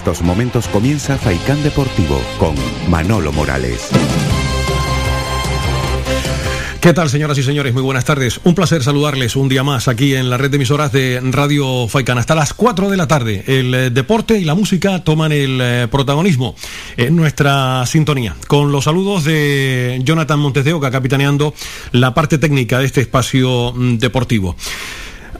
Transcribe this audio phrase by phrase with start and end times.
[0.00, 2.54] estos momentos comienza Faicán Deportivo con
[2.88, 3.90] Manolo Morales.
[6.80, 7.74] ¿Qué tal, señoras y señores?
[7.74, 8.40] Muy buenas tardes.
[8.44, 12.16] Un placer saludarles un día más aquí en la red de emisoras de Radio Faicán.
[12.16, 15.86] Hasta las 4 de la tarde, el eh, deporte y la música toman el eh,
[15.90, 16.54] protagonismo
[16.96, 18.34] en nuestra sintonía.
[18.48, 21.52] Con los saludos de Jonathan Montes de Oca, capitaneando
[21.92, 24.56] la parte técnica de este espacio mm, deportivo.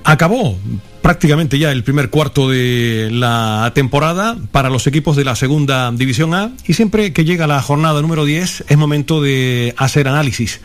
[0.05, 0.57] Acabó
[1.03, 6.35] prácticamente ya el primer cuarto de la temporada para los equipos de la segunda división
[6.35, 10.61] A y siempre que llega la jornada número 10 es momento de hacer análisis.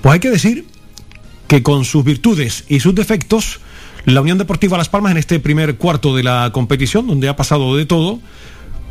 [0.00, 0.66] Pues hay que decir
[1.48, 3.60] que con sus virtudes y sus defectos,
[4.04, 7.76] la Unión Deportiva Las Palmas en este primer cuarto de la competición, donde ha pasado
[7.76, 8.20] de todo,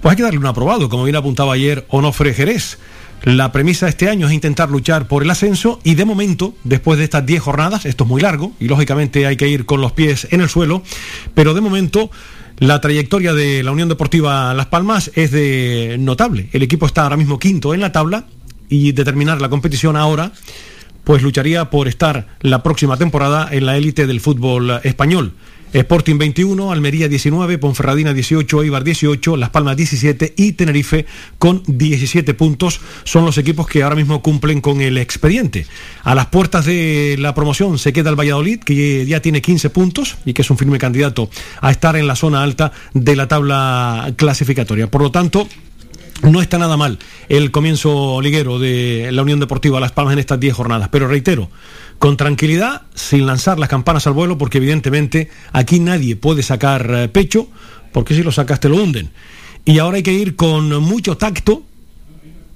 [0.01, 2.77] pues hay que darle un aprobado, como bien apuntaba ayer Onofre Jerez.
[3.23, 6.97] La premisa de este año es intentar luchar por el ascenso y de momento, después
[6.99, 9.93] de estas 10 jornadas, esto es muy largo y lógicamente hay que ir con los
[9.93, 10.83] pies en el suelo,
[11.33, 12.11] pero de momento
[12.57, 16.49] la trayectoria de la Unión Deportiva Las Palmas es de notable.
[16.51, 18.25] El equipo está ahora mismo quinto en la tabla
[18.67, 20.33] y determinar la competición ahora
[21.05, 25.33] pues lucharía por estar la próxima temporada en la élite del fútbol español.
[25.73, 31.07] Sporting 21, Almería 19, Ponferradina 18, Eibar 18, Las Palmas 17 y Tenerife
[31.39, 35.65] con 17 puntos son los equipos que ahora mismo cumplen con el expediente.
[36.03, 40.17] A las puertas de la promoción se queda el Valladolid, que ya tiene 15 puntos
[40.25, 41.29] y que es un firme candidato
[41.59, 44.91] a estar en la zona alta de la tabla clasificatoria.
[44.91, 45.47] Por lo tanto,
[46.21, 50.39] no está nada mal el comienzo liguero de la Unión Deportiva Las Palmas en estas
[50.39, 51.49] 10 jornadas, pero reitero,
[52.03, 57.07] con tranquilidad, sin lanzar las campanas al vuelo, porque evidentemente aquí nadie puede sacar eh,
[57.07, 57.47] pecho,
[57.93, 59.09] porque si lo sacas te lo hunden.
[59.63, 61.63] Y ahora hay que ir con mucho tacto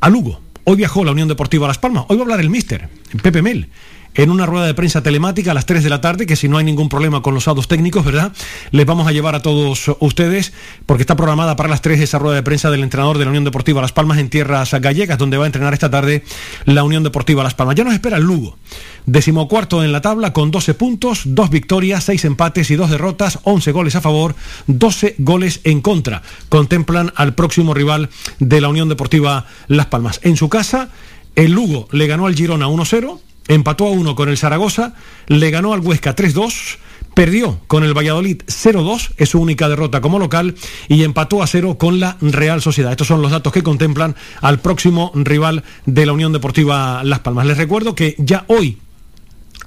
[0.02, 0.42] a Lugo.
[0.66, 2.90] Hoy viajó la Unión Deportiva Las Palmas, hoy va a hablar el míster,
[3.24, 3.70] Pepe Mel
[4.18, 6.58] en una rueda de prensa telemática a las 3 de la tarde, que si no
[6.58, 8.34] hay ningún problema con los datos técnicos, ¿verdad?
[8.72, 10.54] Les vamos a llevar a todos ustedes,
[10.86, 13.44] porque está programada para las 3 esa rueda de prensa del entrenador de la Unión
[13.44, 16.24] Deportiva Las Palmas en tierras gallegas, donde va a entrenar esta tarde
[16.66, 17.76] la Unión Deportiva Las Palmas.
[17.76, 18.58] Ya nos espera el Lugo.
[19.06, 23.72] Decimocuarto en la tabla con 12 puntos, 2 victorias, 6 empates y 2 derrotas, 11
[23.72, 24.36] goles a favor,
[24.66, 26.24] 12 goles en contra.
[26.50, 30.20] Contemplan al próximo rival de la Unión Deportiva Las Palmas.
[30.24, 30.90] En su casa,
[31.36, 34.94] el Lugo le ganó al Girona 1-0 empató a uno con el Zaragoza,
[35.28, 36.78] le ganó al Huesca 3-2,
[37.14, 40.56] perdió con el Valladolid 0-2, es su única derrota como local,
[40.88, 42.92] y empató a 0 con la Real Sociedad.
[42.92, 47.46] Estos son los datos que contemplan al próximo rival de la Unión Deportiva Las Palmas.
[47.46, 48.78] Les recuerdo que ya hoy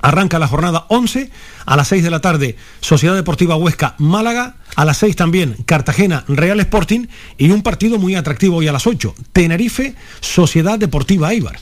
[0.02, 1.30] Arranca la jornada 11,
[1.66, 6.24] a las 6 de la tarde Sociedad Deportiva Huesca Málaga, a las 6 también Cartagena
[6.26, 11.58] Real Sporting y un partido muy atractivo hoy a las 8, Tenerife Sociedad Deportiva Eibar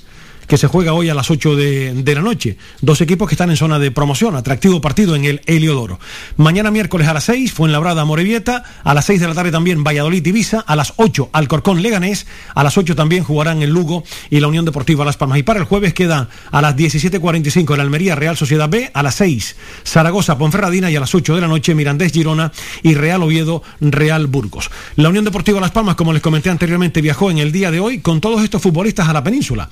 [0.49, 2.57] que se juega hoy a las 8 de, la noche.
[2.81, 6.01] Dos equipos que están en zona de promoción, atractivo partido en el Heliodoro.
[6.37, 10.27] Mañana miércoles a las 6, Fuenlabrada Morevieta, a las 6 de la tarde también Valladolid
[10.27, 14.49] Ibiza, a las 8 Alcorcón Leganés, a las 8 también jugarán el Lugo y la
[14.49, 15.39] Unión Deportiva Las Palmas.
[15.39, 19.17] Y para el jueves queda a las 17.45 el Almería Real Sociedad B, a las
[19.17, 23.63] 6 Zaragoza Ponferradina y a las 8 de la noche Mirandés Girona y Real Oviedo
[23.81, 24.71] Real Burgos.
[24.97, 28.01] La Unión Deportiva Las Palmas, como les comenté anteriormente, viajó en el día de hoy
[28.01, 29.69] con todos estos futbolistas a la península.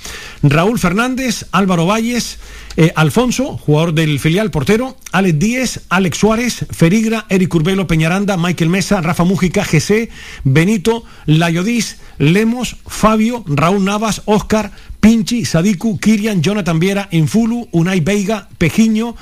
[0.74, 2.38] Fernández, Álvaro Valles,
[2.76, 8.70] eh, Alfonso, jugador del filial portero, Alex Díez, Alex Suárez, Ferigra, Eric Urbelo, Peñaranda, Michael
[8.70, 10.10] Mesa, Rafa Mújica, GC,
[10.44, 18.48] Benito, Layodís, Lemos, Fabio, Raúl Navas, Oscar, Pinchi, Sadiku, Kirian, Jonathan Viera, Infulu, Unai Veiga,
[18.58, 19.14] Pejiño,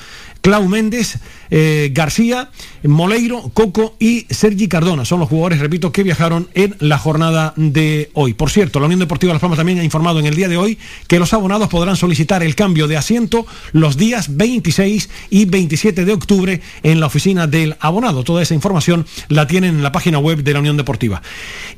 [0.45, 1.17] Clau Méndez,
[1.51, 2.51] eh, García,
[2.83, 5.07] Moleiro, Coco y Sergi Cardona.
[5.07, 8.35] Son los jugadores, repito, que viajaron en la jornada de hoy.
[8.35, 10.79] Por cierto, la Unión Deportiva Las Palmas también ha informado en el día de hoy
[11.09, 16.13] que los abonados podrán solicitar el cambio de asiento los días 26 y 27 de
[16.13, 18.23] octubre en la oficina del abonado.
[18.23, 21.23] Toda esa información la tienen en la página web de la Unión Deportiva.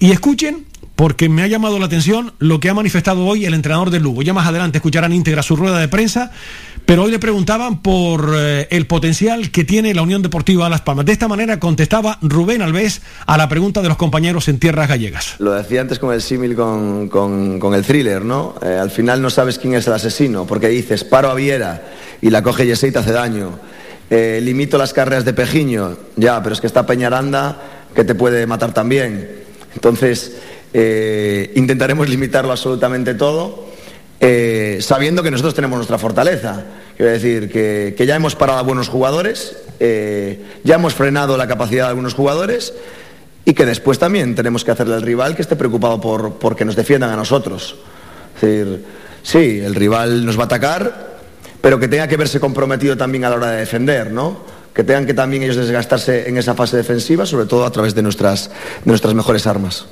[0.01, 3.91] Y escuchen porque me ha llamado la atención lo que ha manifestado hoy el entrenador
[3.91, 4.23] del Lugo.
[4.23, 6.33] Ya más adelante escucharán íntegra su rueda de prensa,
[6.87, 11.05] pero hoy le preguntaban por eh, el potencial que tiene la Unión Deportiva Las Palmas.
[11.05, 15.35] De esta manera contestaba Rubén Alves a la pregunta de los compañeros en tierras gallegas.
[15.39, 18.55] Lo decía antes con el símil con, el thriller, ¿no?
[18.63, 21.83] Eh, al final no sabes quién es el asesino, porque dices, paro a Viera
[22.23, 23.59] y la coge Yesey y te hace daño.
[24.09, 27.61] Eh, limito las carreras de Pejiño, ya, pero es que está Peñaranda
[27.95, 29.45] que te puede matar también.
[29.75, 30.37] Entonces,
[30.79, 33.65] eh, intentaremos limitarlo absolutamente todo,
[34.21, 36.65] eh, sabiendo que nosotros tenemos nuestra fortaleza.
[36.99, 41.85] Quiero decir que, ya hemos parado a buenos jugadores, eh, ya hemos frenado la capacidad
[41.85, 42.75] de algunos jugadores
[43.47, 46.77] y que después también tenemos que hacerle al rival que esté preocupado por, que nos
[46.77, 47.77] defiendan a nosotros.
[48.35, 48.85] Es decir,
[49.23, 51.17] sí, el rival nos va a atacar,
[51.63, 54.45] pero que tenga que verse comprometido también a la hora de defender, ¿no?
[54.75, 58.03] que tengan que también ellos desgastarse en esa fase defensiva, sobre todo a través de
[58.03, 59.87] nuestras, de nuestras mejores armas.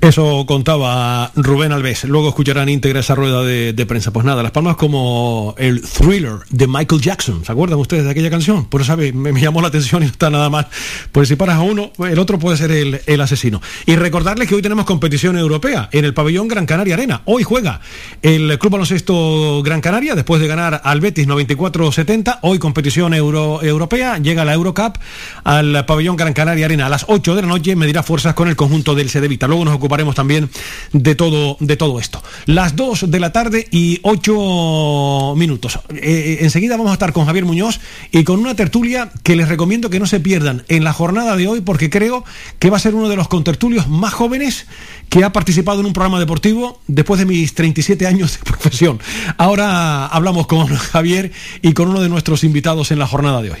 [0.00, 2.04] Eso contaba Rubén Alves.
[2.04, 4.10] Luego escucharán íntegra esa rueda de, prensa.
[4.12, 7.44] Pues nada, Las Palmas como el thriller de Michael Jackson.
[7.44, 8.64] ¿Se acuerdan ustedes de aquella canción?
[8.64, 10.66] Por eso me, me, llamó la atención y no está nada más.
[11.12, 13.60] Pues si paras a uno, el otro puede ser el, el, asesino.
[13.84, 17.20] Y recordarles que hoy tenemos competición europea en el pabellón Gran Canaria Arena.
[17.26, 17.82] Hoy juega
[18.22, 22.38] el Club Baloncesto Gran Canaria después de ganar al Betis 94-70.
[22.40, 24.16] Hoy competición euro, europea.
[24.16, 24.96] Llega la Eurocup
[25.44, 27.76] al pabellón Gran Canaria Arena a las 8 de la noche.
[27.76, 29.46] Medirá fuerzas con el conjunto del Cedevita.
[29.46, 30.48] Luego nos ocupamos también
[30.92, 32.22] de todo, de todo esto.
[32.46, 35.78] Las 2 de la tarde y 8 minutos.
[35.90, 37.80] Eh, eh, enseguida vamos a estar con Javier Muñoz
[38.12, 41.48] y con una tertulia que les recomiendo que no se pierdan en la jornada de
[41.48, 42.24] hoy porque creo
[42.58, 44.66] que va a ser uno de los contertulios más jóvenes
[45.08, 49.00] que ha participado en un programa deportivo después de mis 37 años de profesión.
[49.36, 51.32] Ahora hablamos con Javier
[51.62, 53.60] y con uno de nuestros invitados en la jornada de hoy.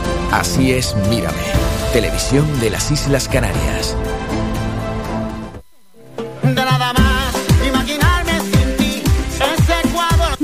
[0.31, 1.37] Así es, mírame.
[1.91, 3.95] Televisión de las Islas Canarias.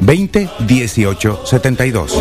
[0.00, 2.12] 20 18 72.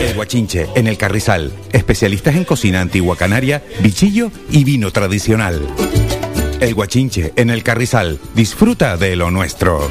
[0.00, 1.52] El Guachinche, en el Carrizal.
[1.72, 5.60] Especialistas en cocina antigua canaria, bichillo y vino tradicional.
[6.60, 8.18] El Guachinche, en el Carrizal.
[8.34, 9.88] Disfruta de lo nuestro.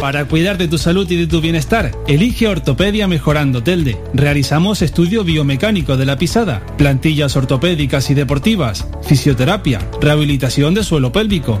[0.00, 3.98] Para cuidar de tu salud y de tu bienestar, elige Ortopedia Mejorando Telde.
[4.14, 11.60] Realizamos estudio biomecánico de la pisada, plantillas ortopédicas y deportivas, fisioterapia, rehabilitación de suelo pélvico,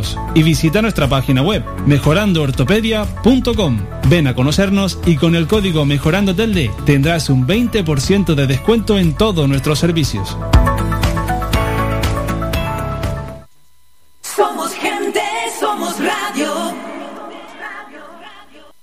[0.35, 3.79] y visita nuestra página web mejorandoortopedia.com.
[4.09, 9.13] Ven a conocernos y con el código Mejorando Telde tendrás un 20% de descuento en
[9.13, 10.37] todos nuestros servicios.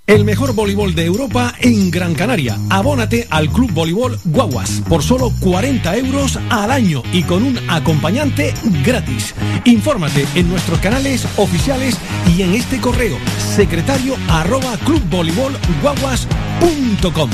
[0.08, 2.58] El mejor voleibol de Europa en Gran Canaria.
[2.70, 8.52] Abónate al Club Voleibol Guaguas por solo 40 euros al año y con un acompañante
[8.84, 9.34] gratis.
[9.64, 11.96] Infórmate en nuestros canales oficiales
[12.34, 13.16] y en este correo
[13.54, 17.30] secretario arroba clubvoleibolguaguas.com.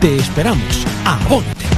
[0.00, 0.86] Te esperamos.
[1.04, 1.77] Abónate.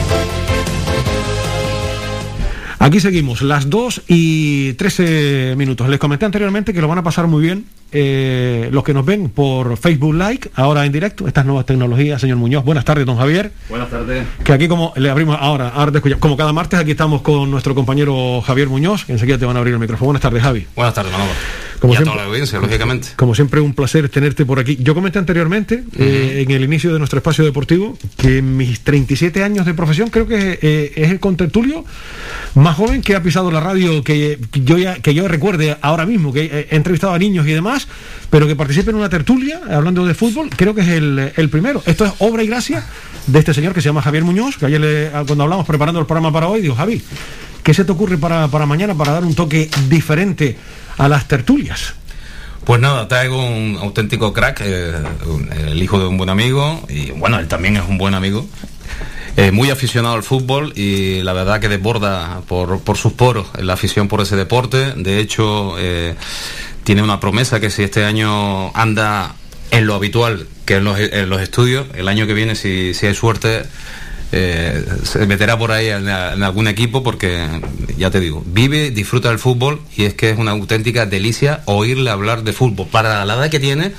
[2.81, 5.87] Aquí seguimos, las 2 y 13 minutos.
[5.87, 9.29] Les comenté anteriormente que lo van a pasar muy bien eh, los que nos ven
[9.29, 12.65] por Facebook Like, ahora en directo, estas nuevas tecnologías, señor Muñoz.
[12.65, 13.51] Buenas tardes, don Javier.
[13.69, 14.25] Buenas tardes.
[14.43, 16.21] Que aquí como le abrimos ahora, ahora te escuchamos.
[16.21, 19.59] Como cada martes aquí estamos con nuestro compañero Javier Muñoz, que enseguida te van a
[19.59, 20.07] abrir el micrófono.
[20.07, 20.65] Buenas tardes, Javi.
[20.75, 21.31] Buenas tardes, Manolo.
[21.81, 23.07] Como y a siempre- toda la audiencia, lógicamente.
[23.15, 24.77] Como siempre, un placer tenerte por aquí.
[24.79, 29.43] Yo comenté anteriormente, eh, en el inicio de nuestro espacio deportivo, que en mis 37
[29.43, 31.83] años de profesión creo que eh, es el contertulio
[32.53, 36.05] más joven que ha pisado la radio que, que yo ya, que yo recuerde ahora
[36.05, 37.87] mismo, que he, he entrevistado a niños y demás,
[38.29, 41.81] pero que participe en una tertulia hablando de fútbol, creo que es el, el primero.
[41.87, 42.85] Esto es obra y gracia
[43.25, 46.05] de este señor que se llama Javier Muñoz, que ayer le- cuando hablamos preparando el
[46.05, 47.01] programa para hoy, digo, Javi,
[47.63, 50.55] ¿qué se te ocurre para, para mañana para dar un toque diferente
[50.97, 51.93] a las tertulias?
[52.65, 54.93] Pues nada, traigo un auténtico crack, eh,
[55.67, 58.45] el hijo de un buen amigo, y bueno, él también es un buen amigo.
[59.37, 63.73] Eh, muy aficionado al fútbol y la verdad que desborda por, por sus poros la
[63.73, 64.93] afición por ese deporte.
[64.97, 66.15] De hecho, eh,
[66.83, 69.35] tiene una promesa que si este año anda
[69.71, 73.07] en lo habitual, que en los, en los estudios, el año que viene, si, si
[73.07, 73.63] hay suerte,
[74.31, 77.47] eh, se meterá por ahí en, en algún equipo porque,
[77.97, 82.09] ya te digo, vive, disfruta del fútbol y es que es una auténtica delicia oírle
[82.09, 82.87] hablar de fútbol.
[82.87, 83.91] Para la edad que tiene,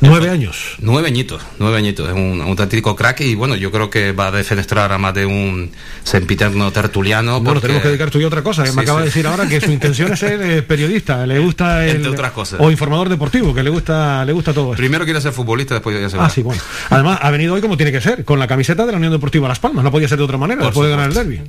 [0.00, 0.76] Nueve años.
[0.78, 4.30] Nueve añitos, nueve añitos, es un auténtico crack y bueno, yo creo que va a
[4.30, 5.72] defenestrar a más de un
[6.04, 7.32] sempiterno tertuliano.
[7.40, 8.62] Bueno, porque- tenemos que dedicar tú y otra cosa.
[8.62, 9.02] que Sí, me acaba sí.
[9.02, 12.30] de decir ahora que su intención es ser eh, periodista, le gusta el Entre otras
[12.30, 12.60] cosas.
[12.62, 14.76] o informador deportivo, que le gusta le gusta todo esto.
[14.76, 16.62] Primero quiere ser futbolista, después ya se Ah, sí, bueno.
[16.90, 19.48] Además, ha venido hoy como tiene que ser, con la camiseta de la Unión Deportiva
[19.48, 19.67] Las Palmas.
[19.74, 21.40] No podía ser de otra manera, Por después de ganar el derby.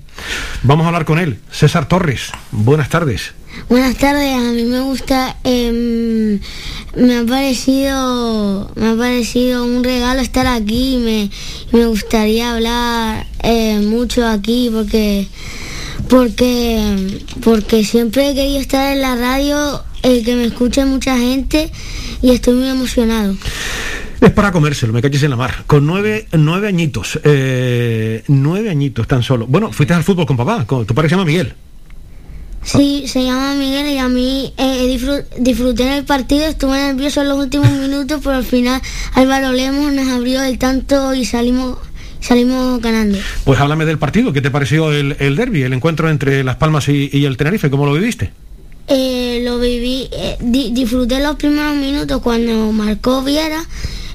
[0.64, 1.40] Vamos a hablar con él.
[1.52, 3.34] César Torres, buenas tardes.
[3.68, 6.40] Buenas tardes, a mí me gusta, em,
[6.96, 11.30] me ha parecido, me ha parecido un regalo estar aquí y me,
[11.72, 15.28] me gustaría hablar eh, mucho aquí porque,
[16.08, 21.72] porque, porque siempre he querido estar en la radio, eh, que me escuche mucha gente
[22.22, 23.36] y estoy muy emocionado.
[24.22, 25.64] Es para comérselo, me calles en la mar.
[25.66, 29.48] Con nueve, nueve añitos, eh, nueve añitos tan solo.
[29.48, 31.54] Bueno, fuiste al fútbol con papá, con, tu padre se llama Miguel.
[32.64, 37.22] Sí, se llama Miguel y a mí eh, disfru- disfruté en el partido, estuve nervioso
[37.22, 38.82] en los últimos minutos, pero al final
[39.14, 41.78] Álvaro Lemos nos abrió el tanto y salimos
[42.20, 43.18] salimos ganando.
[43.46, 46.90] Pues háblame del partido, ¿qué te pareció el, el derby, el encuentro entre Las Palmas
[46.90, 47.70] y, y el Tenerife?
[47.70, 48.34] ¿Cómo lo viviste?
[48.90, 53.64] Eh, lo viví, eh, di- disfruté los primeros minutos cuando marcó Viera,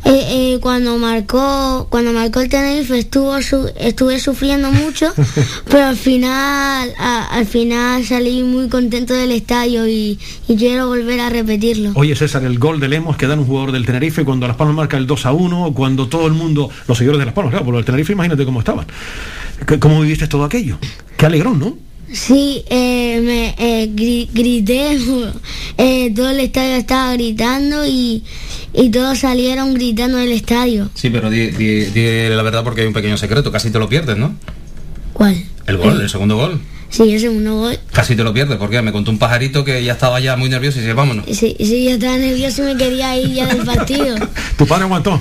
[0.04, 5.12] eh, eh, cuando marcó cuando marcó el Tenerife estuvo su- estuve sufriendo mucho,
[5.70, 10.18] pero al final a- al final salí muy contento del estadio y,
[10.49, 11.92] y quiero volver a repetirlo.
[11.94, 14.76] Oye, César, el gol de Lemos que da un jugador del Tenerife cuando Las Palmas
[14.76, 17.64] marca el 2 a 1, cuando todo el mundo, los seguidores de Las Palmas, claro,
[17.66, 18.87] por el Tenerife, imagínate cómo estaban.
[19.80, 20.78] ¿Cómo viviste todo aquello?
[21.16, 21.78] Qué alegrón, ¿no?
[22.12, 24.99] Sí, eh, me eh, gri- grité,
[25.78, 28.23] eh, todo el estadio estaba gritando y,
[28.73, 30.90] y todos salieron gritando del estadio.
[30.94, 33.88] Sí, pero di, di- di la verdad porque hay un pequeño secreto, casi te lo
[33.88, 34.37] pierdes, ¿no?
[35.12, 35.44] ¿Cuál?
[35.66, 36.61] El gol, el segundo gol.
[36.90, 37.78] Sí, el segundo gol.
[37.92, 40.78] Casi te lo pierdes, porque me contó un pajarito que ya estaba ya muy nervioso
[40.78, 41.25] y dice, vámonos.
[41.26, 44.14] Sí, sí, yo estaba nervioso y me quería ir ya del partido.
[44.58, 45.20] Tu padre aguantó.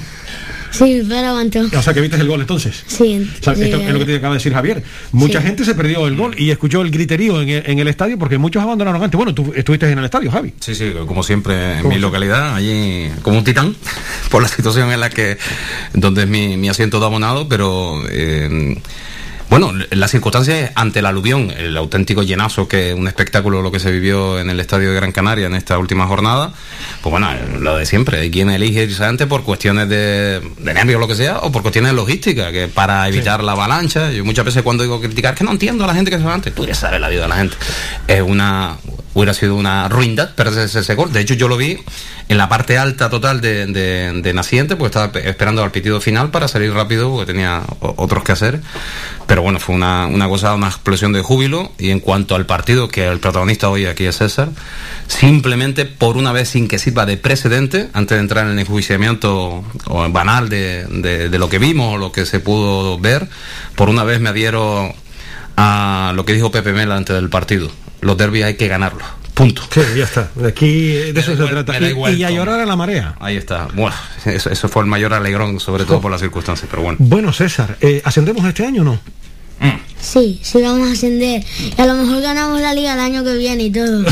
[0.73, 1.61] Sí, pero aguantó.
[1.77, 2.83] O sea, que viste el gol entonces.
[2.87, 4.83] Sí, O sea, sí, esto es lo que te acaba de decir Javier.
[5.11, 5.45] Mucha Sí.
[5.47, 8.37] gente se perdió el gol y escuchó el griterío en el, en el estadio porque
[8.37, 9.15] muchos abandonaron antes.
[9.17, 10.53] Bueno, tú estuviste en el estadio, Javi.
[10.59, 12.01] Sí, sí, como siempre en ¿Cómo mi sí?
[12.01, 13.75] localidad, allí como un titán,
[14.31, 15.37] por la situación en la que,
[15.93, 18.75] donde es mi, mi asiento de abonado, pero eh,
[19.53, 23.91] bueno, las circunstancias ante la aluvión, el auténtico llenazo que un espectáculo lo que se
[23.91, 26.51] vivió en el estadio de Gran Canaria en esta última jornada,
[27.03, 27.29] pues bueno,
[27.59, 31.07] lo de siempre, hay quien elige irse antes por cuestiones de, de nervios o lo
[31.07, 34.63] que sea, o por cuestiones de logística, que para evitar la avalancha, yo muchas veces
[34.63, 36.73] cuando digo criticar, que no entiendo a la gente que se va antes, tú ya
[36.73, 37.55] sabes la vida de la gente,
[38.07, 38.77] es una
[39.13, 41.11] hubiera sido una ruindad perderse ese gol.
[41.11, 41.79] De hecho, yo lo vi
[42.29, 46.47] en la parte alta total de, de, Naciente, pues estaba esperando al pitido final para
[46.47, 48.61] salir rápido porque tenía otros que hacer.
[49.27, 51.71] Pero bueno, fue una, una cosa, una explosión de júbilo.
[51.77, 54.49] Y en cuanto al partido, que el protagonista hoy aquí es César,
[55.07, 59.63] simplemente por una vez sin que sirva de precedente, antes de entrar en el enjuiciamiento
[60.09, 63.27] banal de, de, lo que vimos o lo que se pudo ver,
[63.75, 64.93] por una vez me adhiero
[65.55, 67.69] a lo que dijo Pepe Mela antes del partido
[68.03, 69.03] los derbis hay que ganarlos.
[69.33, 69.63] Punto.
[69.71, 70.29] Sí, ya está.
[70.45, 71.79] Aquí de eso se trata.
[72.11, 73.15] Y, a llorar a la marea.
[73.19, 73.67] Ahí está.
[73.73, 73.95] Bueno,
[74.25, 76.97] eso, fue el mayor alegrón, sobre todo por las circunstancias, pero bueno.
[76.99, 78.99] Bueno, César, eh, ¿ascendemos este año o no?
[80.03, 81.43] Sí, sí vamos a ascender.
[81.77, 84.03] Y a lo mejor ganamos la liga el año que viene y todo.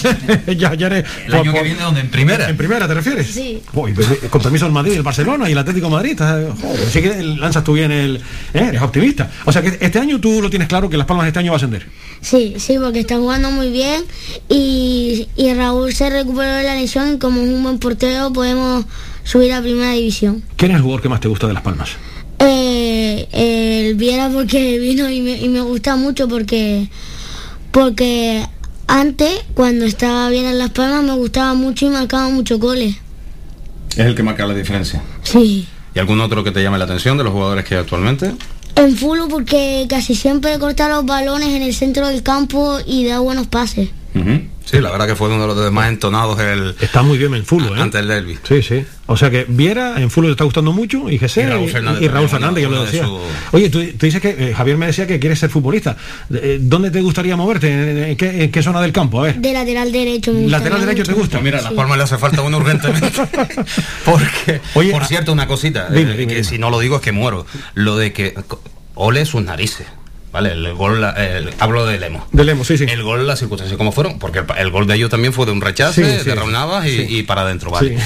[0.56, 2.48] ya, ya el año que viene donde en primera.
[2.48, 3.26] ¿En primera te refieres?
[3.26, 3.60] Sí.
[3.72, 3.96] Pues,
[4.30, 6.20] con permiso el Madrid, el Barcelona y el Atlético de Madrid.
[6.20, 8.16] así que lanzas tú bien el.
[8.54, 8.66] ¿eh?
[8.68, 9.28] Eres optimista.
[9.44, 11.56] O sea que este año tú lo tienes claro que Las Palmas este año va
[11.56, 11.84] a ascender.
[12.20, 14.04] Sí, sí, porque está jugando muy bien
[14.48, 18.84] y, y Raúl se recuperó de la lesión y como es un buen portero podemos
[19.24, 20.44] subir a primera división.
[20.56, 21.90] ¿Quién es el jugador que más te gusta de Las Palmas?
[23.00, 26.88] Eh, el Viera porque vino y me, y me gusta mucho porque
[27.70, 28.46] porque
[28.86, 32.96] antes cuando estaba bien en Las Palmas me gustaba mucho y marcaba muchos goles.
[33.90, 35.02] ¿Es el que marca la diferencia?
[35.22, 35.66] Sí.
[35.94, 38.34] ¿Y algún otro que te llame la atención de los jugadores que hay actualmente?
[38.76, 43.18] En fútbol porque casi siempre corta los balones en el centro del campo y da
[43.18, 43.90] buenos pases.
[44.70, 47.44] Sí, la verdad que fue uno de los más entonados el Está muy bien en
[47.44, 47.82] fútbol, ¿eh?
[47.82, 48.38] Antes del derby.
[48.46, 48.84] Sí, sí.
[49.06, 52.02] O sea que Viera en fútbol te está gustando mucho y José y Raúl Fernández,
[52.02, 53.08] y, Raúl Fernández, lo decía.
[53.50, 55.96] Oye, tú, dices que eh, Javier me decía que quieres ser futbolista.
[56.32, 58.12] Eh, ¿Dónde te gustaría moverte?
[58.12, 59.18] ¿En, qué, zona del campo?
[59.20, 59.36] A ver.
[59.36, 60.32] De lateral derecho.
[60.32, 61.40] Me lateral derecho te gusta.
[61.40, 63.10] Pues mira, Las Palmas le hace falta uno urgentemente.
[64.04, 65.88] Porque, Oye, por cierto, una cosita.
[65.92, 67.44] Eh, que si no lo digo es que muero.
[67.74, 68.34] Lo de que
[68.94, 69.88] ole sus narices.
[70.32, 70.52] ¿Vale?
[70.52, 71.04] El gol,
[71.58, 72.26] hablo de Lemo.
[72.30, 72.84] De Lemo, sí, sí.
[72.88, 75.60] El gol, las circunstancias como fueron, porque el, gol de ellos también fue de un
[75.60, 77.98] rechazo, de sí, y, para adentro, ¿vale?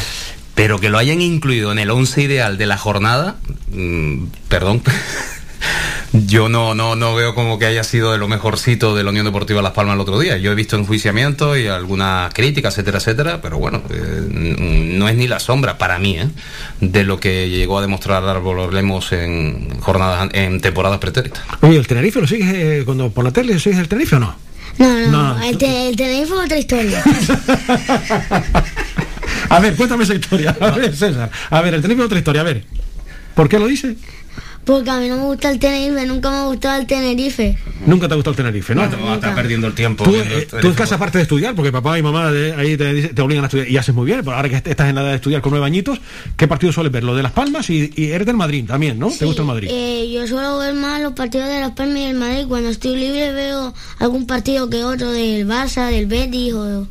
[0.54, 3.36] Pero que lo hayan incluido en el once ideal de la jornada,
[3.72, 4.82] mm, perdón,
[6.12, 9.24] yo no, no, no veo como que haya sido de lo mejorcito de la Unión
[9.26, 10.36] Deportiva Las Palmas el otro día.
[10.36, 15.26] Yo he visto enjuiciamientos y algunas críticas, etcétera, etcétera, pero bueno, eh, no es ni
[15.26, 16.28] la sombra para mí ¿eh?
[16.80, 21.42] de lo que llegó a demostrar Árbol Lemos en jornadas, en temporadas pretéritas.
[21.62, 24.36] Oye, ¿el Tenerife lo sigues eh, cuando por la tele sigues el Tenerife o no?
[24.78, 27.02] No, no, El, Tenerife es otra historia.
[29.48, 30.56] a ver, cuéntame esa historia.
[30.60, 31.30] A ver, César.
[31.50, 32.40] A ver, el Tenerife es otra historia.
[32.40, 32.64] A ver,
[33.34, 33.96] ¿por qué lo dice?
[34.64, 37.58] Porque a mí no me gusta el Tenerife, nunca me ha gustado el Tenerife.
[37.86, 38.86] Nunca te ha gustado el Tenerife, ¿no?
[38.86, 40.04] no estás perdiendo el tiempo.
[40.04, 43.44] Tú, eh, tú en casa, aparte de estudiar, porque papá y mamá ahí te, obligan
[43.44, 45.42] a estudiar y haces muy bien, pero ahora que estás en la edad de estudiar
[45.42, 46.00] con nueve añitos,
[46.36, 47.04] ¿qué partido sueles ver?
[47.04, 49.10] Lo de Las Palmas y, eres del Madrid también, ¿no?
[49.10, 49.68] ¿Te gusta el Madrid?
[49.70, 52.46] Eh, yo suelo ver más los partidos de Las Palmas y del Madrid.
[52.48, 56.86] Cuando estoy libre veo algún partido que otro del Barça, del Betis o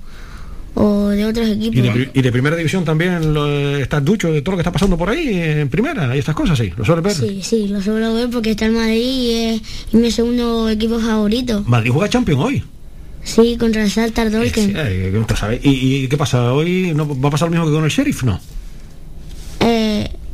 [0.75, 1.95] o de otros equipos.
[2.13, 5.09] ¿Y de, primera división también lo, estás ducho de todo lo que está pasando por
[5.09, 6.15] ahí en primera?
[6.15, 6.71] ¿Y estas cosas sí?
[6.75, 7.13] ¿Lo sueles ver?
[7.13, 11.63] Sí, sí, lo suelo ver porque está el Madrid y es, mi segundo equipo favorito.
[11.67, 12.63] ¿Madrid juega Champions hoy?
[13.23, 14.75] Sí, contra el Saltar Dolken.
[15.61, 16.53] ¿Y, qué pasa?
[16.53, 18.23] ¿Hoy no va a pasar lo mismo que con el Sheriff?
[18.23, 18.39] No.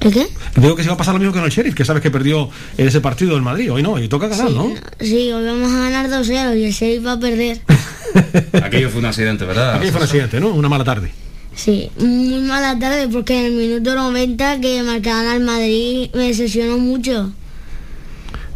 [0.01, 0.27] Eh, ¿El qué?
[0.55, 2.11] Digo que se va a pasar lo mismo que con el Sheriff, que sabes que
[2.11, 3.71] perdió en ese partido del Madrid.
[3.71, 4.73] Hoy no, y toca ganar, ¿no?
[4.99, 7.61] Sí, hoy vamos a ganar 2-0 y el Sheriff va a perder.
[8.63, 9.75] Aquello fue un accidente, ¿verdad?
[9.75, 10.49] Aquello fue un accidente, ¿no?
[10.49, 11.11] Una mala tarde.
[11.55, 16.77] Sí, muy mala tarde porque en el minuto 90 que marcaban al Madrid me decepcionó
[16.77, 17.33] mucho.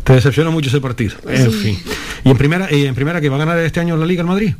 [0.03, 1.15] Te decepcionó mucho ese partido.
[1.27, 1.77] En fin.
[2.23, 4.27] ¿Y en primera, y en primera que va a ganar este año la Liga el
[4.27, 4.53] Madrid?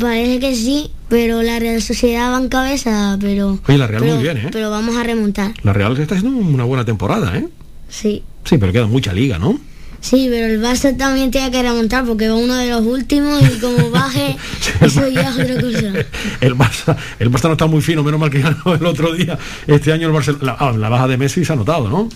[0.00, 3.58] Parece que sí, pero la Real Sociedad va en cabeza, pero...
[3.68, 4.48] Oye, la Real muy bien, ¿eh?
[4.50, 5.52] Pero vamos a remontar.
[5.62, 7.46] La Real está haciendo una buena temporada, ¿eh?
[7.88, 8.22] Sí.
[8.44, 9.58] Sí, pero queda mucha liga, ¿no?
[10.00, 13.58] Sí, pero el Barça también tiene que remontar porque va uno de los últimos y
[13.58, 14.36] como baje,
[14.80, 15.92] eso ya es otra cosa.
[16.40, 19.38] El Barça, el Barça no está muy fino, menos mal que ganó el otro día.
[19.66, 22.08] Este año el Barça, la, ah, baja de Messi se ha notado, ¿no?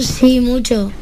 [0.00, 0.92] Sí, mucho.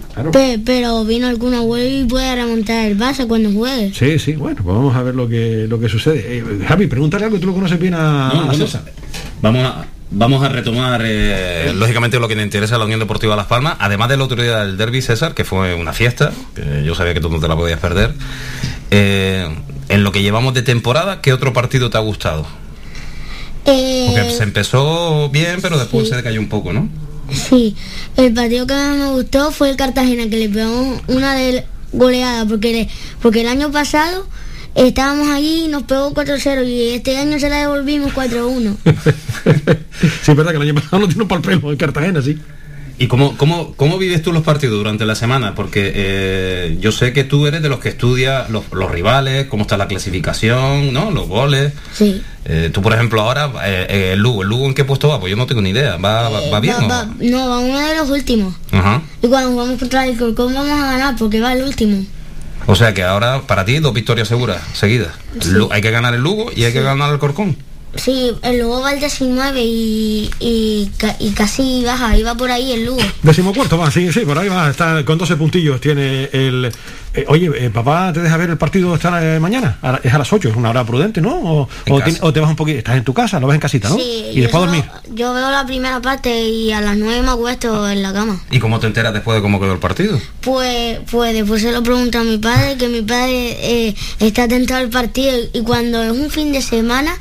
[0.65, 3.93] Pero vino alguna vuelta y puede remontar el Barça cuando juegue.
[3.95, 6.39] Sí, sí, bueno, pues vamos a ver lo que, lo que sucede.
[6.39, 8.83] Eh, Javi, pregúntale algo, tú lo conoces bien a, César.
[9.41, 13.37] Vamos a Vamos a retomar, eh, lógicamente, lo que le interesa a la Unión Deportiva
[13.37, 16.97] Las Palmas, además del otro día del Derby César, que fue una fiesta, que yo
[16.97, 18.13] sabía que tú no te la podías perder.
[18.91, 19.49] Eh,
[19.89, 22.45] en lo que llevamos de temporada, ¿qué otro partido te ha gustado?
[23.67, 26.89] Eh, Porque se empezó bien, pero después se decayó un poco, ¿no?
[27.33, 27.77] Sí,
[28.17, 32.47] el partido que más me gustó fue el Cartagena, que le pegó una de goleada,
[32.47, 32.89] porque,
[33.23, 34.27] porque el año pasado
[34.75, 38.77] estábamos allí y nos pegó 4-0 y este año se la devolvimos 4-1.
[40.23, 42.39] sí, es verdad que el año pasado no tiene un palo en Cartagena, sí.
[43.03, 45.55] ¿Y cómo, cómo, cómo vives tú los partidos durante la semana?
[45.55, 49.63] Porque eh, yo sé que tú eres de los que estudia los, los rivales, cómo
[49.63, 51.11] está la clasificación, ¿no?
[51.11, 51.73] Los goles.
[51.95, 52.21] Sí.
[52.45, 55.19] Eh, tú, por ejemplo, ahora, eh, eh, el Lugo, ¿el Lugo en qué puesto va?
[55.19, 55.97] Pues yo no tengo ni idea.
[55.97, 56.77] ¿Va, va, va bien?
[56.83, 58.55] Va- o- va- no, va uno de los últimos.
[58.71, 59.01] Ajá.
[59.23, 62.05] Y cuando jugamos contra el Corcón vamos a ganar porque va el último.
[62.67, 65.13] O sea que ahora, para ti, dos victorias seguras, seguidas.
[65.41, 65.49] Sí.
[65.71, 67.57] Hay que ganar el Lugo y hay que ganar el Corcón.
[67.97, 72.87] Sí, el Lugo va al 19 y, y, y casi baja, iba por ahí el
[72.87, 73.01] Lugo.
[73.23, 75.81] Decimocuarto va, sí, sí, por ahí va, está con 12 puntillos.
[75.81, 76.73] Tiene el.
[77.15, 79.79] Eh, oye, eh, papá, ¿te deja ver el partido esta eh, mañana?
[79.83, 81.35] A la- es a las 8, es una hora prudente, ¿no?
[81.37, 82.05] O, En o casa.
[82.11, 82.79] tiene- o te vas un poquito.
[82.79, 83.97] Estás en tu casa, lo ves en casita, ¿no?
[83.97, 84.85] Sí, y yo después dormir.
[85.15, 88.41] Yo veo la primera parte y a las 9 me acuesto en la cama.
[88.51, 90.21] ¿Y cómo te enteras después de cómo quedó el partido?
[90.41, 93.57] Pues, pues después se lo pregunto a mi padre, que mi padre
[93.89, 97.13] eh, está atento al partido y cuando es un fin de semana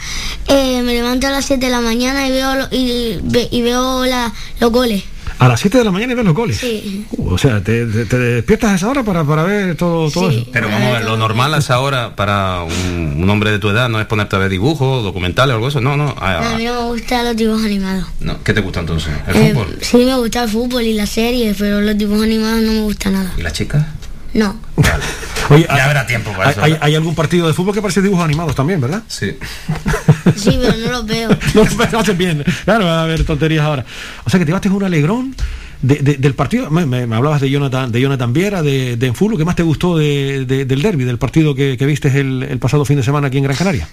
[0.47, 3.61] eh, me levanto a las 7 de la mañana y veo, lo- y, ve- y
[3.61, 5.03] veo la, los goles.
[5.39, 6.57] A las 7 de la mañana y ves los goles.
[6.57, 7.05] Sí.
[7.11, 10.29] Uh, o sea, te, te- te despiertas a esa hora para, para ver todo, todo
[10.29, 10.39] Sí.
[10.41, 10.47] eso.
[10.51, 13.69] Pero vamos a ver, lo normal a esa hora para un, un hombre de tu
[13.69, 15.81] edad no es ponerte a ver dibujos, documentales o algo de eso.
[15.81, 16.13] No, no.
[16.19, 18.05] ah, A mí no me gustan los dibujos animados.
[18.19, 18.43] no.
[18.43, 19.11] ¿Qué te gusta entonces?
[19.27, 19.77] ¿El Eh, fútbol?
[19.81, 23.09] sí me gusta el fútbol y las series, pero los dibujos animados no me gusta
[23.09, 23.33] nada.
[23.37, 23.85] ¿Y las chicas?
[24.33, 24.59] No.
[24.75, 25.03] Vale.
[25.49, 26.83] Oye, Ya hay- habrá tiempo para hay, eso.
[26.83, 29.03] hay- algún partido de fútbol que parece dibujos animados también, ¿verdad?
[29.07, 29.37] Sí.
[30.35, 31.29] Sí, pero no los veo.
[31.55, 32.43] No, pero hacen bien.
[32.65, 33.83] Claro, va a haber tonterías ahora.
[34.25, 35.35] O sea que te llevaste un alegrón
[35.81, 36.69] de- de- del partido.
[36.69, 39.37] Me, me- me hablabas de Jonathan, de Jonathan Viera, de, de Enfulo.
[39.37, 42.59] ¿Qué más te gustó de- de- del derby, del partido que, que viste el, el
[42.59, 43.87] pasado fin de semana aquí en Gran Canaria?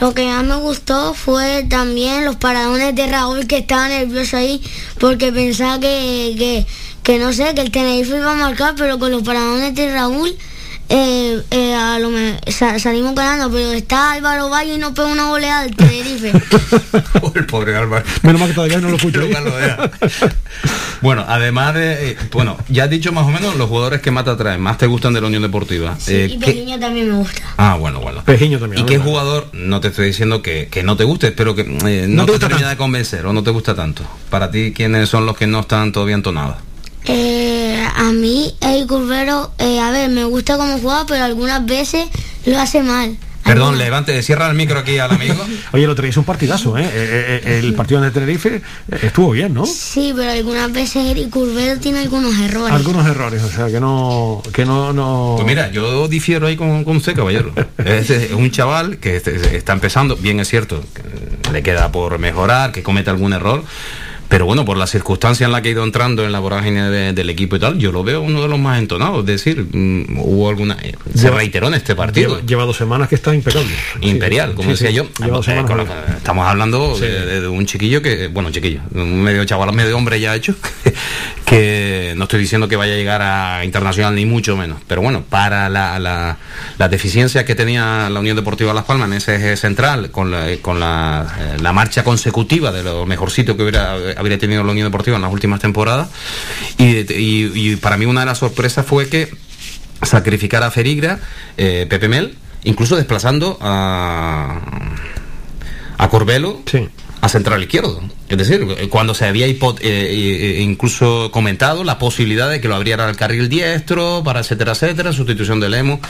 [0.00, 4.60] Lo que más me gustó fue también los paradones de Raúl que estaba nervioso ahí
[4.98, 6.66] porque pensaba que, que,
[7.02, 10.36] que no sé, que el Tenerife iba a marcar, pero con los paradones de Raúl
[10.88, 15.08] eh, eh, a lo me- sa- salimos ganando, pero está Álvaro Valle y no pega
[15.08, 16.32] una goleada al Tenerife.
[17.34, 18.04] el pobre Álvaro.
[18.22, 19.20] Menos mal que todavía no lo escucho.
[21.00, 22.10] Bueno, además de.
[22.12, 24.78] eh, bueno, ya has dicho más o menos los jugadores que más te atraen, más
[24.78, 25.96] te gustan de la Unión Deportiva.
[26.06, 27.42] Eh, y ¿qué- Pequeño también me gusta.
[27.56, 28.22] Ah, bueno, bueno.
[28.24, 28.78] Pejiño también.
[28.80, 28.88] ¿Y ¿no?
[28.88, 32.22] qué jugador, no te estoy diciendo que, que no te guste, pero que eh, no,
[32.22, 32.68] No te te, termina tanto.
[32.70, 34.02] de convencer o no te gusta tanto?
[34.30, 36.56] Para ti, ¿quiénes son los que no están todavía entonados?
[37.06, 42.06] Eh, a mí, el Curvero, eh, a ver, me gusta cómo juega, pero algunas veces
[42.46, 43.16] lo hace mal.
[43.44, 45.36] Perdón, levante, cierra el micro aquí al amigo.
[45.72, 46.82] Oye, lo traías un partidazo, ¿eh?
[46.90, 49.66] Eh, eh, El partido de Tenerife eh, estuvo bien, ¿no?
[49.66, 52.72] Sí, pero algunas veces el Curvero tiene algunos errores.
[52.74, 54.42] Algunos errores, o sea, que no.
[54.50, 55.34] Que no, no...
[55.36, 57.52] Pues mira, yo difiero ahí con, con usted, caballero.
[57.84, 62.18] Es, es un chaval que este- está empezando, bien es cierto, que le queda por
[62.18, 63.62] mejorar, que comete algún error.
[64.34, 67.12] Pero bueno, por la circunstancia en la que ha ido entrando en la vorágine de-
[67.12, 69.20] del equipo y tal, yo lo veo uno de los más entonados.
[69.20, 70.76] Es decir, mm, hubo alguna.
[70.82, 72.30] eh, se reiteró en este partido.
[72.38, 73.70] Lleva, lleva dos semanas que está impecable.
[74.00, 74.94] Imperial, Sí, como sí, decía sí.
[74.96, 75.02] yo.
[75.04, 80.18] Eh, con estamos hablando de, un chiquillo que, bueno, chiquillo, un medio chaval, medio hombre
[80.18, 80.56] ya hecho,
[81.46, 85.22] que no estoy diciendo que vaya a llegar a internacional ni mucho menos, pero bueno,
[85.28, 86.38] para la, la,
[86.78, 90.46] las deficiencias que tenía la Unión Deportiva Las Palmas en ese eje central, con la,
[90.60, 93.94] con la, eh, la marcha consecutiva de lo mejorcito que hubiera,
[94.24, 96.08] habría tenido la Unión Deportiva en las últimas temporadas,
[96.78, 99.30] y, para mí una de las sorpresas fue que
[100.02, 101.20] sacrificar a Ferigra,
[101.56, 104.60] eh, Pepe Mel, incluso desplazando a,
[105.98, 106.88] a Corbelo Sí.
[107.24, 108.02] A central izquierdo.
[108.28, 112.68] Es decir, eh, cuando se había hipo- eh, eh, incluso comentado la posibilidad de que
[112.68, 116.00] lo abriera al carril diestro, para etcétera, etcétera, sustitución de Lemo.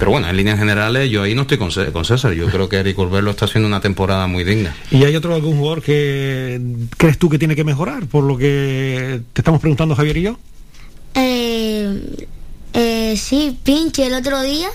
[0.00, 2.32] Pero bueno, en líneas generales yo ahí no estoy con César.
[2.32, 4.74] Yo creo que Eric Corbelo está haciendo una temporada muy digna.
[4.90, 6.60] ¿Y hay otro algún jugador que
[6.96, 10.38] crees tú que tiene que mejorar por lo que te estamos preguntando Javier y yo?
[11.14, 12.26] Eh,
[12.76, 14.68] eh, sí, Pinche el otro día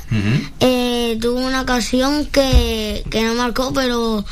[0.62, 4.24] eh, tuvo una ocasión que, que no marcó, pero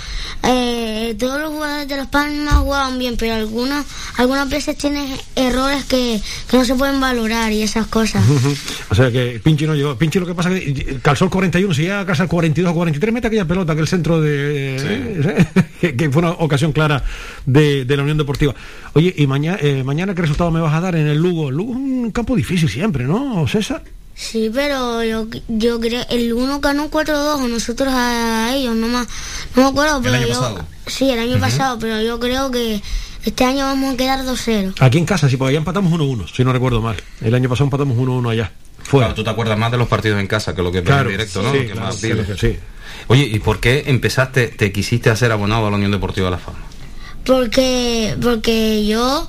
[0.43, 5.83] eh, todos los jugadores de Las Palmas jugaban bien, pero algunas algunas veces tienen errores
[5.83, 8.23] que, que no se pueden valorar y esas cosas.
[8.89, 9.97] O sea que Pinchi no llegó.
[9.97, 12.71] Pinchi lo que pasa es que calzó el 41, si llega a casa el 42
[12.71, 15.45] o 43, mete aquella pelota, aquel centro de.
[15.81, 17.03] que, que fue una ocasión clara
[17.45, 18.55] de, de la Unión Deportiva.
[18.93, 21.49] Oye, y mañana, mañana ¿qué resultado me vas a dar en el Lugo?
[21.49, 23.83] El Lugo es un campo difícil siempre, ¿no, César?
[24.15, 29.07] Sí, pero yo, yo creo el uno ganó 4-2 a nosotros a ellos, no, más,
[29.55, 30.33] no me acuerdo, pero año yo...
[30.33, 30.65] pasado?
[30.87, 32.81] Sí, el año pasado, pero yo creo que
[33.25, 34.73] este año vamos a quedar 2-0.
[34.79, 36.95] Aquí en casa, sí, porque allá empatamos 1-1, si no recuerdo mal.
[37.21, 38.51] El año pasado empatamos 1-1 allá.
[38.81, 39.07] Fuera.
[39.07, 41.17] Claro, tú te acuerdas más de los partidos en casa que lo que Claro, en
[41.17, 41.51] directo, ¿no?
[41.51, 42.29] sí, Lo que claro, más sí, vives.
[42.29, 42.59] lo que- sí.
[43.07, 46.63] Oye, ¿y por qué empezaste, te quisiste hacer abonado a la Unión Deportiva Las Palmas?
[47.25, 49.27] Porque, porque yo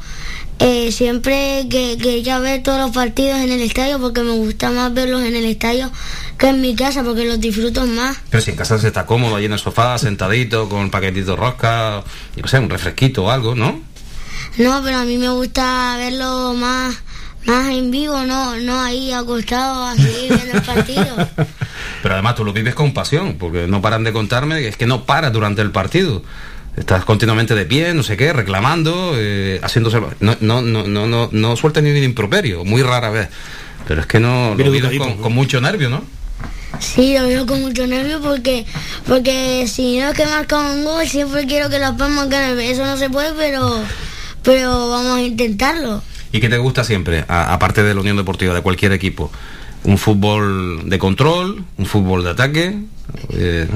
[0.59, 4.93] eh, siempre que quería ver todos los partidos en el estadio porque me gusta más
[4.93, 5.91] verlos en el estadio
[6.37, 8.17] que en mi casa porque los disfruto más.
[8.31, 11.33] Pero si en casa se está cómodo, ahí en el sofá, sentadito, con un paquetito
[11.33, 12.03] de rosca,
[12.37, 13.81] yo qué sé, un refresquito o algo, ¿no?
[14.57, 16.97] No, pero a mí me gusta verlo más,
[17.45, 21.17] más en vivo, no, no ahí acostado así viendo el partido.
[22.03, 24.87] Pero además tú lo vives con pasión, porque no paran de contarme que es que
[24.87, 26.23] no paras durante el partido.
[26.77, 30.01] Estás continuamente de pie, no sé qué, reclamando, eh, haciéndose...
[30.21, 33.29] No, no, no, no, no, no sueltas ni un improperio, muy rara vez.
[33.87, 36.05] Pero es que no lo vives educadito, con, mucho nervio, ¿no?
[36.79, 38.65] Sí, lo veo con mucho nervio porque,
[39.07, 42.61] porque si no es que marca un gol, siempre quiero que las palmas ganen.
[42.61, 43.83] Eso no se puede, pero,
[44.45, 46.03] pero vamos a intentarlo.
[46.31, 49.33] ¿Y qué te gusta siempre, a- aparte de la Unión Deportiva, de cualquier equipo?
[49.83, 51.65] ¿Un fútbol de control?
[51.77, 52.79] ¿Un fútbol de ataque?
[53.33, 53.67] Eh,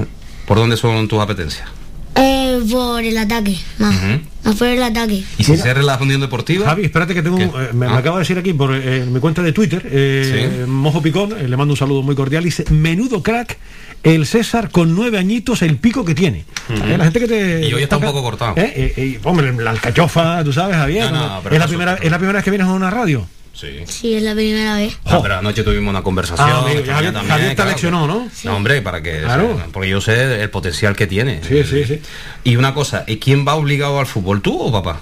[0.45, 1.67] ¿Por dónde son tus apetencias?
[2.15, 4.19] Eh, por el ataque, más, Ujú.
[4.43, 5.23] más por el ataque.
[5.37, 6.65] ¿Y si ser la Unión Deportiva?
[6.67, 7.97] Javi, espérate que tengo, eh, me, me Ah.
[7.97, 10.69] acaba de decir aquí por eh, mi cuenta de Twitter, eh, Sí.
[10.71, 13.57] Mojo Picón, eh, le mando un saludo muy cordial, dice, menudo crack,
[14.03, 16.45] el César con nueve añitos, el pico que tiene.
[16.69, 17.67] La gente que te...
[17.67, 18.53] Y hoy está un poco cortado.
[18.57, 21.11] Eh, eh, eh, hombre, la alcachofa, tú sabes, Javier.
[21.11, 21.41] No, no, ¿no?
[21.41, 23.25] pero es, la primera, es la primera vez que vienes a una radio.
[23.53, 23.83] Sí.
[23.87, 24.97] Sí, es la primera vez.
[25.05, 26.49] Ah, pero anoche tuvimos una conversación.
[26.49, 27.69] Ah, amigo, esta Javier- te claro.
[27.71, 28.27] leccionó, ¿no?
[28.43, 29.21] No, hombre, para que.
[29.21, 29.61] Claro.
[29.71, 31.41] Porque yo sé el potencial que tiene.
[31.47, 32.01] Sí, sí, sí.
[32.43, 34.99] Y una cosa, ¿y quién va obligado al fútbol, tú o papá?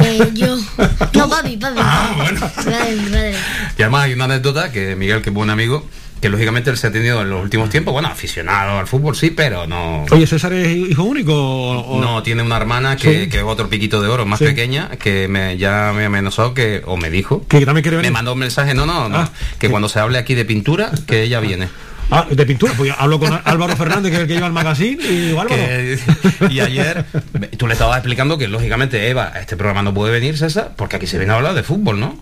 [0.00, 0.56] Eh, yo.
[1.14, 1.80] No, papi, papi.
[1.82, 2.50] Ah, bueno.
[3.78, 5.88] Y además hay una anécdota que Miguel, que es buen amigo,
[6.20, 9.30] que lógicamente él se ha tenido en los últimos tiempos, bueno, aficionado al fútbol, sí,
[9.30, 10.04] pero no.
[10.10, 13.28] Oye, ¿César es hijo único o- No, tiene una hermana que, Sí.
[13.30, 14.44] que es otro piquito de oro, más Sí.
[14.44, 18.12] pequeña, que me, ya me amenazó que, o me dijo, que también quiere me venir?
[18.12, 21.22] mandó un mensaje, no, no, no, Ah, que cuando se hable aquí de pintura, que
[21.22, 21.68] ella viene.
[22.12, 25.00] Ah, de pintura, pues hablo con Álvaro Fernández, que es el que lleva el magazine,
[25.02, 25.48] y Álvaro.
[25.48, 25.96] Que-
[26.50, 27.06] y ayer
[27.56, 31.06] tú le estabas explicando que lógicamente Eva, este programa no puede venir, César, porque aquí
[31.06, 32.18] se viene a hablar de fútbol, ¿no?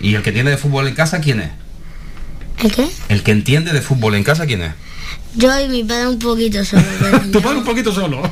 [0.00, 1.50] Y el que tiene de fútbol en casa, ¿quién es?
[2.62, 2.88] ¿El qué?
[3.08, 4.72] El que entiende de fútbol en casa, ¿quién es?
[5.36, 6.82] Yo y mi padre un poquito solo.
[7.32, 8.22] Tu padre un poquito solo.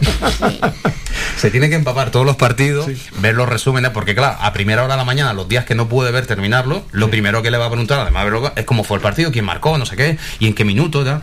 [1.36, 2.86] Se tiene que empapar todos los partidos,
[3.18, 5.88] ver los resúmenes, porque claro, a primera hora de la mañana, los días que no
[5.88, 8.84] puede ver terminarlo, lo primero que le va a preguntar, además de verlo, es cómo
[8.84, 11.20] fue el partido, quién marcó, no sé qué, y en qué minuto, tal.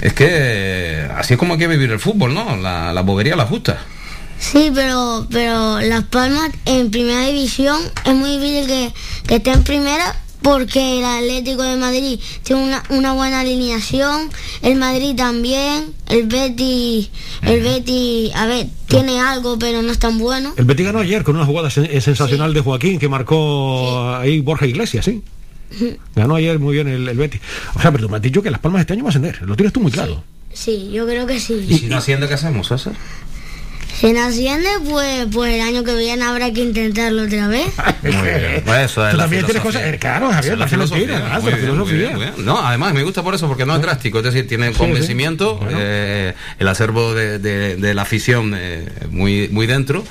[0.00, 2.56] Es que así es como hay que vivir el fútbol, ¿no?
[2.56, 3.78] La, la bobería la justa.
[4.38, 8.92] Sí, pero, pero Las Palmas en primera división es muy difícil que,
[9.26, 14.30] que esté en primera porque el Atlético de Madrid tiene una, una buena alineación,
[14.62, 17.10] el Madrid también, el Betis,
[17.42, 20.52] el Betis, a ver, tiene algo pero no es tan bueno.
[20.56, 24.40] El Betis ganó ayer con una jugada sen- eh, sensacional de Joaquín que marcó ahí
[24.40, 25.22] Borja Iglesias, sí.
[26.14, 27.40] Ganó ayer muy bien el, el Betis.
[27.74, 29.42] O sea, pero tú me has dicho que Las Palmas este año va a ascender.
[29.42, 30.22] Lo tienes tú muy claro.
[30.52, 31.78] Sí, yo creo que ¿Y sí.
[31.78, 32.92] si no asciende, qué hacemos, César?
[33.98, 37.68] Si no asciende, pues, pues el año que viene habrá que intentarlo otra vez.
[38.02, 38.62] Muy bien.
[38.66, 39.62] Pues eso es Tú la también tienes filosofía.
[39.62, 41.98] cosas- eh, claro, Javier, la filosofía, filosofía, claro, muy la bien, muy filosofía.
[41.98, 42.44] bien, muy bien.
[42.46, 45.64] No, además me gusta por eso, porque no es drástico, es decir, tiene convencimiento, sí.
[45.64, 45.78] Bueno.
[45.80, 50.04] eh, el acervo de, de- de la afición eh, muy, muy dentro.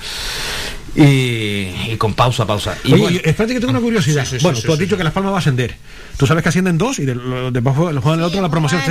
[0.95, 2.77] Y, y con pausa, pausa.
[2.83, 4.23] Y Oye, espérate que tengo una curiosidad.
[4.25, 4.97] Sí, sí, sí, bueno, sí, tú has sí, dicho sí.
[4.97, 5.75] que Las Palmas va a ascender.
[6.17, 8.81] Tú sabes que ascienden dos y de, lo- debajo lo juegan el otro la promoción.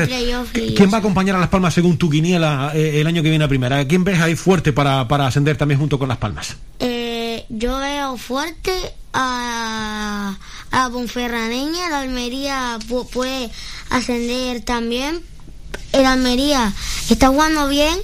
[0.54, 3.28] y ¿Quién va a acompañar a Las Palmas según tu quiniela eh, el año que
[3.30, 3.86] viene a primera?
[3.86, 6.56] ¿Quién ves ahí fuerte para, para ascender también junto con Las Palmas?
[6.80, 8.72] Eh, yo veo fuerte
[9.12, 10.36] a,
[10.72, 13.48] a la Ponferraneña, la Almería pu- puede
[13.90, 15.20] ascender también.
[15.92, 16.72] El Almería
[17.10, 17.96] está jugando bien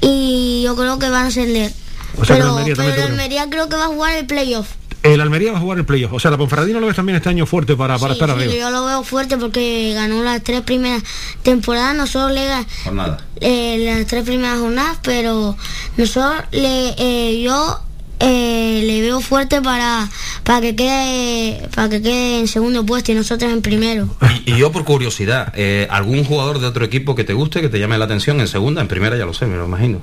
[0.00, 1.72] y yo creo que van a ascender.
[2.18, 3.12] O sea que el pero Almería también pero el.
[3.12, 4.68] Almería creo que va a jugar el playoff.
[5.02, 6.12] El Almería va a jugar el playoff.
[6.14, 8.42] O sea, la Ponferradina lo ves también este año fuerte para, para Sí, estar sí,
[8.44, 8.54] arriba.
[8.54, 11.02] yo lo veo fuerte porque ganó las tres primeras
[11.42, 11.94] temporadas.
[11.94, 13.18] Nosotros le ga- jornada.
[13.40, 15.56] eh, las tres primeras jornadas, pero
[15.96, 17.80] nosotros le, eh, yo
[18.18, 20.08] eh, le veo fuerte para
[20.42, 24.08] para que quede para que quede en segundo puesto y nosotros en primero.
[24.44, 27.68] Y, y yo por curiosidad, eh, ¿algún jugador de otro equipo que te guste, que
[27.68, 30.00] te llame la atención en segunda, en primera ya lo sé, me lo imagino.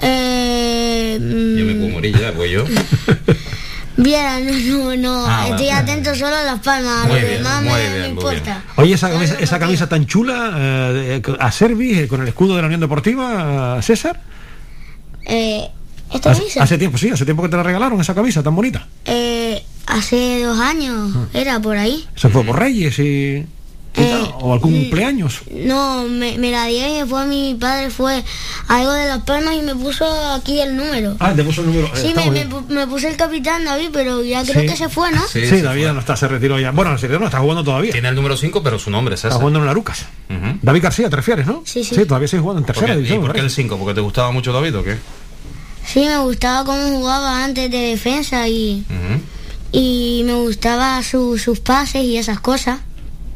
[0.00, 0.43] Eh,
[1.18, 2.64] Yo me puedo morir ya, pues yo.
[3.96, 5.72] Viera, no, no, no, Ah, estoy vale.
[5.72, 8.62] atento solo a las palmas, a Muy lo bien, demás muy me, bien, me importa.
[8.74, 12.62] Oye, esa camisa, esa camisa tan chula, eh, a Servi, eh, con el escudo de
[12.62, 14.20] la Unión Deportiva, César.
[15.26, 15.68] Eh,
[16.12, 16.62] ¿Esta Hace, camisa?
[16.64, 18.84] hace tiempo, sí, hace tiempo que te la regalaron, esa camisa tan bonita.
[19.04, 21.26] Eh, hace dos años, Ah.
[21.32, 22.04] era por ahí.
[22.16, 23.46] Se fue por Reyes y,
[24.02, 25.42] tal, o algún mm, cumpleaños.
[25.52, 28.22] No, me, me la di y después mi padre fue
[28.68, 30.04] a algo de las palmas y me puso
[30.34, 31.16] aquí el número.
[31.20, 31.86] Ah, te puso el número.
[31.86, 34.66] eh, Sí, está me, me, me puse el capitán David, pero ya creo Sí.
[34.68, 35.22] que se fue, ¿no?
[35.26, 35.92] Sí, se David fue.
[35.92, 36.72] no está, se retiró ya.
[36.72, 37.92] Bueno, en serio, no, está jugando todavía.
[37.92, 39.40] Tiene el número 5, pero su nombre es Está César.
[39.40, 40.06] jugando en la Lucas.
[40.28, 40.58] Ujú.
[40.62, 41.62] David García, ¿te refieres, no?
[41.64, 41.94] Sí, sí.
[41.94, 43.26] Sí, todavía sigue jugando en ¿Por tercera qué, ¿Y división.
[43.26, 43.78] por el 5?
[43.78, 44.96] ¿Porque te gustaba mucho David o qué?
[45.86, 48.84] Sí, me gustaba cómo jugaba antes de defensa y,
[49.70, 52.78] y me gustaba su- sus pases y esas cosas.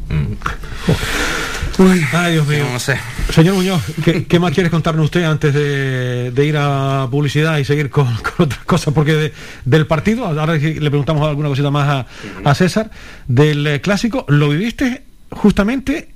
[0.08, 0.34] Mm.
[2.12, 2.66] Ay, Dios mío.
[2.72, 2.98] No sé.
[3.30, 3.82] Señor Muñoz,
[4.28, 8.92] ¿qué, más quieres contarnos usted antes de, ir a publicidad y seguir con, otras cosas?
[8.92, 9.32] Porque
[9.64, 12.90] del partido, ahora le preguntamos alguna cosita más a, a César,
[13.28, 16.08] del eh, clásico, ¿lo viviste justamente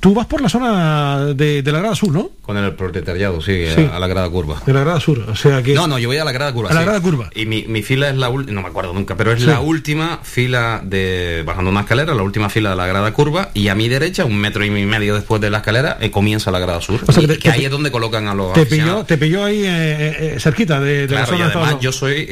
[0.00, 2.30] Tú vas por la zona de, la grada sur, ¿no?
[2.40, 4.62] Con el proletariado, sí, A, la grada curva.
[4.64, 5.74] De la grada sur, o sea que...
[5.74, 6.70] No, no, yo voy a la grada curva.
[6.70, 7.28] A la grada curva.
[7.34, 10.80] Y mi, fila es la última, no me acuerdo nunca, pero es la última fila
[10.82, 14.24] de, bajando una escalera, la última fila de la grada curva, y a mi derecha,
[14.24, 17.00] un metro y medio después de la escalera, eh, comienza la grada sur.
[17.06, 20.34] O sea, que, ahí es donde colocan a los Te pilló, te pilló ahí eh,
[20.34, 21.38] eh, cerquita de, la zona.
[21.38, 22.26] Y además yo soy,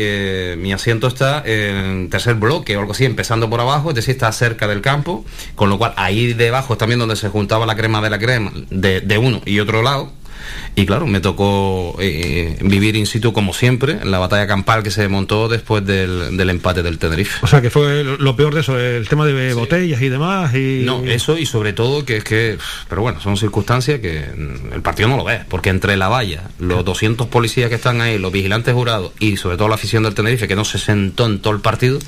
[0.56, 4.32] mi asiento está en tercer bloque o algo así, empezando por abajo, es decir, está
[4.32, 7.28] cerca del campo, con lo cual ahí debajo es también donde se
[7.66, 10.12] la crema de la crema de, uno y otro lado.
[10.76, 14.90] Y claro, me tocó eh, vivir in situ como siempre, en la batalla campal que
[14.90, 17.40] se montó después del, empate del Tenerife.
[17.42, 20.54] O sea, que fue lo peor de eso, el tema de botellas y demás.
[20.54, 20.82] Y...
[20.84, 24.24] No, eso y sobre todo que es que, pero bueno, son circunstancias que
[24.72, 28.18] el partido no lo ve, porque entre la valla, los 200 policías que están ahí,
[28.18, 31.40] los vigilantes jurados y sobre todo la afición del Tenerife, que no se sentó en
[31.40, 31.98] todo el partido,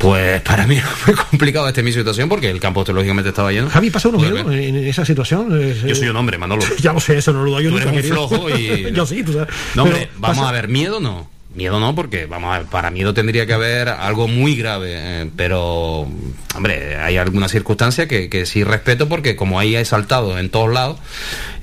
[0.00, 3.68] pues para mí fue complicado esta mi situación porque el campo lógicamente estaba lleno.
[3.68, 5.50] Javi, ¿pasa uno miedo en esa situación?
[5.86, 6.62] Yo soy un hombre, Manolo.
[6.80, 7.70] ya lo sé, eso no lo doy yo.
[7.70, 8.92] Tú eres un flojo y...
[8.94, 9.54] yo sí, tú sabes.
[9.74, 11.28] No, hombre, vamos a ver, miedo no.
[11.54, 15.30] Miedo no, porque vamos a ver, para miedo tendría que haber algo muy grave, eh,
[15.36, 16.06] pero,
[16.54, 20.72] hombre, hay alguna circunstancia que, que, sí respeto porque como ahí hay saltado en todos
[20.72, 20.98] lados,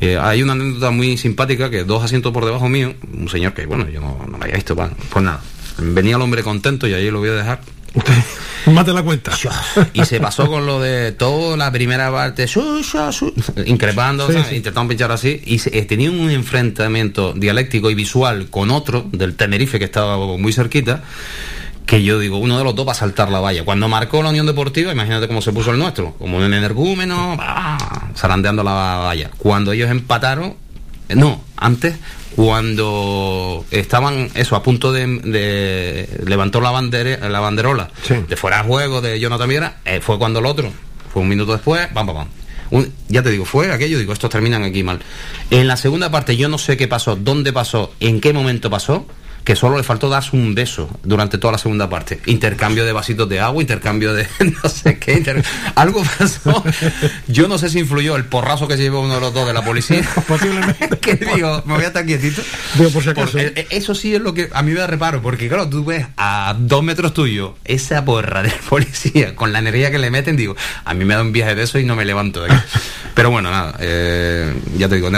[0.01, 3.65] eh, hay una anécdota muy simpática que dos asientos por debajo mío, un señor que,
[3.65, 5.39] bueno, yo no, no me había visto, pues nada,
[5.79, 7.61] venía el hombre contento y ahí lo voy a dejar
[8.67, 9.31] Mate la cuenta.
[9.93, 12.45] Y se pasó con lo de toda la primera parte,
[13.65, 19.07] increpando, intentando pinchar así, y se, eh, tenía un enfrentamiento dialéctico y visual con otro
[19.11, 21.03] del Tenerife que estaba muy cerquita
[21.85, 23.63] que yo digo, uno de los dos va a saltar la valla.
[23.63, 27.37] Cuando marcó la Unión Deportiva, imagínate cómo se puso el nuestro, como un energúmeno,
[28.13, 29.31] zarandeando la valla.
[29.37, 30.55] Cuando ellos empataron,
[31.07, 31.95] no, antes
[32.37, 39.01] cuando estaban eso a punto de, levantó la bandera la banderola de fuera de juego
[39.01, 40.71] de Jonathan Viera eh, fue cuando el otro
[41.11, 44.61] fue un minuto después pam pam pam ya te digo fue aquello digo estos terminan
[44.63, 44.99] aquí mal.
[45.49, 49.07] En la segunda parte yo no sé qué pasó dónde pasó en qué momento pasó
[49.47, 52.19] que solo le faltó darse un beso durante toda la segunda parte.
[52.25, 54.27] Intercambio de vasitos de agua, intercambio de
[54.61, 55.23] no sé qué.
[55.73, 56.61] Algo pasó.
[57.29, 59.53] Yo no sé si influyó el porrazo que se llevó uno de los dos de
[59.53, 60.01] la policía.
[60.27, 60.89] Posiblemente.
[61.01, 62.41] que digo, me voy a estar quietito.
[62.91, 63.37] por si acaso.
[63.39, 66.05] Eh, eso sí es lo que a mí me da reparo, porque claro, tú ves
[66.17, 70.57] a dos metros tuyo esa porra del policía con la energía que le meten, digo,
[70.83, 72.63] a mí me da un viaje de eso y no me levanto de aquí.
[73.13, 75.09] Pero bueno, nada, eh, ya te digo,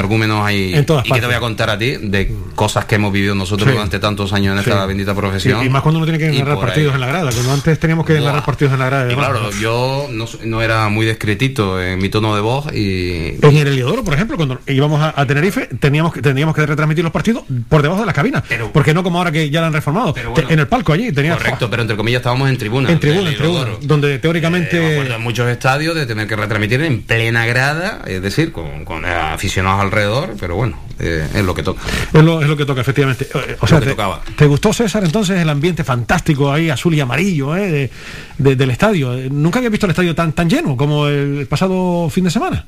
[0.44, 0.76] hay...
[0.76, 3.34] En todas y que te voy a contar a ti de cosas que hemos vivido
[3.34, 5.66] nosotros durante tanto años en esta bendita profesión.
[5.66, 8.20] y más cuando uno tiene que narrar partidos en la grada, cuando antes teníamos que
[8.20, 9.14] narrar partidos en la grada.
[9.14, 10.08] claro, yo
[10.44, 13.38] no, era muy discretito en mi tono de voz y...
[13.42, 17.14] En el Heliodoro, por ejemplo, cuando íbamos a, Tenerife, teníamos que, teníamos que retransmitir los
[17.14, 18.44] partidos por debajo de la cabina.
[18.74, 20.14] porque no como ahora que ya la han reformado.
[20.50, 21.36] en el palco allí tenía...
[21.36, 22.92] Correcto, pero entre comillas estábamos en tribuna.
[22.92, 25.02] En tribuna, en tribuna, donde teóricamente...
[25.02, 29.82] Eh, muchos estadios de tener que retransmitir en plena grada, es decir, con, con aficionados
[29.82, 31.82] alrededor, pero bueno, eh, es lo que toca.
[32.14, 33.28] Es lo, es lo que toca, efectivamente.
[33.60, 33.96] O sea, te,
[34.36, 37.90] te, gustó, César, entonces el ambiente fantástico ahí, azul y amarillo, eh,
[38.38, 39.16] del estadio?
[39.30, 42.66] ¿Nunca había visto el estadio tan, tan lleno como el pasado fin de semana?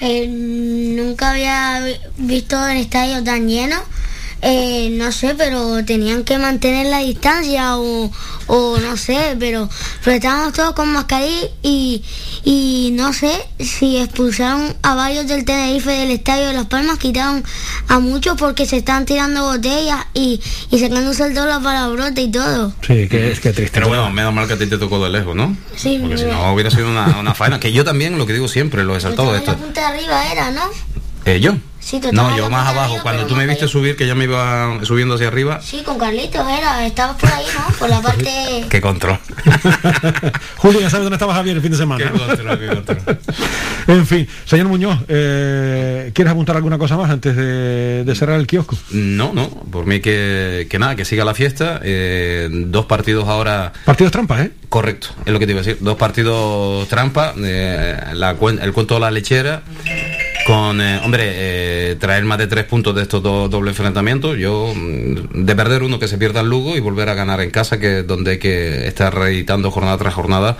[0.00, 1.84] Eh, nunca había
[2.18, 3.76] visto el estadio tan lleno.
[4.44, 8.10] Eh, no sé, pero tenían que mantener la distancia o,
[8.48, 9.68] o no sé, pero,
[10.02, 12.02] pero estábamos todos con mascarilla y,
[12.42, 17.44] y no sé si expulsaron a varios del Tenerife del Estadio de Las Palmas, quitaron
[17.86, 20.40] a muchos porque se están tirando botellas y,
[20.72, 22.74] y sacándose el dólar para brote y todo.
[22.84, 23.70] Sí, que es que triste.
[23.72, 25.56] Pero bueno, menos mal que a ti te tocó de lejos, ¿no?
[25.76, 28.48] Sí, Porque si no hubiera sido una, una faena, que yo también lo que digo
[28.48, 29.52] siempre, lo he saltado esto.
[29.52, 30.62] La punta de arriba era, ¿no?
[31.26, 31.52] Eh, yo
[32.12, 32.98] no, yo más abajo.
[33.02, 35.60] Cuando tú me viste subir, que ya me iba subiendo hacia arriba.
[35.62, 36.86] Sí, con Carlitos era.
[36.86, 37.74] Estabas por ahí, ¿no?
[37.76, 38.64] Por la parte.
[38.68, 39.18] Qué control.
[40.56, 42.04] Julio, ya sabes dónde estaba Javier el fin de semana.
[42.04, 43.18] Qué control, qué control.
[43.98, 48.76] en fin, señor Muñoz, eh, ¿quieres apuntar alguna cosa más antes de, cerrar el kiosco?
[48.90, 49.48] No, no.
[49.48, 51.80] Por mí que, que nada, que siga la fiesta.
[51.82, 53.72] Eh, dos partidos ahora.
[53.84, 54.52] Partidos trampas, ¿eh?
[54.68, 55.78] Correcto, es lo que te iba a decir.
[55.80, 57.34] Dos partidos trampa.
[57.36, 59.62] Eh, la, el cuento de la lechera
[60.44, 64.36] con, eh, hombre, eh, traer más de tres puntos de estos dos dobles enfrentamientos.
[64.38, 67.50] Yo, mm, de perder uno que se pierda el Lugo y volver a ganar en
[67.50, 70.58] casa, que es donde hay que estar reeditando jornada tras jornada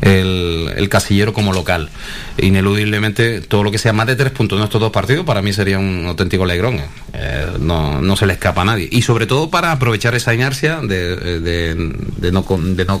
[0.00, 1.90] el, casillero como local.
[2.38, 5.52] Ineludiblemente, todo lo que sea más de tres puntos en estos dos partidos, para mí
[5.52, 6.80] sería un auténtico alegrón.
[7.12, 8.88] Eh, no, no se le escapa a nadie.
[8.90, 13.00] Y sobre todo para aprovechar esa inercia de, de, no, de no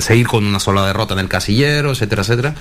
[0.00, 2.54] seguir con una sola derrota en el casillero, etcétera, etcétera.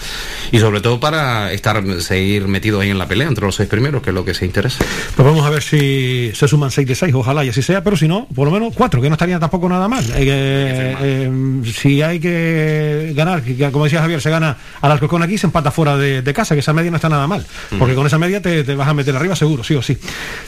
[0.52, 4.02] Y sobre todo para estar seguir metidos en en la pelea entre los seis primeros,
[4.02, 4.84] que es lo que se interesa.
[5.16, 7.96] Pues vamos a ver si se suman seis de seis, ojalá y así sea, pero
[7.96, 10.04] si no, por lo menos cuatro, que no estaría tampoco nada mal.
[10.16, 15.46] Eh, eh, si hay que ganar, como decía Javier, se gana al Alcorcón aquí, se
[15.46, 17.46] empata fuera de, casa, que esa media no está nada mal,
[17.78, 19.98] porque con esa media te, vas a meter arriba seguro, sí o sí.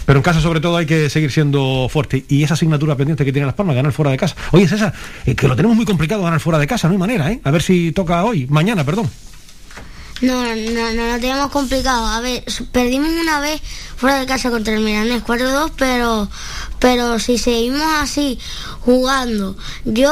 [0.05, 3.31] Pero en casa sobre todo hay que seguir siendo fuerte y esa asignatura pendiente que
[3.31, 4.35] tiene Las Palmas, ganar fuera de casa.
[4.51, 4.93] Oye, César,
[5.23, 7.39] que lo tenemos muy complicado ganar fuera de casa, no hay manera, ¿eh?
[7.43, 9.09] A ver si toca hoy, mañana, perdón.
[10.21, 12.07] No, no, no lo tenemos complicado.
[12.07, 13.61] A ver, perdimos una vez
[13.95, 16.29] fuera de casa contra el Milanés 4-2, pero,
[16.79, 18.39] pero si seguimos así
[18.81, 19.55] jugando,
[19.85, 20.11] yo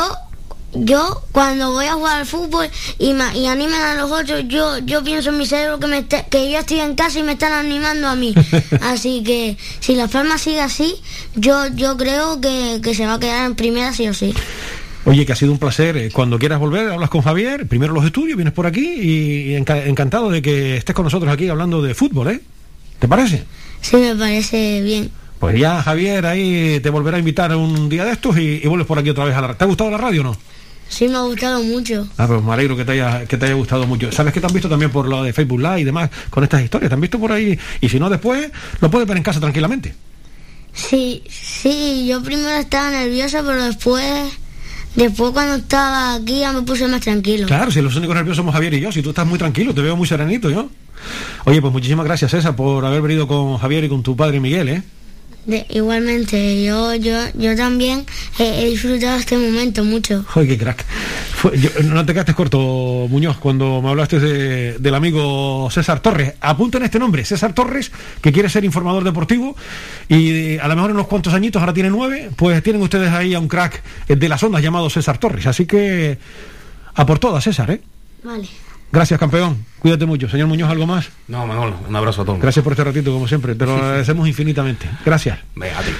[0.78, 5.03] yo cuando voy a jugar al fútbol y, y animan a los otros, yo, yo
[5.03, 8.08] pienso en mi cerebro que, me que yo estoy en casa y me están animando
[8.08, 8.36] a mí.
[8.82, 10.95] así que si la Palmas sigue así,
[11.36, 14.34] yo, yo creo que, que se va a quedar en primera sí o sí.
[15.06, 15.95] Oye, que ha sido un placer.
[15.97, 17.68] Eh, cuando quieras volver, hablas con Javier.
[17.68, 21.82] Primero los estudios, vienes por aquí y encantado de que estés con nosotros aquí hablando
[21.82, 22.41] de fútbol, ¿eh?
[22.99, 23.43] ¿Te parece?
[23.82, 25.12] Sí, me parece bien.
[25.39, 28.97] Pues ya, Javier, ahí te volverá a invitar un día de estos y, vuelves por
[28.97, 30.38] aquí otra vez a la ¿Te ha gustado la radio o no?
[30.88, 32.08] Sí, me ha gustado mucho.
[32.18, 34.12] Ah, pues me alegro que te haya, que te haya gustado mucho.
[34.12, 36.64] ¿Sabes que te han visto también por lo de Facebook Live y demás con estas
[36.64, 36.89] historias?
[36.89, 37.58] ¿Te han visto por ahí?
[37.82, 38.49] Y si no, después
[38.80, 39.93] lo puedes ver en casa tranquilamente.
[40.74, 44.32] Sí, sí, yo primero estaba nerviosa, pero después
[44.96, 47.48] Después cuando estaba aquí ya me puse más tranquilo.
[47.48, 49.82] Claro, si los únicos nerviosos somos Javier y yo, si tú estás muy tranquilo, te
[49.82, 50.70] veo muy serenito yo.
[51.43, 54.70] Oye, pues muchísimas gracias César por haber venido con Javier y con tu padre Miguel,
[54.70, 54.84] ¿eh?
[55.70, 58.06] Igualmente, yo, yo, yo también
[58.39, 60.26] he, disfrutado este momento mucho.
[60.34, 60.86] ¡Ay, qué crack!
[61.84, 66.34] no te quedaste corto, Muñoz, cuando me hablaste del amigo César Torres.
[66.41, 67.91] Apunten este nombre, César Torres,
[68.22, 69.56] que quiere ser informador deportivo
[70.10, 73.34] y a lo mejor en unos cuantos añitos, ahora tiene nueve, pues tienen ustedes ahí
[73.34, 75.46] a un crack de las ondas llamado César Torres.
[75.46, 76.18] Así que
[76.96, 77.82] a por todas, César, ¿eh?
[78.24, 78.48] Vale.
[78.92, 79.66] Gracias, campeón.
[79.80, 80.30] Cuídate mucho.
[80.30, 81.10] Señor Muñoz, ¿algo más?
[81.28, 82.40] No, Manolo, un abrazo a todos.
[82.40, 83.56] Gracias por este ratito, como siempre.
[83.56, 84.90] Te lo agradecemos infinitamente.
[85.06, 85.40] Gracias.
[85.56, 85.92] Venga, a ti.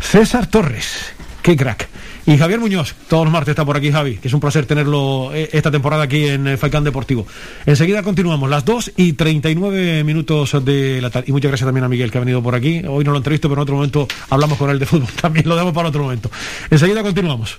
[0.00, 1.14] César Torres.
[1.42, 1.88] Qué crack.
[2.26, 5.30] Y Javier Muñoz, todos los martes está por aquí Javi, que es un placer tenerlo
[5.34, 7.26] eh, esta temporada aquí en eh, Falcán Deportivo.
[7.66, 11.26] Enseguida continuamos, las 2 y 39 minutos de la tarde.
[11.28, 12.82] Y muchas gracias también a Miguel que ha venido por aquí.
[12.88, 15.08] Hoy no lo entrevisto, pero en otro momento hablamos con él de fútbol.
[15.20, 16.30] También lo damos para otro momento.
[16.70, 17.58] Enseguida continuamos.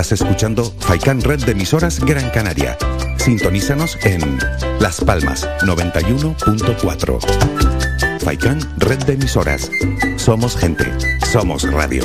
[0.00, 2.78] Estás escuchando Faikan Red de emisoras Gran Canaria.
[3.16, 4.38] Sintonízanos en
[4.78, 8.20] Las Palmas 91.4.
[8.20, 9.68] Faikan Red de emisoras.
[10.14, 10.84] Somos gente.
[11.26, 12.04] Somos radio.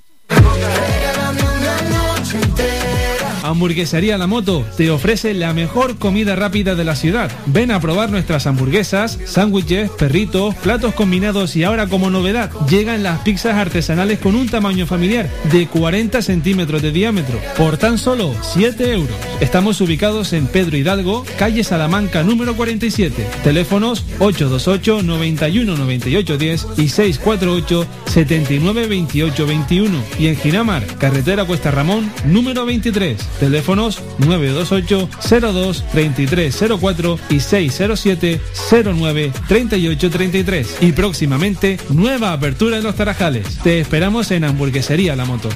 [3.51, 7.31] Hamburguesería La Moto te ofrece la mejor comida rápida de la ciudad.
[7.45, 13.19] Ven a probar nuestras hamburguesas, sándwiches, perritos, platos combinados y ahora como novedad llegan las
[13.19, 18.93] pizzas artesanales con un tamaño familiar de 40 centímetros de diámetro por tan solo 7
[18.93, 19.15] euros.
[19.39, 23.27] Estamos ubicados en Pedro Hidalgo, calle Salamanca número 47.
[23.43, 31.71] Teléfonos 828 91 98 10 y 648 79 28 21 y en Ginamar, carretera Cuesta
[31.71, 33.17] Ramón número 23.
[33.41, 35.09] Teléfonos 928
[35.41, 38.39] 02 2304 y 607
[38.85, 40.77] 09 3833.
[40.81, 43.57] Y próximamente, nueva apertura en los Tarajales.
[43.63, 45.49] Te esperamos en Hamburguesería La Moto.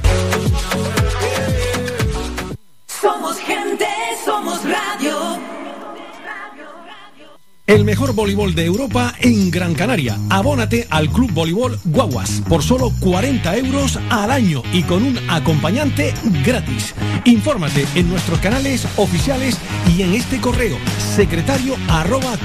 [7.68, 10.18] El mejor voleibol de Europa en Gran Canaria.
[10.30, 16.14] Abónate al Club Voleibol Guaguas por solo 40 euros al año y con un acompañante
[16.46, 16.94] gratis.
[17.26, 19.58] Infórmate en nuestros canales oficiales
[19.96, 20.78] y en este correo
[21.16, 22.38] secretario arroba.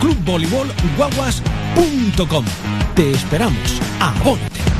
[2.95, 3.81] Te esperamos.
[4.01, 4.80] Abónate.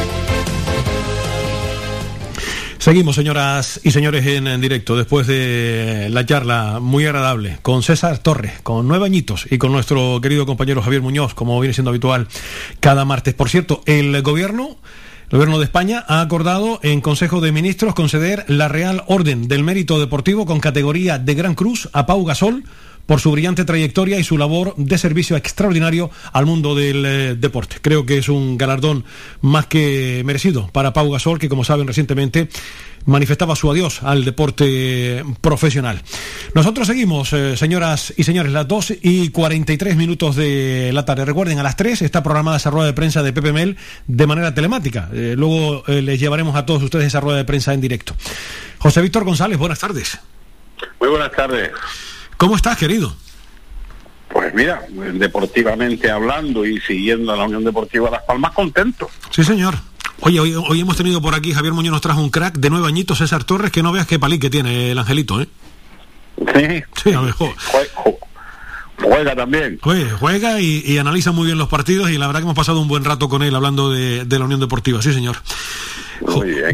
[2.81, 8.53] Seguimos, señoras y señores, en, directo después de la charla muy agradable con César Torres,
[8.63, 12.27] con nueve añitos y con nuestro querido compañero Javier Muñoz, como viene siendo habitual
[12.79, 13.35] cada martes.
[13.35, 14.77] Por cierto, el gobierno.
[15.29, 19.63] El Gobierno de España ha acordado en Consejo de Ministros conceder la Real Orden del
[19.63, 22.65] Mérito Deportivo con categoría de Gran Cruz a Pau Gasol
[23.05, 27.77] por su brillante trayectoria y su labor de servicio extraordinario al mundo del eh, deporte.
[27.81, 29.05] Creo que es un galardón
[29.41, 32.49] más que merecido para Pau Gasol, que como saben recientemente
[33.05, 36.01] manifestaba su adiós al deporte profesional.
[36.53, 41.25] Nosotros seguimos, eh, señoras y señores, las 2 y 43 minutos de la tarde.
[41.25, 43.77] Recuerden, a las 3 está programada esa rueda de prensa de Pepe Mel
[44.07, 45.09] de manera telemática.
[45.13, 48.15] Eh, luego les llevaremos a todos ustedes esa rueda de prensa en directo.
[48.77, 50.19] José Víctor González, buenas tardes.
[50.99, 51.71] Muy buenas tardes.
[52.41, 53.13] ¿Cómo estás, querido?
[54.29, 54.81] Pues mira,
[55.13, 59.11] deportivamente hablando y siguiendo a la Unión Deportiva Las Palmas, contento.
[59.29, 59.75] Sí, señor.
[60.21, 62.87] Oye, hoy, hoy, hemos tenido por aquí, Javier Muñoz nos trajo un crack de nueve
[62.87, 65.47] añitos, César Torres, que no veas qué palí que tiene el angelito, ¿eh?
[66.55, 66.83] Sí.
[67.03, 67.53] Sí, a mejor.
[68.99, 69.77] Juega, también.
[69.79, 72.87] Juega, juega y, analiza muy bien los partidos y la verdad que hemos pasado un
[72.87, 75.37] buen rato con él hablando de, la Unión Deportiva, sí, señor.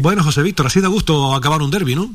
[0.00, 2.10] Bueno, José Víctor, así da gusto acabar un derby, ¿no?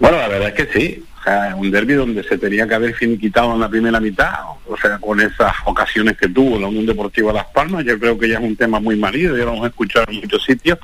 [0.00, 1.04] Bueno, la verdad es que sí.
[1.22, 4.32] O sea, un derby donde se tenía que haber finiquitado en la primera mitad,
[4.66, 8.28] o sea, con esas ocasiones que tuvo la Unión Deportiva Las Palmas, yo creo que
[8.28, 10.80] ya es un tema muy manido, ya lo hemos escuchado en muchos sitios.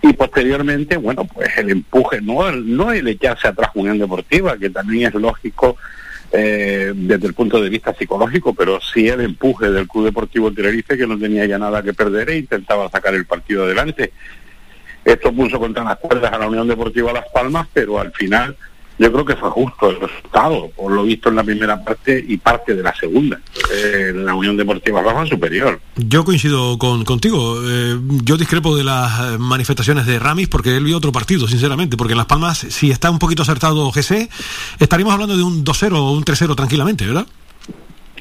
[0.00, 4.70] Y posteriormente, bueno, pues el empuje, no el, no el echarse atrás Unión Deportiva, que
[4.70, 5.76] también es lógico
[6.32, 10.96] eh, desde el punto de vista psicológico, pero sí el empuje del Club Deportivo Tenerife,
[10.96, 14.14] que no tenía ya nada que perder e intentaba sacar el partido adelante.
[15.04, 18.56] Esto puso contra las cuerdas a la Unión Deportiva Las Palmas, pero al final
[19.02, 22.36] yo creo que fue justo el resultado, por lo visto en la primera parte y
[22.36, 23.40] parte de la segunda.
[23.74, 25.80] Eh, la Unión Deportiva Baja superior.
[25.96, 27.56] Yo coincido con, contigo.
[27.64, 32.12] Eh, yo discrepo de las manifestaciones de Ramis porque él vio otro partido, sinceramente, porque
[32.12, 34.28] en Las Palmas, si está un poquito acertado GC,
[34.78, 37.26] estaríamos hablando de un 2-0 o un 3-0 tranquilamente, ¿verdad?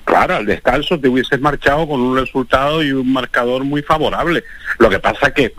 [0.04, 4.44] Claro, al descanso te hubieses marchado con un resultado y un marcador muy favorable.
[4.80, 5.54] Lo que pasa que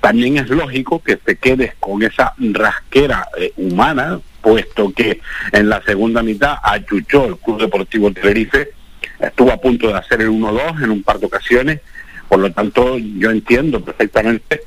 [0.00, 5.20] también es lógico que te quedes con esa rasquera eh, humana puesto que
[5.52, 8.72] en la segunda mitad achuchó el Club Deportivo Tenerife,
[9.18, 11.80] estuvo a punto de hacer el 1-2 en un par de ocasiones,
[12.28, 14.60] por lo tanto yo entiendo perfectamente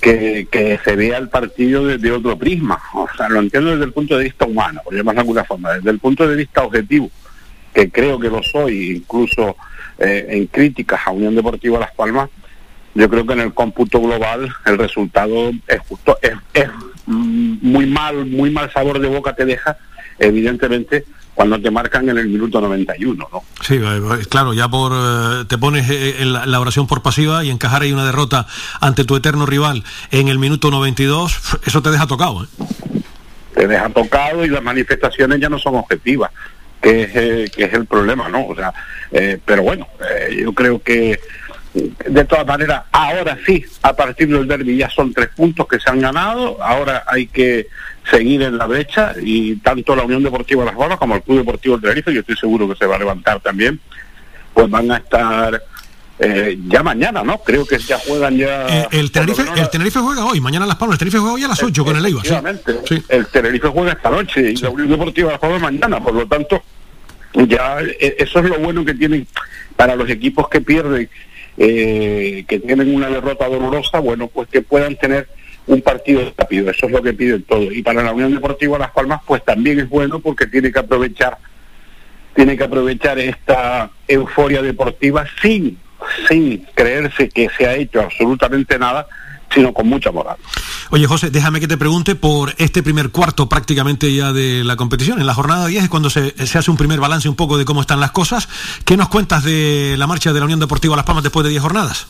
[0.00, 4.18] que, se vea el partido desde otro prisma, o sea, lo entiendo desde el punto
[4.18, 7.08] de vista humano, por llamarlo de alguna forma, desde el punto de vista objetivo,
[7.72, 9.56] que creo que lo soy, incluso
[9.98, 12.30] eh, en críticas a Unión Deportiva Las Palmas,
[12.94, 16.68] yo creo que en el cómputo global el resultado es justo, es, es
[17.10, 19.76] muy mal, muy mal sabor de boca te deja,
[20.18, 21.04] evidentemente,
[21.34, 23.42] cuando te marcan en el minuto 91, ¿no?
[23.62, 27.50] Sí, eh, eh, claro, ya por eh, te pones en la, oración por pasiva y
[27.50, 28.46] encajar ahí una derrota
[28.80, 32.46] ante tu eterno rival en el minuto 92, eso te deja tocado, ¿eh?
[33.54, 36.30] Te deja tocado y las manifestaciones ya no son objetivas,
[36.80, 38.46] que es, que es el problema, ¿no?
[38.46, 38.72] O sea,
[39.44, 39.88] pero bueno,
[40.30, 41.18] yo creo que
[41.72, 45.88] de todas maneras, ahora sí, a partir del derby ya son tres puntos que se
[45.88, 47.68] han ganado, ahora hay que
[48.10, 51.76] seguir en la brecha y tanto la Unión Deportiva Las Palmas como el Club Deportivo
[51.76, 53.78] del Tenerife, yo estoy seguro que se va a levantar también,
[54.52, 55.62] pues van a estar
[56.18, 57.38] eh, ya mañana, ¿no?
[57.38, 58.66] Creo que ya juegan ya...
[58.66, 61.48] Eh, el, Tenerife, el Tenerife juega hoy, mañana Las Palmas, el Tenerife juega hoy a
[61.48, 62.26] las 8 con el Eibar.
[62.84, 63.02] Sí.
[63.08, 66.62] El Tenerife juega esta noche y la Unión Deportiva Las Palmas mañana, por lo tanto,
[67.32, 69.24] ya eh, eso es lo bueno que tienen
[69.76, 71.08] para los equipos que pierden
[71.62, 75.28] eh, que tienen una derrota dolorosa, bueno, pues que puedan tener
[75.66, 77.74] un partido rápido, eso es lo que piden todos.
[77.74, 81.36] Y para la Unión Deportiva Las Palmas, pues también es bueno porque tiene que aprovechar,
[82.34, 85.78] tiene que aprovechar esta euforia deportiva sin,
[86.26, 89.06] sin creerse que se ha hecho absolutamente nada
[89.52, 90.36] sino con mucha moral.
[90.90, 95.20] Oye, José, déjame que te pregunte por este primer cuarto prácticamente ya de la competición.
[95.20, 97.80] En la jornada 10 es cuando se, hace un primer balance un poco de cómo
[97.80, 98.48] están las cosas.
[98.84, 101.62] ¿Qué nos cuentas de la marcha de la Unión Deportiva Las Palmas después de 10
[101.62, 102.08] jornadas?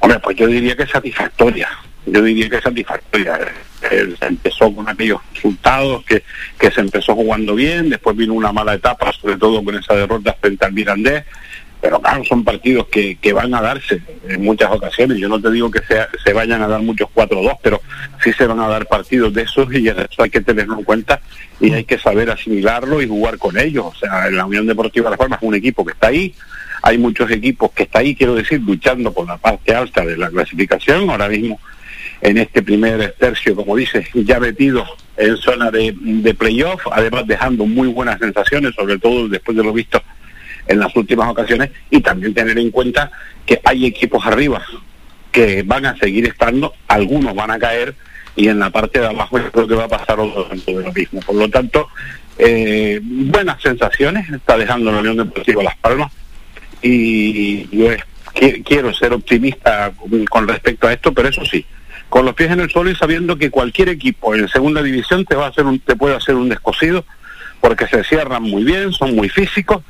[0.00, 1.68] Hombre, pues yo diría que es satisfactoria.
[2.06, 3.38] Yo diría que es satisfactoria.
[3.90, 6.22] Eh, se empezó con aquellos resultados, que,
[6.58, 10.36] que se empezó jugando bien, después vino una mala etapa, sobre todo con esa derrota
[10.40, 11.24] frente al Mirandés,
[11.84, 15.18] pero claro, son partidos que, que van a darse en muchas ocasiones.
[15.18, 17.82] Yo no te digo que sea, se vayan a dar muchos 4-2, pero
[18.22, 21.20] sí se van a dar partidos de esos y eso hay que tenerlo en cuenta
[21.60, 23.84] y hay que saber asimilarlo y jugar con ellos.
[23.84, 26.34] O sea, la Unión Deportiva Las Palmas es un equipo que está ahí,
[26.80, 30.30] hay muchos equipos que está ahí, quiero decir, luchando por la parte alta de la
[30.30, 31.10] clasificación.
[31.10, 31.60] Ahora mismo,
[32.22, 37.66] en este primer tercio, como dices, ya metidos en zona de, de playoff, además dejando
[37.66, 40.02] muy buenas sensaciones, sobre todo después de lo visto
[40.66, 43.10] en las últimas ocasiones, y también tener en cuenta
[43.46, 44.62] que hay equipos arriba
[45.30, 47.94] que van a seguir estando, algunos van a caer,
[48.36, 50.92] y en la parte de abajo yo creo que va a pasar otro de lo
[50.92, 51.20] mismo.
[51.20, 51.88] Por lo tanto,
[52.38, 56.10] eh, buenas sensaciones está dejando la Unión Deportiva Las Palmas,
[56.82, 58.02] y yo es-
[58.34, 59.92] qui- quiero ser optimista
[60.28, 61.64] con respecto a esto, pero eso sí,
[62.08, 65.34] con los pies en el suelo y sabiendo que cualquier equipo en segunda división te
[65.34, 67.04] va a hacer un, te puede hacer un descosido
[67.60, 69.82] porque se cierran muy bien, son muy físicos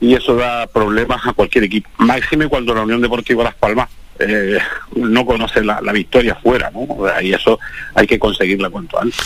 [0.00, 1.88] y eso da problemas a cualquier equipo.
[1.98, 3.88] Máxime cuando la Unión Deportiva Las Palmas
[4.18, 4.58] eh,
[4.96, 6.86] no conoce la, la victoria fuera, ¿no?
[7.22, 7.58] Y eso
[7.94, 9.18] hay que conseguirla cuanto antes.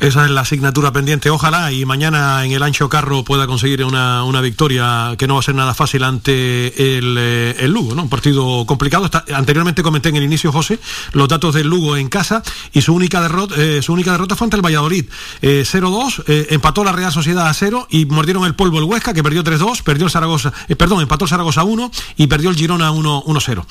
[0.00, 1.28] Esa es la asignatura pendiente.
[1.28, 5.40] Ojalá y mañana en el ancho carro pueda conseguir una, una victoria que no va
[5.40, 8.04] a ser nada fácil ante el, eh, el Lugo, ¿no?
[8.04, 9.10] Un partido complicado.
[9.34, 10.78] Anteriormente comenté en el inicio, José,
[11.12, 12.42] los datos del Lugo en casa
[12.72, 15.04] y su única derrota, eh, su única derrota fue ante el Valladolid.
[15.42, 19.12] Eh, 0-2, eh, empató la Real Sociedad a 0 y mordieron el polvo el Huesca,
[19.12, 22.90] que perdió 3-2, perdió el Zaragoza, perdón, empató el Zaragoza 1 y perdió el Girona
[22.90, 23.64] 1 1-0.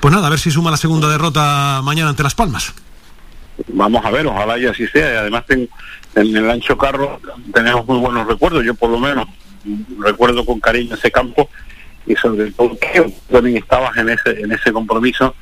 [0.00, 2.72] Pues nada, a ver si suma la segunda derrota mañana ante Las Palmas.
[3.68, 5.20] Vamos a ver, ojalá y así sea.
[5.20, 5.68] Además ten-
[6.16, 7.20] en el ancho carro
[7.52, 8.64] tenemos muy buenos recuerdos.
[8.64, 9.26] Yo por lo menos
[9.98, 11.48] recuerdo con cariño ese campo
[12.06, 15.34] y sobre todo que también estabas en ese en ese compromiso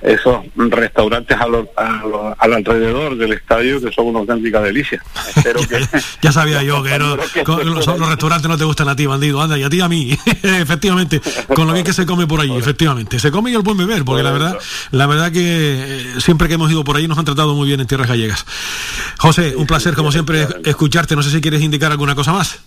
[0.00, 5.02] esos restaurantes a lo- a lo- al alrededor del estadio que son una auténtica delicia.
[5.34, 5.80] Espero que
[6.22, 9.40] Ya sabía yo que no- con- los, los restaurantes no te gustan a ti, bandido.
[9.42, 10.16] Anda, y a ti a mí.
[10.42, 11.20] efectivamente,
[11.54, 13.18] con lo bien que se come por allí, efectivamente.
[13.18, 14.58] Se come y el buen beber, porque la verdad,
[14.92, 17.80] la verdad que eh, siempre que hemos ido por allí nos han tratado muy bien
[17.80, 18.46] en tierras gallegas.
[19.18, 21.16] José, un placer como siempre escucharte.
[21.16, 22.60] No sé si quieres indicar alguna cosa más.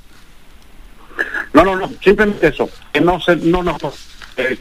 [1.54, 3.78] No, no, no, simplemente eso, que no se, no nos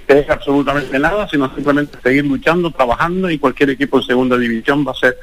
[0.07, 4.93] deje absolutamente nada, sino simplemente seguir luchando, trabajando y cualquier equipo en segunda división va
[4.93, 5.17] a ser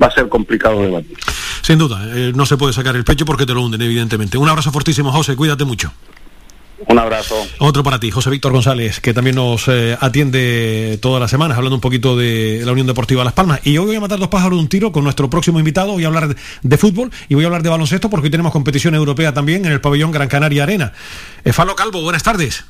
[0.00, 1.16] va a ser complicado de batir.
[1.62, 4.38] Sin duda, eh, no se puede sacar el pecho porque te lo hunden, evidentemente.
[4.38, 5.36] Un abrazo fortísimo, José.
[5.36, 5.92] Cuídate mucho.
[6.86, 7.36] Un abrazo.
[7.60, 11.76] Otro para ti, José Víctor González, que también nos eh, atiende todas las semanas, hablando
[11.76, 13.60] un poquito de la Unión Deportiva Las Palmas.
[13.64, 15.92] Y hoy voy a matar dos pájaros de un tiro con nuestro próximo invitado.
[15.92, 18.94] Voy a hablar de, fútbol y voy a hablar de baloncesto porque hoy tenemos competición
[18.94, 20.92] europea también en el pabellón Gran Canaria Arena.
[21.52, 22.64] Falo Calvo, buenas tardes.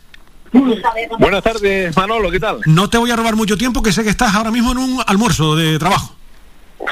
[1.18, 2.60] Buenas tardes, Manolo, ¿qué tal?
[2.66, 5.02] No te voy a robar mucho tiempo, que sé que estás ahora mismo en un
[5.06, 6.14] almuerzo de trabajo.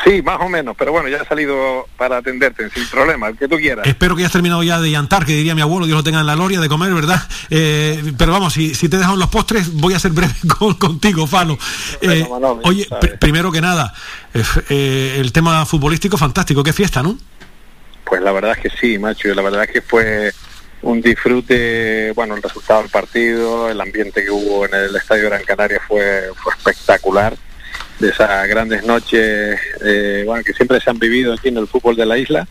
[0.05, 3.47] Sí, más o menos, pero bueno, ya he salido para atenderte, sin problema, el que
[3.47, 3.87] tú quieras.
[3.87, 6.27] Espero que hayas terminado ya de llantar, que diría mi abuelo, Dios lo tenga en
[6.27, 7.21] la gloria, de comer, ¿verdad?
[7.51, 11.27] Eh, pero vamos, si, si te dejan los postres, voy a ser breve con- contigo,
[11.27, 11.59] Falo.
[12.01, 12.27] Eh,
[12.65, 13.93] oye, pr- primero que nada,
[14.33, 17.19] eh, eh, el tema futbolístico fantástico, qué fiesta, ¿no?
[18.05, 20.33] Pues la verdad es que sí, macho, la verdad es que fue
[20.83, 25.45] un disfrute, bueno, el resultado del partido, el ambiente que hubo en el Estadio Gran
[25.45, 27.37] Canaria fue, fue espectacular,
[27.99, 31.95] de esas grandes noches, eh, bueno, que siempre se han vivido aquí en el fútbol
[31.95, 32.49] de la isla,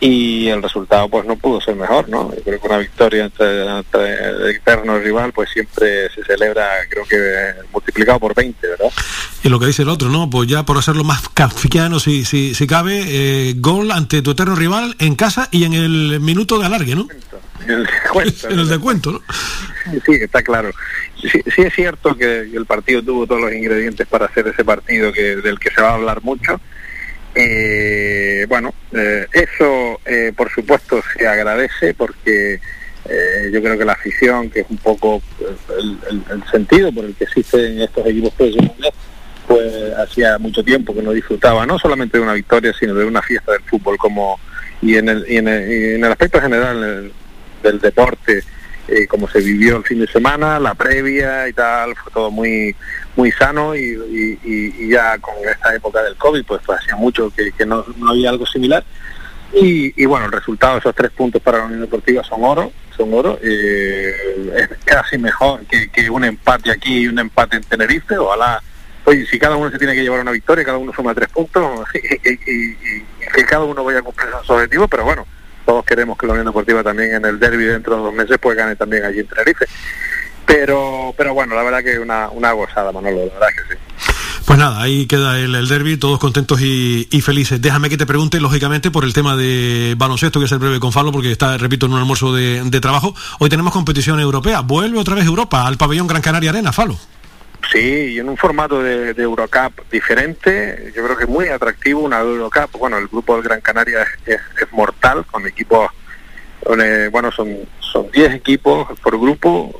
[0.00, 2.34] y el resultado pues no pudo ser mejor, ¿no?
[2.34, 7.68] Yo creo que una victoria entre, el eterno rival pues siempre se celebra, creo que
[7.70, 8.90] multiplicado por 20, ¿verdad?
[9.44, 10.30] Y lo que dice el otro, ¿no?
[10.30, 14.56] Pues ya por hacerlo más kafkiano, si, si, si cabe, eh, gol ante tu eterno
[14.56, 17.06] rival en casa y en el minuto de alargue, ¿no?
[17.74, 19.22] En el descuento, En el descuento, ¿no?
[20.04, 20.70] Sí, está claro.
[21.20, 25.12] Sí, sí es cierto que el partido tuvo todos los ingredientes para hacer ese partido
[25.12, 26.60] que del que se va a hablar mucho.
[27.34, 32.54] Eh, bueno, eh, eso eh, por supuesto se agradece porque
[33.08, 35.44] eh, yo creo que la afición, que es un poco eh,
[35.78, 38.92] el, el- el sentido por el que existen estos equipos profesionales,
[39.46, 43.22] pues hacía mucho tiempo que no disfrutaba no solamente de una victoria, sino de una
[43.22, 44.38] fiesta del fútbol como
[44.82, 47.12] y en el, y en el, y en el aspecto general eh,
[47.62, 48.42] del deporte
[48.90, 52.74] eh, como se vivió el fin de semana, la previa y tal, fue todo muy
[53.14, 57.84] muy sano y, ya con esta época del COVID, pues, pues hacía mucho que, no,
[57.98, 58.82] no había algo similar.
[59.52, 62.72] Y, y bueno, el resultado de esos tres puntos para la Unión Deportiva son oro,
[62.96, 63.38] son oro.
[63.40, 64.12] eh,
[64.56, 68.18] es casi mejor que, que un empate aquí y un empate en Tenerife.
[68.18, 68.60] Ojalá,
[69.04, 71.86] oye, si cada uno se tiene que llevar una victoria, cada uno suma tres puntos
[71.94, 75.26] y que cada uno vaya a cumplir sus objetivos, pero bueno,
[75.70, 78.56] todos queremos que la Unión Deportiva también en el derby dentro de dos meses pues
[78.56, 79.66] gane también allí en Tenerife.
[80.44, 83.80] Pero, pero bueno, la verdad que una, una gozada, Manolo, la verdad que sí.
[84.46, 87.62] Pues nada, ahí queda el, el derby, todos contentos y, felices.
[87.62, 90.90] Déjame que te pregunte, lógicamente, por el tema de baloncesto, voy a ser breve con
[90.90, 93.14] Falo, porque está, repito, en un almuerzo de, trabajo.
[93.38, 94.62] Hoy tenemos competición europea.
[94.62, 96.98] Vuelve otra vez Europa al pabellón Gran Canaria Arena, Falo.
[97.70, 102.20] Sí, y en un formato de, Eurocup diferente, yo creo que es muy atractivo una
[102.20, 102.78] Eurocup.
[102.78, 104.40] Bueno, el grupo del Gran Canaria es,
[104.72, 105.90] mortal, con equipos,
[107.12, 109.74] bueno, son son 10 equipos por grupo,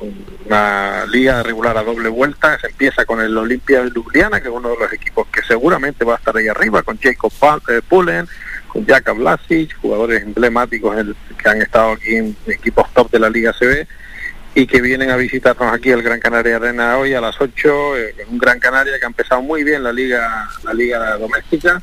[0.45, 4.53] una liga regular a doble vuelta, se empieza con el Olimpia de Ljubljana, que es
[4.53, 7.31] uno de los equipos que seguramente va a estar ahí arriba, con Jacob
[7.69, 8.27] eh, Pullen,
[8.67, 10.95] con Jakab Vlasic, jugadores emblemáticos
[11.41, 13.87] que han estado aquí en equipos top de la Liga CB
[14.53, 18.15] y que vienen a visitarnos aquí el Gran Canaria Arena hoy a las 8, eh,
[18.29, 21.81] un Gran Canaria que ha empezado muy bien la liga la liga doméstica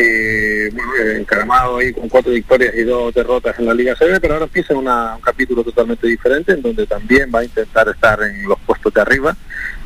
[0.00, 0.70] eh,
[1.16, 4.74] encaramado ahí con cuatro victorias y dos derrotas en la Liga CB, pero ahora empieza
[4.74, 4.86] un
[5.20, 9.36] capítulo totalmente diferente en donde también va a intentar estar en los puestos de arriba,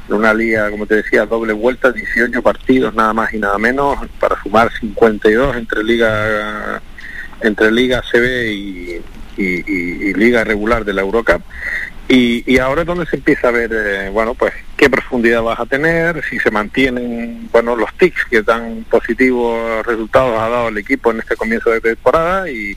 [0.08, 3.98] en una liga, como te decía, doble vuelta, 18 partidos nada más y nada menos,
[4.20, 6.82] para sumar 52 entre Liga
[7.40, 9.02] entre Liga CB y,
[9.38, 11.42] y Liga regular de la Eurocup
[12.14, 15.64] y, ahora es donde se empieza a ver, eh, bueno, pues qué profundidad vas a
[15.64, 21.10] tener, si se mantienen, bueno, los tics que tan positivos resultados ha dado el equipo
[21.10, 22.50] en este comienzo de temporada.
[22.50, 22.76] Y,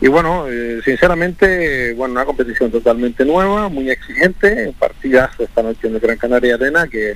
[0.00, 5.94] y bueno, eh, sinceramente, bueno, una competición totalmente nueva, muy exigente, partidazo esta noche en
[5.94, 7.14] el Gran Canaria Arena que,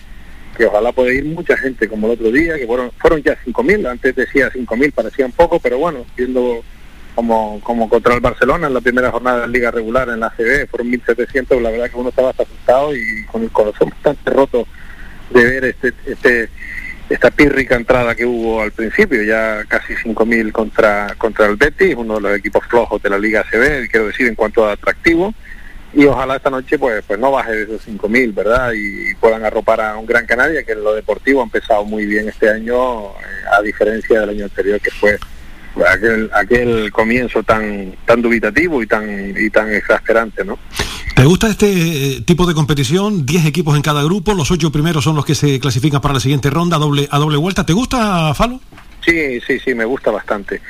[0.57, 3.89] que ojalá pueda ir mucha gente como el otro día, que fueron, fueron ya 5.000,
[3.89, 6.65] antes decía 5.000, parecían poco, pero bueno, viendo
[7.17, 10.69] como, como contra el Barcelona en la primera jornada de Liga Regular en la CB,
[10.69, 14.69] fueron 1.700, la verdad que uno estaba asustado y con el corazón bastante roto
[15.31, 16.51] de ver este, este
[17.09, 22.17] esta pírrica entrada que hubo al principio, ya casi 5.000 contra, contra el Betis, uno
[22.17, 25.33] de los equipos flojos de la Liga CB, quiero decir, en cuanto a atractivo,
[25.95, 28.73] y ojalá esta noche pues, pues no baje de esos 5.000, ¿verdad?
[28.75, 32.29] Y puedan arropar a un Gran Canaria, que en lo deportivo ha empezado muy bien
[32.29, 35.17] este año, eh, a diferencia del año anterior que fue
[35.85, 40.59] aquel, aquel comienzo tan, tan dubitativo y tan, y tan exasperante, ¿no?
[41.15, 43.25] ¿Te gusta este eh, tipo de competición?
[43.25, 46.21] Diez equipos en cada grupo, los ocho primeros son los que se clasifican para la
[46.21, 47.65] siguiente ronda a doble, a doble vuelta.
[47.65, 48.61] ¿Te gusta, Falo?
[49.05, 50.61] Sí, sí, sí, me gusta bastante.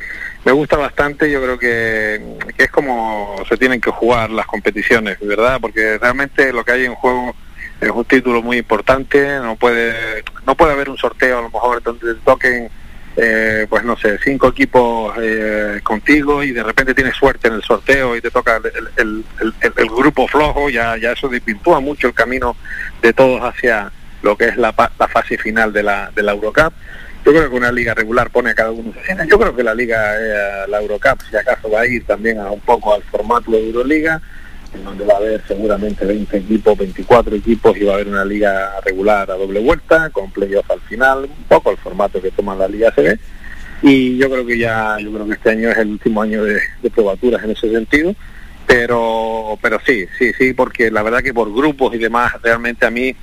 [0.44, 2.20] Me gusta bastante, yo creo que,
[2.56, 5.58] que es como se tienen que jugar las competiciones, ¿verdad?
[5.60, 7.34] Porque realmente lo que hay en juego
[7.80, 11.82] es un título muy importante, no puede, no puede haber un sorteo a lo mejor
[11.82, 12.70] donde toquen
[13.16, 17.62] eh, pues no sé, cinco equipos eh, contigo y de repente tienes suerte en el
[17.62, 18.60] sorteo y te toca
[18.96, 19.24] el,
[19.96, 22.56] grupo flojo, ya, ya eso despintúa mucho el camino
[23.00, 23.90] de todos hacia
[24.22, 26.72] lo que es la, la fase final de la, de la Eurocup.
[27.24, 28.92] Yo creo que una liga regular pone a cada uno.
[29.28, 32.50] Yo creo que la liga, eh, la Eurocup, si acaso va a ir también a
[32.50, 34.20] un poco al formato de Euroliga
[34.84, 38.80] donde va a haber seguramente 20 equipos, 24 equipos y va a haber una liga
[38.84, 42.68] regular a doble vuelta, con playoff al final, un poco el formato que toma la
[42.68, 43.18] Liga CB.
[43.82, 46.60] Y yo creo que ya, yo creo que este año es el último año de,
[46.94, 48.14] probaturas en ese sentido
[48.66, 52.90] pero pero sí sí sí porque la verdad que por grupos y demás realmente a
[52.90, 53.14] mí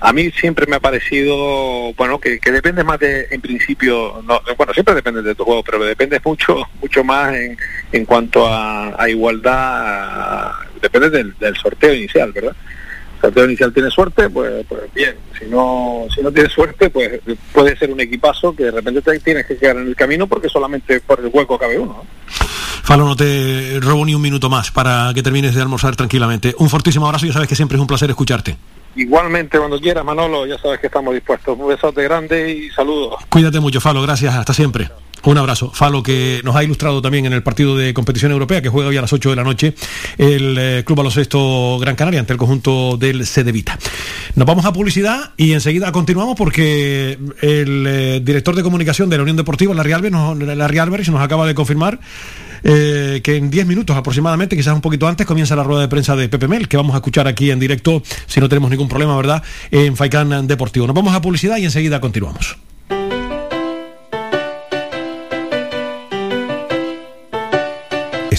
[0.00, 4.74] a mí siempre me ha parecido bueno que, depende más de en principio no, bueno
[4.74, 7.56] siempre depende de tu juego pero depende mucho mucho más en,
[7.92, 12.54] en cuanto a, a igualdad depende del, sorteo inicial, ¿verdad?
[13.18, 15.16] El sorteo inicial tiene suerte, pues, pues, bien.
[15.38, 17.20] Si no, si no tiene suerte, pues
[17.52, 20.48] puede ser un equipazo que de repente te tienes que quedar en el camino porque
[20.48, 22.04] solamente por el hueco cabe uno.
[22.82, 26.54] Falo, no te robo ni un minuto más para que termines de almorzar tranquilamente.
[26.58, 28.56] Un fortísimo abrazo ya sabes que siempre es un placer escucharte.
[28.96, 31.58] Igualmente, cuando quieras, Manolo, ya sabes que estamos dispuestos.
[31.58, 33.16] Un besote grande y saludos.
[33.28, 34.00] Cuídate mucho, Falo.
[34.02, 34.34] Gracias.
[34.34, 34.88] Hasta siempre.
[35.24, 35.70] Un abrazo.
[35.72, 38.96] Falo, que nos ha ilustrado también en el partido de competición europea que juega hoy
[38.96, 39.74] a las 8 de la noche
[40.16, 43.78] el eh, Club Baloncesto Gran Canaria ante el conjunto del Cedevita.
[44.34, 49.22] Nos vamos a publicidad y enseguida continuamos porque el eh, director de comunicación de la
[49.22, 51.98] Unión Deportiva, Larry Álvarez, nos, nos acaba de confirmar
[52.64, 56.16] eh, que en 10 minutos aproximadamente, quizás un poquito antes, comienza la rueda de prensa
[56.16, 59.16] de Pepe Mel, que vamos a escuchar aquí en directo, si no tenemos ningún problema,
[59.16, 60.86] ¿verdad?, en Faikán Deportivo.
[60.86, 62.56] Nos vamos a publicidad y enseguida continuamos.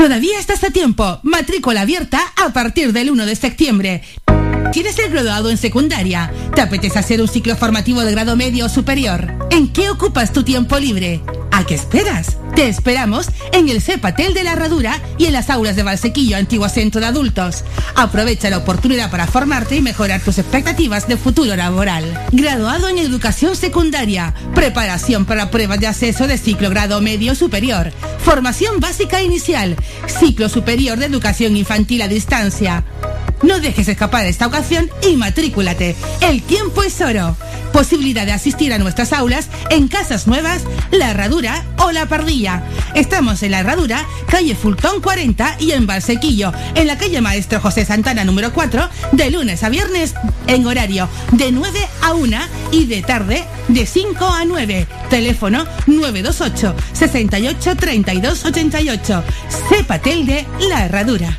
[0.00, 1.20] Todavía estás a tiempo.
[1.24, 4.02] Matrícula abierta a partir del 1 de septiembre.
[4.72, 6.32] ¿Quieres ser graduado en secundaria?
[6.54, 9.30] ¿Te apetece hacer un ciclo formativo de grado medio o superior?
[9.50, 11.20] ¿En qué ocupas tu tiempo libre?
[11.60, 12.38] ¿A qué esperas?
[12.56, 16.70] Te esperamos en el CEPATEL de la Herradura y en las aulas de Valsequillo, antiguo
[16.70, 17.64] centro de adultos.
[17.96, 22.18] Aprovecha la oportunidad para formarte y mejorar tus expectativas de futuro laboral.
[22.32, 27.92] Graduado en educación secundaria, preparación para pruebas de acceso de ciclo grado medio superior,
[28.24, 32.84] formación básica inicial, ciclo superior de educación infantil a distancia.
[33.42, 35.96] No dejes escapar esta ocasión y matrículate.
[36.20, 37.36] El tiempo es oro.
[37.72, 42.64] Posibilidad de asistir a nuestras aulas en Casas Nuevas, La Herradura o La Pardilla.
[42.94, 47.84] Estamos en La Herradura, calle Fultón 40 y en Valsequillo, en la calle Maestro José
[47.84, 50.14] Santana número 4, de lunes a viernes
[50.48, 52.38] en horario de 9 a 1
[52.72, 54.86] y de tarde de 5 a 9.
[55.08, 59.24] Teléfono 928 68 32 88.
[59.68, 61.38] Cepatel de La Herradura.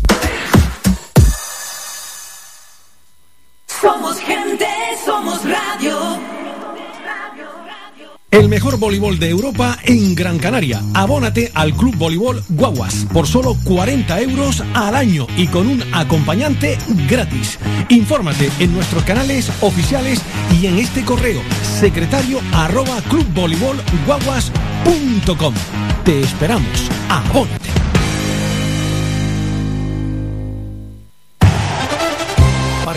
[8.31, 10.81] El mejor voleibol de Europa en Gran Canaria.
[10.93, 16.77] Abónate al Club Voleibol Guaguas por solo 40 euros al año y con un acompañante
[17.09, 17.59] gratis.
[17.89, 20.21] Infórmate en nuestros canales oficiales
[20.61, 25.53] y en este correo secretario arroba clubvoleibolguaguas.com.
[26.05, 26.89] Te esperamos.
[27.09, 27.90] Abónate.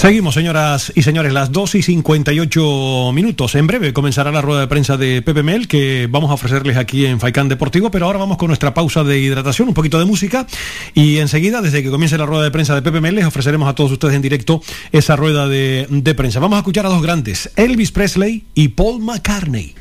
[0.00, 3.54] Seguimos, señoras y señores, las 2 y 58 minutos.
[3.54, 7.04] En breve comenzará la rueda de prensa de Pepe Mel, que vamos a ofrecerles aquí
[7.04, 10.46] en Faicán Deportivo, pero ahora vamos con nuestra pausa de hidratación, un poquito de música,
[10.94, 13.74] y enseguida, desde que comience la rueda de prensa de Pepe Mel, les ofreceremos a
[13.74, 16.40] todos ustedes en directo esa rueda de, de prensa.
[16.40, 19.74] Vamos a escuchar a dos grandes, Elvis Presley y Paul McCartney.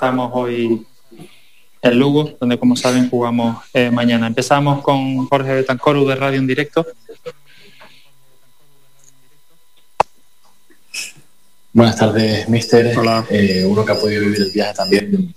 [0.00, 0.86] Estamos hoy
[1.82, 4.28] en Lugo, donde como saben jugamos eh, mañana.
[4.28, 6.86] Empezamos con Jorge Betancoru de Radio en Directo.
[11.74, 12.96] Buenas tardes, mister.
[13.28, 15.34] Eh, uno que ha podido vivir el viaje también.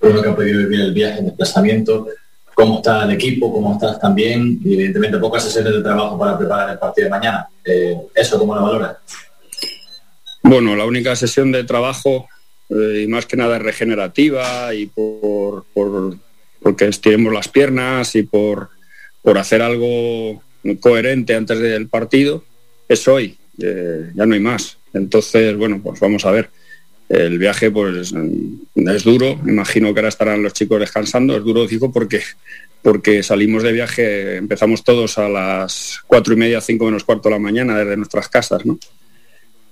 [0.00, 2.06] Uno que ha podido vivir el viaje, el desplazamiento.
[2.54, 3.52] ¿Cómo está el equipo?
[3.52, 4.60] ¿Cómo estás también?
[4.64, 7.48] Y evidentemente pocas sesiones de trabajo para preparar el partido de mañana.
[7.64, 9.00] Eh, ¿Eso cómo lo valora?
[10.44, 12.28] Bueno, la única sesión de trabajo,
[12.70, 16.16] eh, y más que nada regenerativa, y por, por
[16.64, 18.70] porque estiremos las piernas y por,
[19.20, 20.42] por hacer algo
[20.80, 22.42] coherente antes del partido,
[22.88, 23.36] es hoy.
[23.60, 24.78] Eh, ya no hay más.
[24.94, 26.48] Entonces, bueno, pues vamos a ver.
[27.08, 28.14] El viaje pues
[28.74, 32.22] es duro, imagino que ahora estarán los chicos descansando, es duro, digo, porque,
[32.80, 37.34] porque salimos de viaje, empezamos todos a las cuatro y media, cinco menos cuarto de
[37.34, 38.78] la mañana desde nuestras casas, ¿no?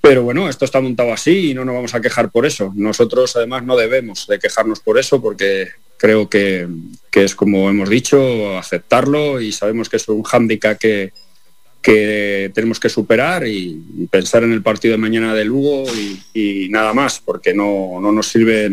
[0.03, 2.73] Pero bueno, esto está montado así y no nos vamos a quejar por eso.
[2.75, 6.67] Nosotros además no debemos de quejarnos por eso porque creo que,
[7.09, 11.13] que es como hemos dicho, aceptarlo y sabemos que es un hándicap que,
[11.81, 16.69] que tenemos que superar y, pensar en el partido de mañana de Lugo y, y
[16.69, 18.73] nada más, porque no, no nos sirve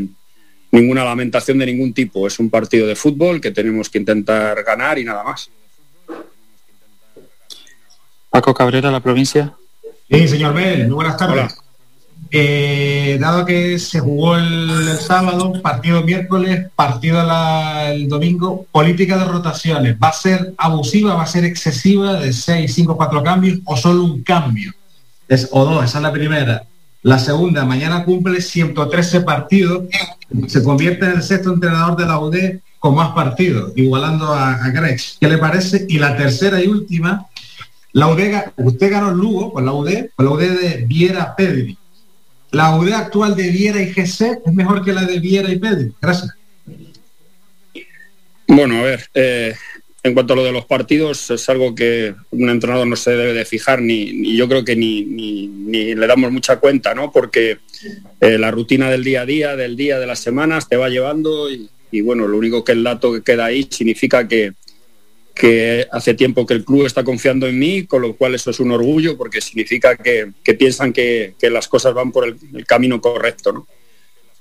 [0.72, 2.26] ninguna lamentación de ningún tipo.
[2.26, 5.52] Es un partido de fútbol que tenemos que intentar ganar y nada más.
[8.32, 9.59] Paco Cabrera, la provincia.
[10.10, 11.56] Sí, señor Bell, muy buenas tardes.
[12.32, 19.18] Eh, dado que se jugó el, el sábado, partido miércoles, partido la- el domingo, política
[19.18, 23.60] de rotaciones, ¿va a ser abusiva, va a ser excesiva de 6, 5, 4 cambios
[23.66, 24.72] o solo un cambio?
[25.28, 26.64] Es, o dos, esa es la primera.
[27.02, 29.84] La segunda, mañana cumple 113 partidos,
[30.48, 32.36] se convierte en el sexto entrenador de la UD
[32.78, 35.18] con más partidos, igualando a, a Grech.
[35.20, 35.86] ¿Qué le parece?
[35.90, 37.26] Y la tercera y última,
[37.94, 38.20] la UD,
[38.58, 41.78] usted ganó el Lugo con la UD, con la UD de Viera Pedri.
[42.52, 45.92] La UD actual de Viera y GC es mejor que la de Viera y Pedri.
[46.02, 46.32] Gracias.
[48.48, 49.54] Bueno, a ver, eh,
[50.02, 53.34] en cuanto a lo de los partidos, es algo que un entrenador no se debe
[53.34, 57.12] de fijar, ni, yo creo que ni, ni- ni le damos mucha cuenta, ¿no?
[57.12, 57.60] Porque
[58.22, 61.52] eh, la rutina del día a día, del día, de las semanas, te va llevando
[61.52, 64.54] y, y, bueno, lo único que el dato que queda ahí significa que,
[65.40, 68.60] que hace tiempo que el club está confiando en mí, con lo cual eso es
[68.60, 73.66] un orgullo porque significa que, piensan que, las cosas van por el, camino correcto.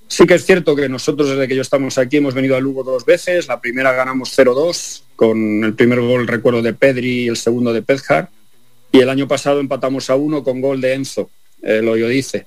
[0.09, 2.83] Sí que es cierto que nosotros desde que yo estamos aquí hemos venido a Lugo
[2.83, 3.47] dos veces.
[3.47, 7.83] La primera ganamos 0-2 con el primer gol recuerdo de Pedri y el segundo de
[7.83, 8.29] Pezjar.
[8.91, 11.31] Y el año pasado empatamos a uno con gol de Enzo,
[11.63, 12.47] eh, lo yo dice.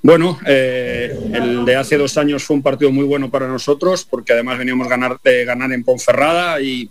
[0.00, 4.32] Bueno, eh, el de hace dos años fue un partido muy bueno para nosotros porque
[4.32, 6.90] además veníamos ganar, de ganar en Ponferrada y,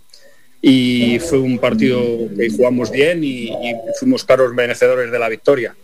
[0.64, 2.00] y fue un partido
[2.36, 3.50] que jugamos bien y,
[3.98, 5.74] fuimos claros merecedores de la victoria.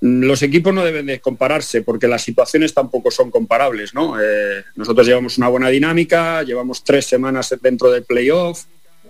[0.00, 4.20] Los equipos no deben de compararse porque las situaciones tampoco son comparables, ¿no?
[4.20, 8.64] Eh, nosotros llevamos una buena dinámica, llevamos tres semanas dentro del playoff,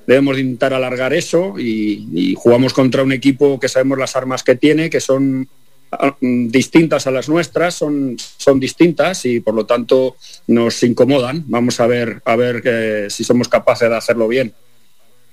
[0.07, 4.57] debemos de intentar alargar eso y, jugamos contra un equipo que sabemos las armas que
[4.57, 5.49] tiene, que son
[5.93, 10.17] ah, distintas a las nuestras, son, son distintas y por lo tanto
[10.49, 11.45] nos incomodan.
[11.47, 14.53] Vamos a ver, a ver eh, si somos capaces de hacerlo bien.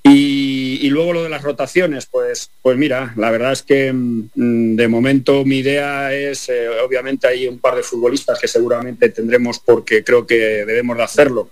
[0.10, 4.88] Y, luego lo de las rotaciones, pues, pues mira, la verdad es que mm, de
[4.88, 10.04] momento mi idea es, eh, obviamente hay un par de futbolistas que seguramente tendremos porque
[10.04, 11.50] creo que debemos de hacerlo,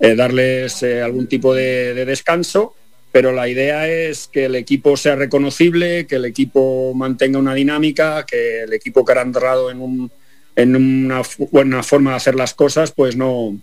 [0.00, 2.74] eh, darles eh, algún tipo de, de descanso,
[3.12, 8.24] pero la idea es que el equipo sea reconocible, que el equipo mantenga una dinámica,
[8.24, 10.10] que el equipo que ha entrado en,
[10.56, 13.58] en una buena forma de hacer las cosas, pues no,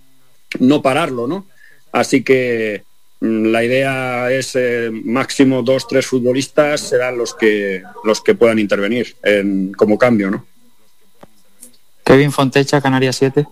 [0.60, 1.48] no pararlo, ¿no?
[1.92, 2.84] Así que
[3.20, 9.16] la idea es eh, máximo dos, tres futbolistas serán los que los que puedan intervenir
[9.24, 10.46] en- como cambio, ¿no?
[12.06, 13.46] Kevin Fontecha, Canarias 7.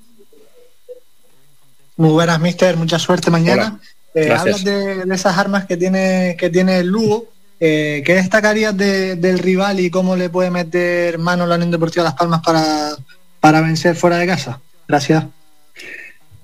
[1.97, 2.77] Muy buenas, mister.
[2.77, 3.79] Mucha suerte mañana.
[4.13, 7.27] Eh, hablas de, de esas armas que tiene, que tiene el Lugo.
[7.59, 12.03] Eh, ¿Qué destacarías de- del rival y cómo le puede meter mano la Unión Deportiva
[12.03, 12.95] Las Palmas para,
[13.39, 14.59] para vencer fuera de casa?
[14.87, 15.25] Gracias.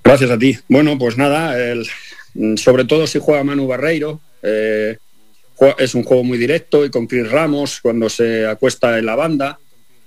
[0.04, 0.58] Gracias a ti.
[0.68, 2.11] Bueno, pues nada, el- mm,
[2.56, 4.96] sobre todo si juega Manu Barreiro, eh,
[5.78, 9.58] es un juego muy directo y con Chris Ramos cuando se acuesta en la banda.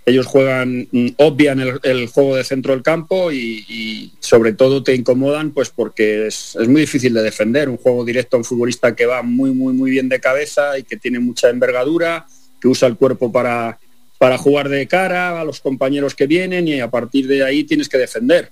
[0.05, 4.93] Ellos juegan, mm, obvian el, el juego de centro del campo y, sobre todo te
[4.93, 7.69] incomodan pues porque es, es muy difícil de defender.
[7.69, 10.83] Un juego directo a un futbolista que va muy, muy, muy bien de cabeza y
[10.83, 12.27] que tiene mucha envergadura,
[12.59, 13.79] que usa el cuerpo para,
[14.17, 17.89] para jugar de cara a los compañeros que vienen y a partir de ahí tienes
[17.89, 18.51] que defender.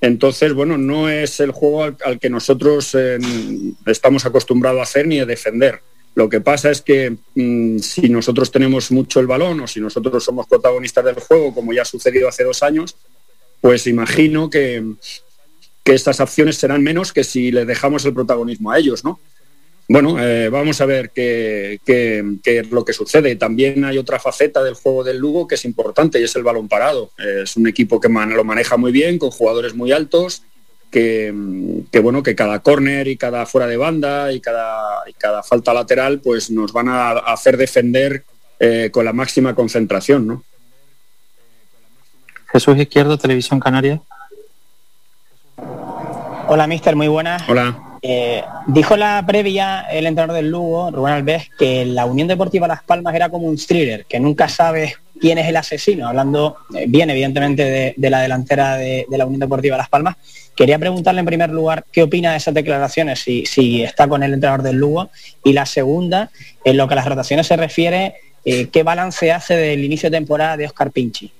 [0.00, 3.18] Entonces, bueno, no es el juego al, que nosotros eh,
[3.86, 5.80] estamos acostumbrados a hacer ni a defender.
[6.14, 10.24] Lo que pasa es que mm, si nosotros tenemos mucho el balón o si nosotros
[10.24, 12.96] somos protagonistas del juego, como ya ha sucedido hace dos años,
[13.60, 14.84] pues imagino que,
[15.84, 19.20] que estas acciones serán menos que si le dejamos el protagonismo a ellos, ¿no?
[19.90, 23.36] Bueno, eh, vamos a ver qué, qué- qué es lo que sucede.
[23.36, 26.68] También hay otra faceta del juego del Lugo que es importante y es el balón
[26.68, 27.10] parado.
[27.18, 30.42] Eh, es un equipo que man- lo maneja muy bien, con jugadores muy altos,
[30.90, 31.32] que,
[31.90, 35.72] que, bueno, que cada córner y cada fuera de banda y cada, y cada falta
[35.72, 38.24] lateral, pues nos van a hacer defender
[38.60, 40.44] eh, con la máxima concentración, ¿no?
[42.52, 44.02] Jesús Izquierdo, Televisión Canaria.
[46.46, 47.42] Hola, mister, muy buenas.
[47.48, 47.84] Hola.
[48.00, 52.82] Eh, dijo la previa el entrenador del Lugo, Rubén Alves, que la Unión Deportiva Las
[52.82, 57.10] Palmas era como un thriller, que nunca sabes quién es el asesino, hablando eh, bien
[57.10, 60.16] evidentemente de, la delantera de, la Unión Deportiva Las Palmas.
[60.54, 64.34] Quería preguntarle en primer lugar qué opina de esas declaraciones, si, si está con el
[64.34, 65.10] entrenador del Lugo,
[65.44, 66.30] y la segunda,
[66.64, 70.16] en lo que a las rotaciones se refiere, eh, qué balance hace del inicio de
[70.16, 71.32] temporada de Oscar Pinchi.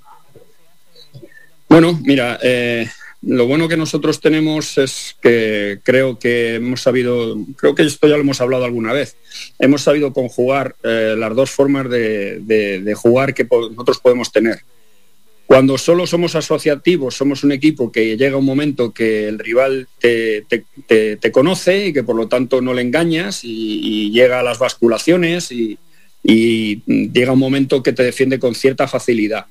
[1.69, 2.89] Bueno, mira, eh,
[3.23, 8.14] lo bueno que nosotros tenemos es que creo que hemos sabido, creo que esto ya
[8.14, 9.16] lo hemos hablado alguna vez,
[9.59, 14.61] hemos sabido conjugar eh, las dos formas de, jugar que nosotros podemos tener.
[15.47, 20.45] Cuando solo somos asociativos, somos un equipo que llega un momento que el rival te,
[21.33, 25.79] conoce y que por lo tanto no le engañas y, llega a las basculaciones y
[26.23, 29.47] llega un momento que te defiende con cierta facilidad.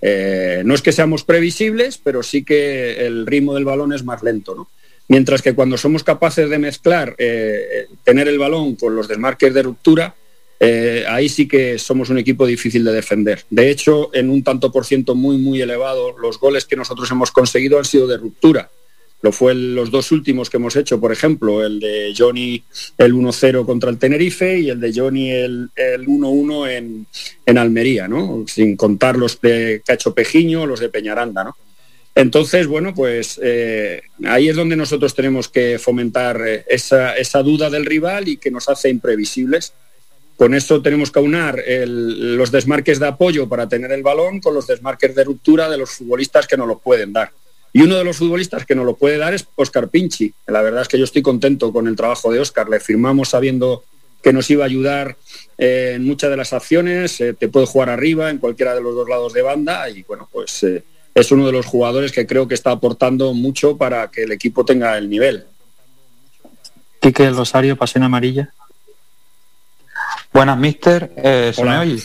[0.00, 4.22] Eh, no es que seamos previsibles, pero sí que el ritmo del balón es más
[4.22, 4.54] lento.
[4.54, 4.68] ¿no?
[5.08, 9.62] Mientras que cuando somos capaces de mezclar, eh, tener el balón con los desmarques de
[9.62, 10.14] ruptura,
[10.60, 13.44] eh, ahí sí que somos un equipo difícil de defender.
[13.48, 17.30] De hecho, en un tanto por ciento muy, muy elevado, los goles que nosotros hemos
[17.30, 18.70] conseguido han sido de ruptura.
[19.20, 22.62] Lo fue los dos últimos que hemos hecho, por ejemplo, el de Johnny
[22.98, 27.06] el 1-0 contra el Tenerife y el de Johnny el, el 1-1 en,
[27.44, 28.44] en Almería, ¿no?
[28.46, 31.56] Sin contar los de Cacho Pejiño, los de Peñaranda, ¿no?
[32.14, 37.70] Entonces, bueno, pues eh, ahí es donde nosotros tenemos que fomentar eh, esa, esa duda
[37.70, 39.72] del rival y que nos hace imprevisibles.
[40.36, 44.66] Con eso tenemos que aunar los desmarques de apoyo para tener el balón con los
[44.68, 47.30] desmarques de ruptura de los futbolistas que nos lo pueden dar.
[47.78, 50.34] Y uno de los futbolistas que nos lo puede dar es Oscar Pinchi.
[50.48, 52.68] La verdad es que yo estoy contento con el trabajo de Oscar.
[52.68, 53.84] Le firmamos sabiendo
[54.20, 55.16] que nos iba a ayudar
[55.58, 57.20] eh, en muchas de las acciones.
[57.20, 59.88] Eh, te puede jugar arriba, en cualquiera de los dos lados de banda.
[59.90, 60.82] Y bueno, pues eh,
[61.14, 64.64] es uno de los jugadores que creo que está aportando mucho para que el equipo
[64.64, 65.46] tenga el nivel.
[67.00, 68.52] Quique Rosario, Pasión Amarilla.
[70.32, 71.12] Buenas, mister.
[71.54, 71.70] ¿Se Hola.
[71.70, 72.02] me oye?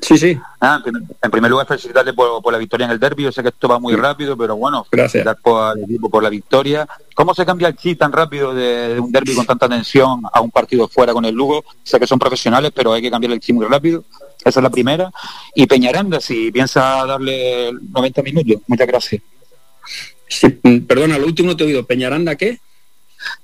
[0.00, 0.38] Sí, sí.
[0.60, 3.22] Ah, en prim- en primer lugar, felicitarle por, por la victoria en el derbi.
[3.22, 5.12] Yo sé que esto va muy rápido, pero bueno, Gracias.
[5.24, 6.86] felicitar por, al equipo por la victoria.
[7.14, 10.40] ¿Cómo se cambia el chip tan rápido de, de un derby con tanta tensión a
[10.42, 11.64] un partido fuera con el Lugo?
[11.82, 14.04] Sé que son profesionales, pero hay que cambiar el chip muy rápido.
[14.44, 15.10] Esa es la primera.
[15.54, 18.56] Y Peñaranda, si piensa darle 90 minutos.
[18.66, 19.22] Muchas gracias.
[20.28, 21.84] Sí, mm, perdona, lo último te he oído.
[21.86, 22.58] ¿Peñaranda qué?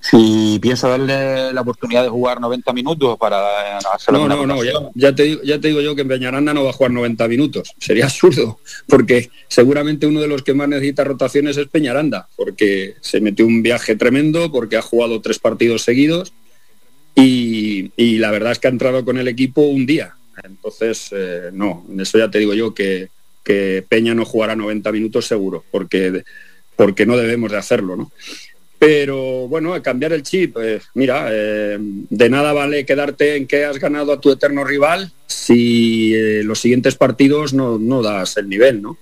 [0.01, 4.73] Si piensa darle la oportunidad de jugar 90 minutos para hacer No, no, no, ya,
[4.95, 7.73] ya te, digo- ya te digo yo que Peñaranda no va a jugar 90 minutos.
[7.79, 8.59] Sería absurdo,
[8.89, 13.63] porque seguramente uno de los que más necesita rotaciones es Peñaranda, porque se metió un
[13.63, 16.33] viaje tremendo, porque ha jugado tres partidos seguidos
[17.15, 20.15] y, y la verdad es que ha entrado con el equipo un día.
[20.43, 23.09] Entonces, eh, no, eso ya te digo yo que,
[23.45, 26.23] que Peña no jugará 90 minutos seguro, porque,
[26.77, 28.11] porque no debemos de hacerlo, ¿no?
[28.81, 33.79] Pero bueno, cambiar el chip, eh, mira, eh, de nada vale quedarte en que has
[33.79, 38.81] ganado a tu eterno rival si eh, los siguientes partidos no, no das el nivel,
[38.81, 38.97] ¿no?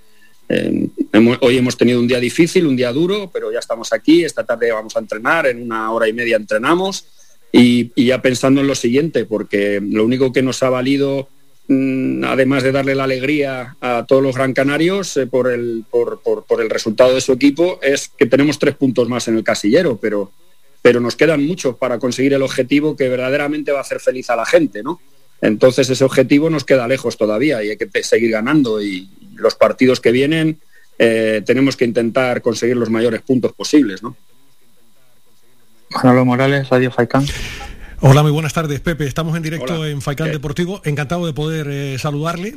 [1.43, 4.73] Hoy hemos tenido un día difícil, un día duro, pero ya estamos aquí, esta tarde
[4.73, 7.05] vamos a entrenar, en una hora y media entrenamos
[7.53, 11.29] y, ya pensando en lo siguiente, porque lo único que nos ha valido,
[11.69, 16.71] además de darle la alegría a todos los gran canarios eh, por, el, por, el
[16.71, 20.33] resultado de su equipo, es que tenemos tres puntos más en el casillero, pero,
[20.81, 24.37] pero nos quedan muchos para conseguir el objetivo que verdaderamente va a hacer feliz a
[24.37, 25.01] la gente, ¿no?
[25.41, 30.01] Entonces ese objetivo nos queda lejos todavía y hay que seguir ganando y los partidos
[30.01, 30.59] que vienen
[30.99, 34.17] eh, tenemos que intentar conseguir los mayores puntos posibles, ¿no?
[35.91, 37.25] Manolo Morales, Radio Faicán.
[38.01, 39.07] Hola, muy buenas tardes, Pepe.
[39.09, 39.89] Estamos en directo Hola.
[39.89, 40.31] en Faicán.
[40.31, 40.81] Deportivo.
[40.85, 42.55] Encantado de poder eh, saludarle.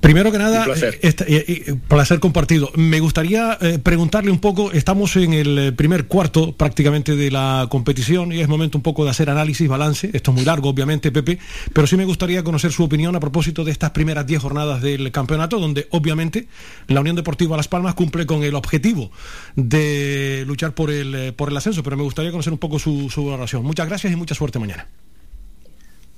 [0.00, 0.98] Primero que nada, Un placer.
[1.00, 2.70] eh, eh, placer compartido.
[2.74, 8.32] Me gustaría eh, preguntarle un poco, estamos en el primer cuarto prácticamente de la competición
[8.32, 10.10] y es momento un poco de hacer análisis, balance.
[10.12, 11.38] Esto es muy largo, obviamente, Pepe,
[11.72, 15.10] pero sí me gustaría conocer su opinión a propósito de estas primeras 10 jornadas del
[15.12, 16.48] campeonato, donde obviamente
[16.88, 19.10] la Unión Deportiva Las Palmas cumple con el objetivo
[19.54, 23.24] de luchar por el, por el ascenso, pero me gustaría conocer un poco su, su
[23.24, 23.62] valoración.
[23.64, 24.88] Muchas gracias y mucha suerte mañana.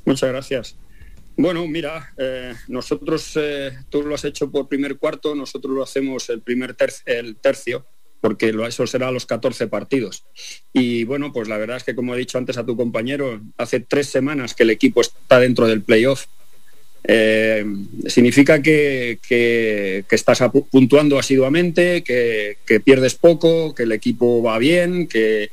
[0.04, 0.76] Muchas gracias.
[1.36, 6.30] Bueno, mira, eh, nosotros, eh, tú lo has hecho por primer cuarto, nosotros lo hacemos
[6.30, 7.84] el primer tercio, el tercio,
[8.20, 10.24] porque eso será los 14 partidos.
[10.72, 13.80] Y bueno, pues la verdad es que como he dicho antes a tu compañero, hace
[13.80, 16.26] tres semanas que el equipo está dentro del playoff.
[17.08, 17.64] Eh,
[18.06, 20.40] significa que, que- estás
[20.70, 25.50] puntuando asiduamente, que pierdes poco, que el equipo va bien, que,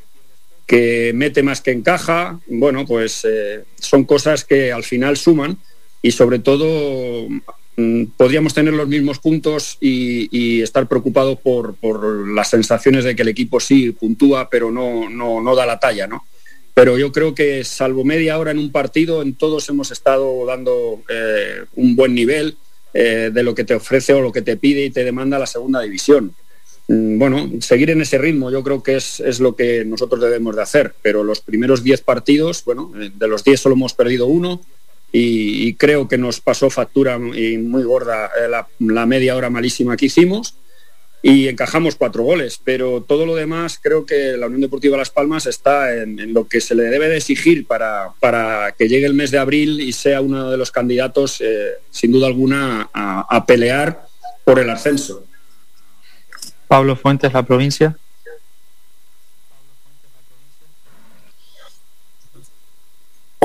[0.65, 2.39] que mete más que encaja.
[2.47, 5.57] Bueno, pues eh, son cosas que al final suman
[6.01, 7.27] y sobre todo
[7.77, 13.21] mm, podríamos tener los mismos puntos y, estar preocupados por, por las sensaciones de que
[13.21, 16.23] el equipo sí puntúa, pero no, no, no da la talla, ¿no?
[16.73, 21.01] Pero yo creo que salvo media hora en un partido, en todos hemos estado dando
[21.07, 22.57] eh, un buen nivel
[22.93, 25.45] eh, de lo que te ofrece o lo que te pide y te demanda la
[25.45, 26.33] segunda división.
[26.87, 30.55] Mm, Bueno, seguir en ese ritmo yo creo que es, es lo que nosotros debemos
[30.55, 34.27] de hacer, pero los primeros 10 partidos, bueno, eh, de los 10 solo hemos perdido
[34.27, 34.61] uno
[35.15, 40.07] y, creo que nos pasó factura y muy gorda eh, la, media hora malísima que
[40.07, 40.55] hicimos
[41.21, 45.45] y encajamos cuatro goles, pero todo lo demás creo que la Unión Deportiva Las Palmas
[45.45, 49.31] está en, lo que se le debe de exigir para, para que llegue el mes
[49.31, 54.05] de abril y sea uno de los candidatos, eh, sin duda alguna, a pelear
[54.43, 55.25] por el ascenso.
[56.73, 57.95] Pablo Fuentes, la provincia.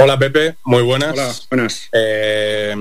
[0.00, 1.12] Hola Pepe, muy buenas.
[1.12, 1.88] Hola, buenas.
[1.92, 2.72] Eh,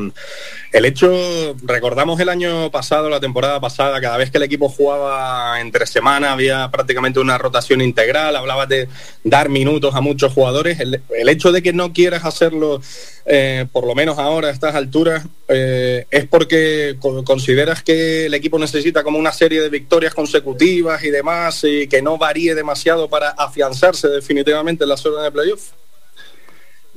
[0.72, 5.60] el hecho, recordamos el año pasado, la temporada pasada, cada vez que el equipo jugaba
[5.60, 8.88] entre semana había prácticamente una rotación integral, hablabas de
[9.24, 10.80] dar minutos a muchos jugadores.
[10.80, 12.82] El, el hecho de que no quieras hacerlo,
[13.26, 18.34] eh, por lo menos ahora a estas alturas, eh, es porque co- consideras que el
[18.36, 23.10] equipo necesita como una serie de victorias consecutivas y demás y que no varíe demasiado
[23.10, 25.72] para afianzarse definitivamente en la zona de playoff.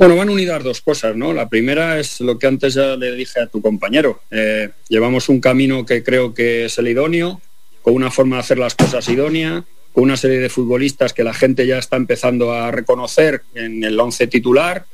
[0.01, 1.35] Bueno, van unidas dos cosas, ¿no?
[1.35, 4.23] La primera es lo que antes ya le dije a tu compañero.
[4.31, 7.43] Eh, llevamos un camino que creo que es el idóneo,
[7.83, 9.63] con una forma de hacer las cosas idónea,
[9.93, 14.01] con una serie de futbolistas que la gente ya está empezando a reconocer en el
[14.01, 14.87] once titular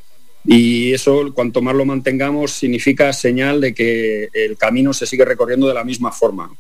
[0.45, 5.69] y eso, cuanto más lo mantengamos, significa señal de que el camino se sigue recorriendo
[5.69, 6.51] de la misma forma.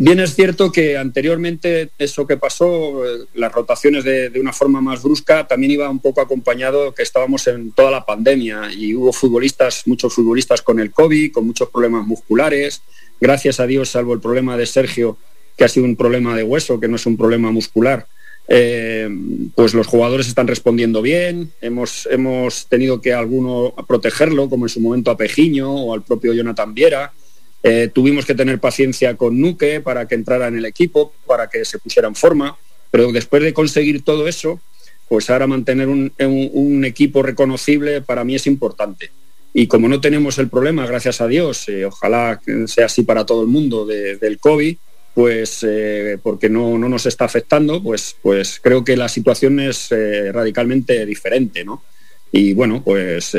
[0.00, 5.02] Bien es cierto que anteriormente eso que pasó, eh, las rotaciones de, una forma más
[5.02, 9.88] brusca, también iba un poco acompañado que estábamos en toda la pandemia y hubo futbolistas,
[9.88, 12.80] muchos futbolistas con el COVID, con muchos problemas musculares.
[13.20, 15.18] Gracias a Dios, salvo el problema de Sergio,
[15.56, 18.06] que ha sido un problema de hueso, que no es un problema muscular,
[18.46, 19.10] eh,
[19.56, 21.50] pues los jugadores están respondiendo bien.
[21.60, 26.34] Hemos, hemos tenido que alguno protegerlo, como en su momento a Pejiño o al propio
[26.34, 27.12] Jonathan Viera.
[27.62, 31.64] Eh, tuvimos que tener paciencia con Nuque para que entrara en el equipo, para que
[31.64, 32.56] se pusiera en forma,
[32.90, 34.60] pero después de conseguir todo eso,
[35.08, 39.10] pues ahora mantener un, un- equipo reconocible para mí es importante.
[39.52, 43.42] Y como no tenemos el problema, gracias a Dios, eh, ojalá sea así para todo
[43.42, 44.76] el mundo de- del COVID,
[45.14, 49.88] pues eh, porque no, no nos está afectando, pues, pues creo que la situación es
[50.32, 51.82] radicalmente diferente, ¿no?
[52.30, 53.32] Y bueno, pues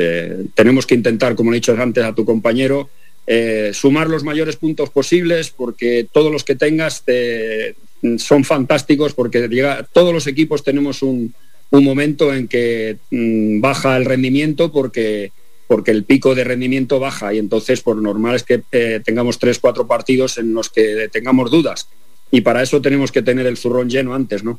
[0.54, 2.90] tenemos que intentar, como le he dicho antes a tu compañero,
[3.32, 7.76] eh, sumar los mayores puntos posibles porque todos los que tengas te-
[8.18, 11.32] son fantásticos porque llega, todos los equipos tenemos un,
[11.70, 15.30] un momento en que mm, baja el rendimiento porque,
[15.68, 19.60] porque el pico de rendimiento baja y entonces por normal es que eh, tengamos tres,
[19.60, 21.86] cuatro partidos en los que tengamos dudas
[22.32, 24.58] y para eso tenemos que tener el zurrón lleno antes, ¿no?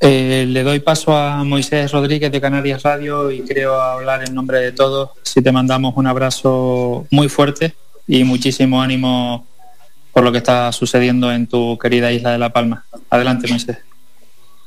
[0.00, 4.58] Eh, le doy paso a Moisés Rodríguez de Canarias Radio y creo hablar en nombre
[4.60, 5.10] de todos.
[5.22, 7.74] Si te mandamos un abrazo muy fuerte
[8.06, 9.46] y muchísimo ánimo
[10.12, 12.84] por lo que está sucediendo en tu querida isla de La Palma.
[13.08, 13.78] Adelante, Moisés.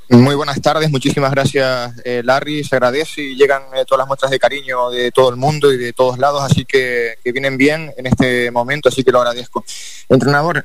[0.09, 4.31] Muy buenas tardes, muchísimas gracias eh, Larry, se agradece y llegan eh, todas las muestras
[4.31, 7.93] de cariño de todo el mundo y de todos lados, así que, que vienen bien
[7.97, 9.65] en este momento, así que lo agradezco.
[10.07, 10.63] Entrenador,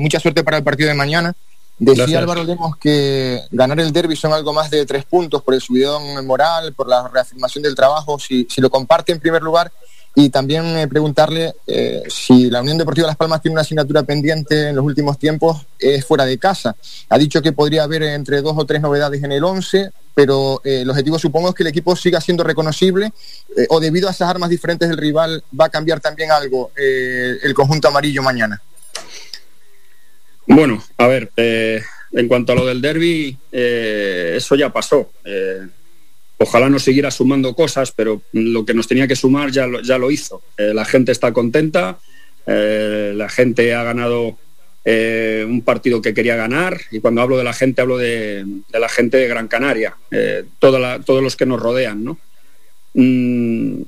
[0.00, 1.36] mucha suerte para el partido de mañana.
[1.80, 2.22] Decía Gracias.
[2.22, 6.24] Álvaro Lemos que ganar el derby son algo más de tres puntos por el subidón
[6.26, 9.72] moral, por la reafirmación del trabajo, si, si lo comparte en primer lugar.
[10.14, 14.68] Y también eh, preguntarle eh, si la Unión Deportiva Las Palmas tiene una asignatura pendiente
[14.68, 16.76] en los últimos tiempos, es fuera de casa.
[17.08, 20.82] Ha dicho que podría haber entre dos o tres novedades en el 11, pero eh,
[20.82, 23.12] el objetivo supongo es que el equipo siga siendo reconocible
[23.56, 27.38] eh, o debido a esas armas diferentes del rival va a cambiar también algo eh,
[27.42, 28.60] el conjunto amarillo mañana.
[30.52, 31.80] Bueno, a ver, eh,
[32.12, 35.12] en cuanto a lo del derby, eh, eso ya pasó.
[35.24, 35.60] Eh,
[36.38, 39.96] ojalá nos siguiera sumando cosas, pero lo que nos tenía que sumar ya lo, ya
[39.96, 40.42] lo hizo.
[40.58, 41.98] La gente está contenta,
[42.46, 44.38] la gente ha ganado
[44.84, 49.18] un partido que quería ganar y cuando hablo de la gente hablo de, la gente
[49.18, 49.94] de Gran Canaria,
[50.58, 52.02] toda la- todos los que nos rodean.
[52.02, 52.18] ¿no?
[52.94, 53.82] Mm,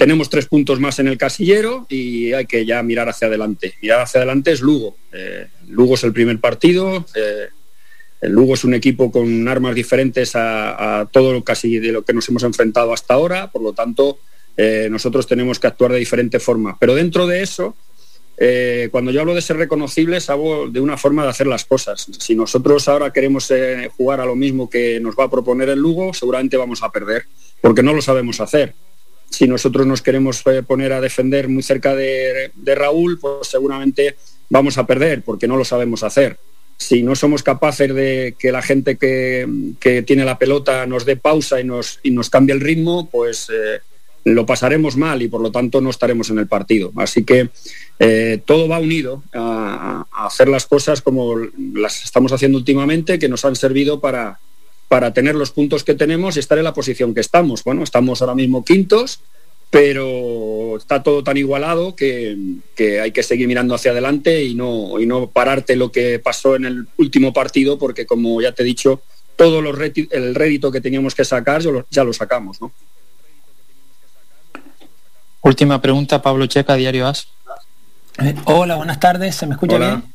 [0.00, 3.74] tenemos tres puntos más en el casillero y hay que ya mirar hacia adelante.
[3.82, 4.96] Mirar hacia adelante es Lugo.
[5.12, 7.04] Eh, Lugo es el primer partido.
[7.14, 7.48] eh,
[8.22, 12.94] el Lugo es un equipo con armas diferentes a, todo lo que nos hemos enfrentado
[12.94, 13.50] hasta ahora.
[13.50, 14.20] Por lo tanto,
[14.56, 16.78] eh, nosotros tenemos que actuar de diferente forma.
[16.80, 17.76] Pero dentro de eso,
[18.90, 22.06] cuando yo hablo de ser reconocibles, hablo de una forma de hacer las cosas.
[22.18, 23.52] Si nosotros ahora queremos
[23.98, 27.26] jugar a lo mismo que nos va a proponer el Lugo, seguramente vamos a perder,
[27.60, 28.74] porque no lo sabemos hacer.
[29.30, 34.16] Si nosotros nos queremos eh, poner a defender muy cerca de, Raúl, pues seguramente
[34.50, 36.38] vamos a perder, porque no lo sabemos hacer.
[36.76, 39.46] Si no somos capaces de que la gente que,
[39.78, 43.48] que tiene la pelota nos dé pausa y nos, y nos cambie el ritmo, pues
[43.50, 43.80] eh,
[44.24, 46.92] lo pasaremos mal y por lo tanto no estaremos en el partido.
[46.96, 47.50] Así que
[47.98, 51.36] eh, todo va unido a hacer las cosas como
[51.74, 54.40] las estamos haciendo últimamente, que nos han servido para,
[54.90, 57.62] para tener los puntos que tenemos y estar en la posición que estamos.
[57.62, 59.20] Bueno, estamos ahora mismo quintos,
[59.70, 62.36] pero está todo tan igualado que,
[62.74, 66.56] que hay que seguir mirando hacia adelante y no, y no pararte lo que pasó
[66.56, 69.00] en el último partido, porque como ya te he dicho,
[69.36, 72.60] todo los el rédito que teníamos que sacar ya lo, ya lo sacamos.
[72.60, 72.72] ¿no?
[75.42, 77.28] Última pregunta, Pablo Checa, Diario As.
[78.18, 79.36] Eh, Hola, buenas tardes.
[79.36, 79.88] ¿Se me escucha Hola.
[79.88, 80.14] bien?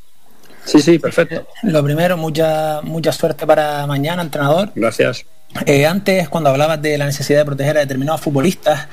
[0.66, 1.48] Sí, sí, perfecto.
[1.64, 4.72] Lo primero, mucha, mucha suerte para mañana, entrenador.
[4.76, 5.26] Gracias.
[5.66, 8.88] Eh, antes, cuando hablabas de la necesidad de proteger a determinados futbolistas,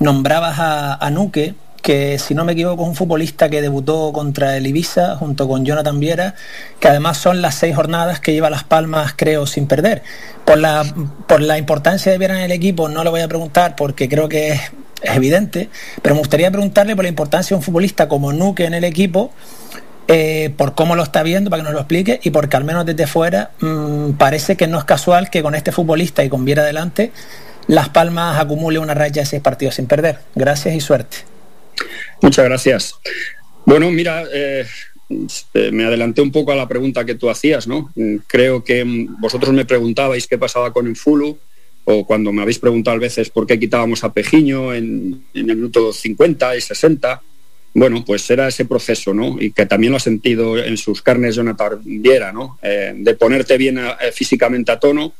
[0.00, 1.54] nombrabas a, a Nuque,
[1.84, 5.66] que si no me equivoco es un futbolista que debutó contra el Ibiza junto con
[5.66, 6.34] Jonathan Viera,
[6.80, 10.02] que además son las seis jornadas que lleva Las Palmas, creo, sin perder.
[10.46, 10.82] Por la,
[11.26, 14.30] por la importancia de Viera en el equipo no le voy a preguntar porque creo
[14.30, 14.60] que es,
[15.02, 15.68] es evidente,
[16.00, 19.30] pero me gustaría preguntarle por la importancia de un futbolista como Nuque en el equipo,
[20.08, 22.84] eh, por cómo lo está viendo, para que nos lo explique, y porque al menos
[22.84, 26.62] desde fuera mm, parece que no es casual que con este futbolista y con Viera
[26.62, 27.10] adelante,
[27.68, 30.18] Las Palmas acumule una raya de seis partidos sin perder.
[30.34, 31.18] Gracias y suerte.
[32.20, 32.94] Muchas gracias.
[33.64, 34.66] Bueno, mira, eh,
[35.54, 37.90] eh, me adelanté un poco a la pregunta que tú hacías, ¿no?
[37.94, 41.38] Mm, Creo que mm, vosotros me preguntabais qué pasaba con el Fulu,
[41.86, 45.92] o cuando me habéis preguntado a veces por qué quitábamos a Pejiño en el minuto
[45.92, 47.22] 50 y 60.
[47.76, 49.36] Bueno, pues era ese proceso, ¿no?
[49.40, 52.56] Y que también lo ha sentido en sus carnes Jonathan Viera, ¿no?
[52.62, 55.12] Eh, de ponerte bien eh, físicamente a tono,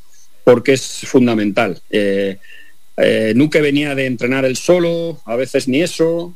[0.45, 1.81] porque es fundamental.
[1.89, 2.37] Eh,
[2.95, 6.33] eh, Nuque venía de entrenar él solo, a veces ni eso,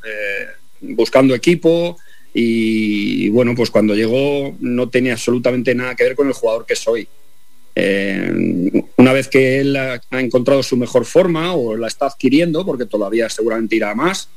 [0.82, 1.96] buscando equipo
[2.34, 6.76] y, bueno, pues cuando llegó no tenía absolutamente nada que ver con el jugador que
[6.76, 7.08] soy.
[8.96, 13.30] Una vez que él ha, encontrado su mejor forma o la está adquiriendo, porque todavía
[13.30, 14.28] seguramente irá más,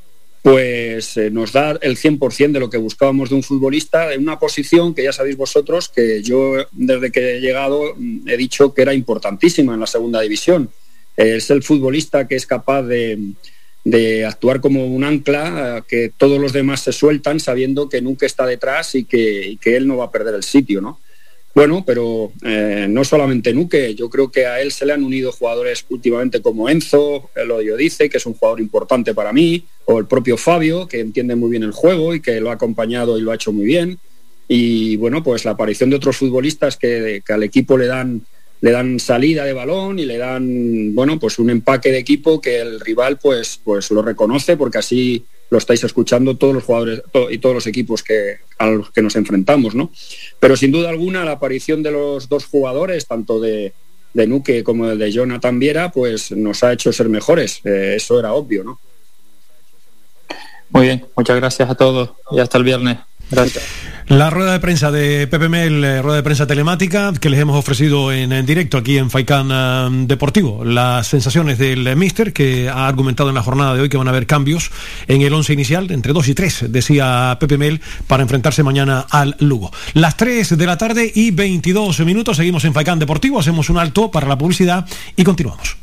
[0.44, 4.38] pues eh, nos da el 100% de lo que buscábamos de un futbolista en una
[4.38, 8.82] posición que ya sabéis vosotros que yo desde que he llegado mm, he dicho que
[8.82, 10.70] era importantísima en la segunda división.
[11.15, 13.18] Es el futbolista que es capaz de,
[13.86, 18.45] de actuar como un ancla, que todos los demás se sueltan sabiendo que nunca está
[18.45, 20.99] detrás y que, que él no va a perder el sitio, ¿no?
[21.56, 25.32] Bueno, pero eh, no solamente Nuque, yo creo que a él se le han unido
[25.32, 30.08] jugadores últimamente como Enzo, Elodio dice, que es un jugador importante para mí, o el
[30.08, 33.32] propio Fabio, que entiende muy bien el juego y que lo ha acompañado y lo
[33.32, 34.00] ha hecho muy bien.
[34.48, 38.24] Y bueno, pues la aparición de otros futbolistas que, que al equipo le dan,
[38.62, 42.62] le dan salida de balón y le dan, bueno, pues un empaque de equipo que
[42.62, 45.24] el rival pues, pues lo reconoce porque así
[45.54, 49.16] lo estáis escuchando todos los jugadores y todos los equipos que, a los que nos
[49.16, 49.92] enfrentamos, ¿no?
[50.40, 53.72] Pero sin duda alguna la aparición de los dos jugadores, tanto de,
[54.16, 57.62] de Nuque como de Jonathan Viera, pues nos ha hecho ser mejores.
[57.66, 58.80] Eh, eso era obvio, ¿no?
[60.70, 62.98] Muy bien, muchas gracias a todos y hasta el viernes.
[64.08, 67.58] La rueda de prensa de Pepe Mel, eh, rueda de prensa telemática que les hemos
[67.58, 70.66] ofrecido en, directo aquí en Faikan eh, Deportivo.
[70.66, 74.08] Las sensaciones del eh, Mister que ha argumentado en la jornada de hoy que van
[74.08, 74.72] a haber cambios
[75.08, 79.38] en el once inicial, entre 2 y 3, decía Pepe Mel, para enfrentarse mañana al
[79.40, 79.72] Lugo.
[79.94, 84.12] Las 3 de la tarde y 22 minutos, seguimos en Faikan Deportivo, hacemos un alto
[84.12, 84.86] para la publicidad
[85.16, 85.83] y continuamos.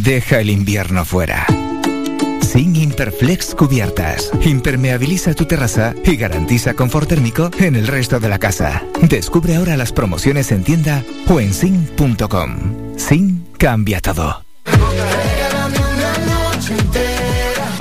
[0.00, 1.46] deja el invierno fuera.
[2.40, 4.30] Sin Imperflex Cubiertas.
[4.44, 8.82] Impermeabiliza tu terraza y garantiza confort térmico en el resto de la casa.
[9.00, 12.98] Descubre ahora las promociones en tienda o en sin.com.
[12.98, 14.44] Sin cambia todo.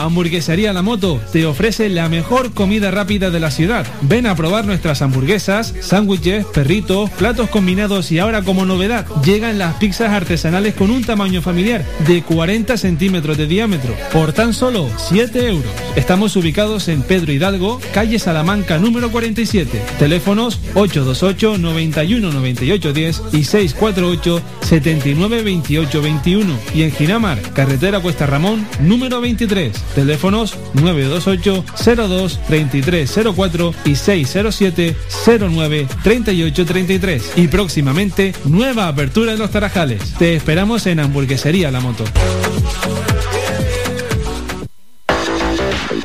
[0.03, 3.86] Hamburguesería La Moto te ofrece la mejor comida rápida de la ciudad.
[4.02, 9.76] Ven a probar nuestras hamburguesas, sándwiches, perritos, platos combinados y ahora como novedad llegan las
[9.76, 15.48] pizzas artesanales con un tamaño familiar de 40 centímetros de diámetro por tan solo 7
[15.48, 15.72] euros.
[15.95, 19.82] Estamos ubicados en Pedro Hidalgo, calle Salamanca número 47.
[19.99, 24.41] Teléfonos 828 91 98 10 y 648
[24.72, 29.73] 79 28 21 y en Ginamar, carretera Cuesta Ramón número 23.
[29.95, 31.65] Teléfonos 928
[32.07, 34.95] 02 33 04 y 607
[35.26, 37.34] 09 38 33.
[37.35, 40.14] Y próximamente, nueva apertura en los Tarajales.
[40.18, 42.06] Te esperamos en Hamburguesería La Moto.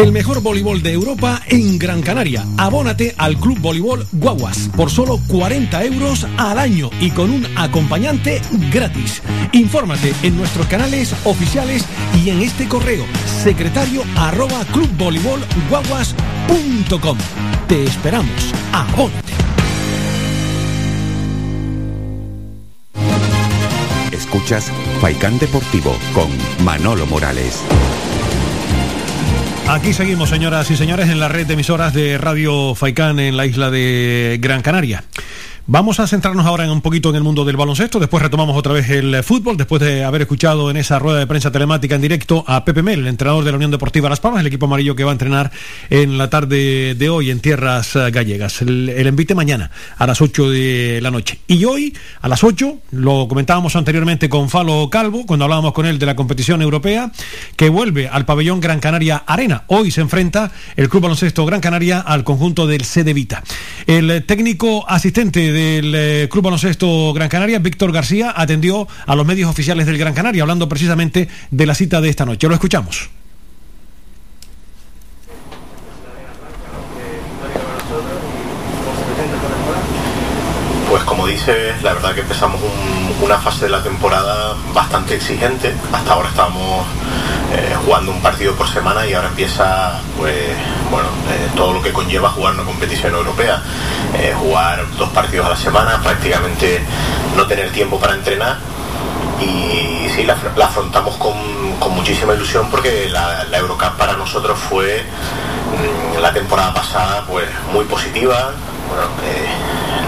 [0.00, 2.46] El mejor voleibol de Europa en Gran Canaria.
[2.56, 8.40] Abónate al Club Voleibol Guaguas por solo 40 euros al año y con un acompañante
[8.72, 9.20] gratis.
[9.52, 11.84] Infórmate en nuestros canales oficiales
[12.24, 13.04] y en este correo
[13.42, 17.18] secretario arroba clubvoleibolguaguas.com.
[17.68, 18.54] Te esperamos.
[18.72, 19.34] Abónate.
[24.12, 24.72] Escuchas
[25.02, 26.30] Faikán Deportivo con
[26.64, 27.60] Manolo Morales.
[29.72, 33.46] Aquí seguimos, señoras y señores, en la red de emisoras de Radio Faicán en la
[33.46, 35.04] isla de Gran Canaria.
[35.72, 38.72] Vamos a centrarnos ahora en un poquito en el mundo del baloncesto, después retomamos otra
[38.72, 42.00] vez el eh, fútbol, después de haber escuchado en esa rueda de prensa telemática en
[42.00, 44.96] directo a Pepe Mel, el entrenador de la Unión Deportiva Las Palmas, el equipo amarillo
[44.96, 45.52] que va a entrenar
[45.88, 48.62] en la tarde de hoy en tierras eh, gallegas.
[48.62, 51.38] El, el envite mañana a las 8 de la noche.
[51.46, 56.00] Y hoy a las 8, lo comentábamos anteriormente con Falo Calvo, cuando hablábamos con él
[56.00, 57.12] de la competición europea,
[57.54, 59.62] que vuelve al pabellón Gran Canaria Arena.
[59.68, 63.44] Hoy se enfrenta el Club Baloncesto Gran Canaria al conjunto del CD Vita.
[63.86, 69.26] El eh, técnico asistente del eh, Club Baloncesto Gran Canaria, Víctor García, atendió a los
[69.26, 72.48] medios oficiales del Gran Canaria, hablando precisamente de la cita de esta noche.
[72.48, 73.10] Lo escuchamos.
[80.88, 82.89] Pues como dices, la verdad que empezamos un-
[83.22, 85.74] una fase de la temporada bastante exigente.
[85.92, 86.86] Hasta ahora estábamos
[87.52, 90.34] eh, jugando un partido por semana y ahora empieza pues
[90.90, 93.62] bueno eh, todo lo que conlleva jugar una competición europea.
[94.14, 96.80] Eh, jugar dos partidos a la semana, prácticamente
[97.36, 98.58] no tener tiempo para entrenar
[99.40, 101.34] y sí, la, afrontamos con,
[101.78, 107.84] con muchísima ilusión porque la, Eurocup para nosotros fue mm, la temporada pasada pues muy
[107.84, 108.52] positiva.
[108.88, 109.08] Bueno,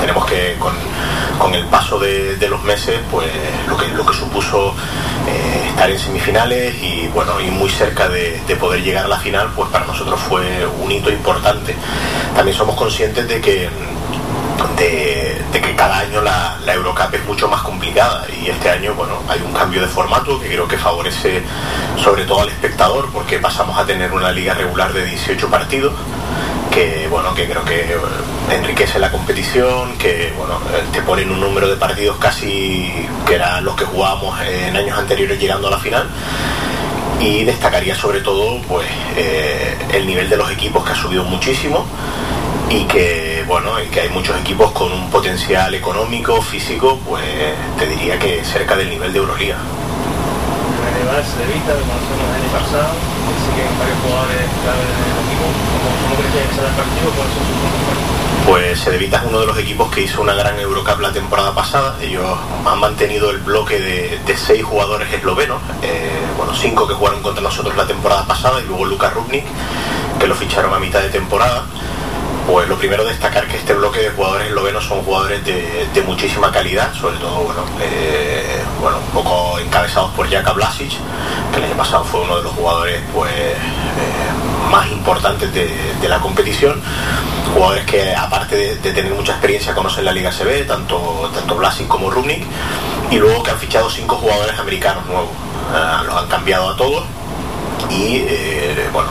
[0.01, 0.73] tenemos que con,
[1.39, 3.29] con el paso de, de los meses pues
[3.69, 4.75] lo que, lo que supuso
[5.29, 9.19] eh, estar en semifinales y bueno y muy cerca de, de poder llegar a la
[9.19, 11.75] final pues para nosotros fue un hito importante.
[12.35, 13.69] También somos conscientes de que
[14.77, 18.27] de, que cada año la, la, Eurocup es mucho más complicada.
[18.43, 21.43] Y este año bueno hay un cambio de formato que creo que favorece
[21.97, 25.93] sobre todo al espectador porque pasamos a tener una liga regular de 18 partidos
[26.71, 27.97] que bueno que creo que
[28.51, 30.59] enriquece la competición que bueno
[30.93, 35.39] te ponen un número de partidos casi que eran los que jugábamos en años anteriores
[35.39, 36.09] llegando a la final.
[37.21, 41.87] Y destacaría sobre todo pues eh, el nivel de los equipos que ha subido muchísimo
[42.73, 47.25] y que bueno y que hay muchos equipos con un potencial económico físico pues
[47.79, 49.59] te diría que cerca del nivel de Euroliga
[51.03, 55.47] Además, se evita, como hacemos el año pasado, que siguen varios jugadores clave del equipo.
[55.83, 57.11] ¿Cómo, crees que será el partido?
[57.11, 60.59] ¿Cuáles son sus puntos Pues Cedevita es uno de los equipos que hizo una gran
[60.61, 61.97] Eurocup la temporada pasada.
[62.01, 62.25] Ellos
[62.65, 67.43] han mantenido el bloque de, de seis jugadores eslovenos, eh, bueno, cinco que jugaron contra
[67.43, 69.45] nosotros la temporada pasada y luego Lucas Rubnik,
[70.21, 71.67] que lo ficharon a mitad de temporada.
[72.47, 76.93] Pues lo primero destacar que este bloque de jugadores eslovenos son jugadores de, muchísima calidad,
[76.93, 80.91] sobre todo bueno, eh, bueno, un poco encabezados por Jaka Blasic,
[81.53, 83.55] que el año pasado fue uno de los jugadores pues, eh,
[84.71, 86.81] más importantes de, la competición.
[87.55, 92.11] Jugadores que aparte de, tener mucha experiencia conocen la Liga CB, tanto, tanto Blasic como
[92.11, 92.45] Rubnik,
[93.11, 95.31] y luego que han fichado cinco jugadores americanos nuevos.
[95.73, 97.05] Uh, los han cambiado a todos
[97.91, 99.11] y eh, bueno,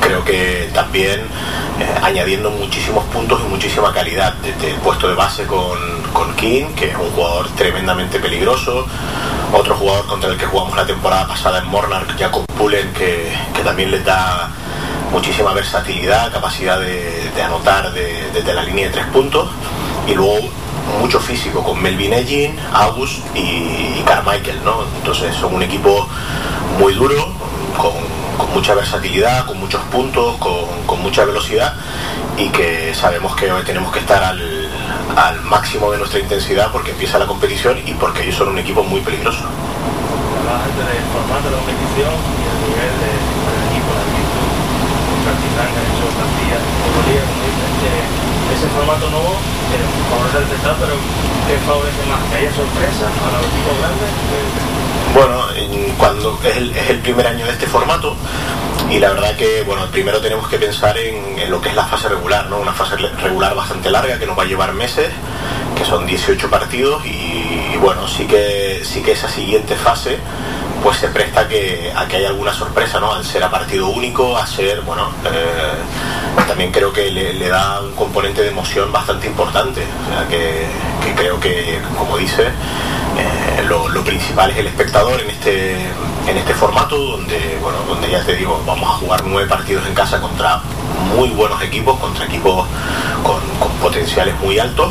[0.00, 5.46] creo que también eh, añadiendo muchísimos puntos y muchísima calidad desde el puesto de base
[5.46, 5.78] con,
[6.12, 8.86] con King, que es un jugador tremendamente peligroso,
[9.52, 13.62] otro jugador contra el que jugamos la temporada pasada en Mornar, Jacob Pullen, que, que
[13.62, 14.50] también les da
[15.12, 19.48] muchísima versatilidad, capacidad de, de anotar de, desde la línea de tres puntos,
[20.06, 20.48] y luego
[21.00, 23.38] mucho físico con Melvin Egin, August y,
[23.98, 24.84] y Carmichael, ¿no?
[24.98, 26.08] Entonces son un equipo
[26.78, 27.32] muy duro,
[27.80, 27.92] con,
[28.36, 31.74] con, mucha versatilidad, con muchos puntos, con, con, mucha velocidad
[32.36, 34.68] y que sabemos que hoy tenemos que estar al,
[35.16, 38.82] al, máximo de nuestra intensidad porque empieza la competición y porque ellos son un equipo
[38.82, 39.40] muy peligroso.
[39.40, 39.48] de
[41.56, 43.12] competición y el nivel de,
[47.06, 47.20] que
[47.80, 49.32] que ese formato nuevo
[49.72, 50.94] eh, favorece testado, pero
[51.48, 52.20] ¿qué favorece más?
[52.28, 54.79] ¿Que haya sorpresas para los equipos grandes?
[55.14, 55.46] Bueno,
[55.98, 58.16] cuando es el, es el, primer año de este formato
[58.90, 62.08] y la verdad que, bueno, primero tenemos que pensar en, lo que es la fase
[62.08, 62.58] regular, ¿no?
[62.58, 65.10] Una fase regular bastante larga que nos va a llevar meses,
[65.76, 70.18] que son 18 partidos y, y bueno, sí que, sí que esa siguiente fase
[70.82, 73.12] pues se presta que, a que haya alguna sorpresa, ¿no?
[73.12, 77.92] Al ser a partido único, a ser, bueno, eh, también creo que le, da un
[77.92, 79.82] componente de emoción bastante importante.
[79.82, 80.66] O sea, que,
[81.16, 85.74] creo que, como dice, eh, lo, principal es el espectador en este,
[86.26, 89.94] en este formato, donde, bueno, donde ya te digo, vamos a jugar nueve partidos en
[89.94, 90.62] casa contra
[91.14, 92.66] muy buenos equipos, contra equipos
[93.22, 94.90] con, con potenciales muy altos,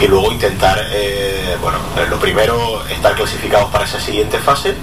[0.00, 1.78] y luego intentar, eh, bueno,
[2.08, 4.74] lo primero, estar clasificados para esa siguiente fase,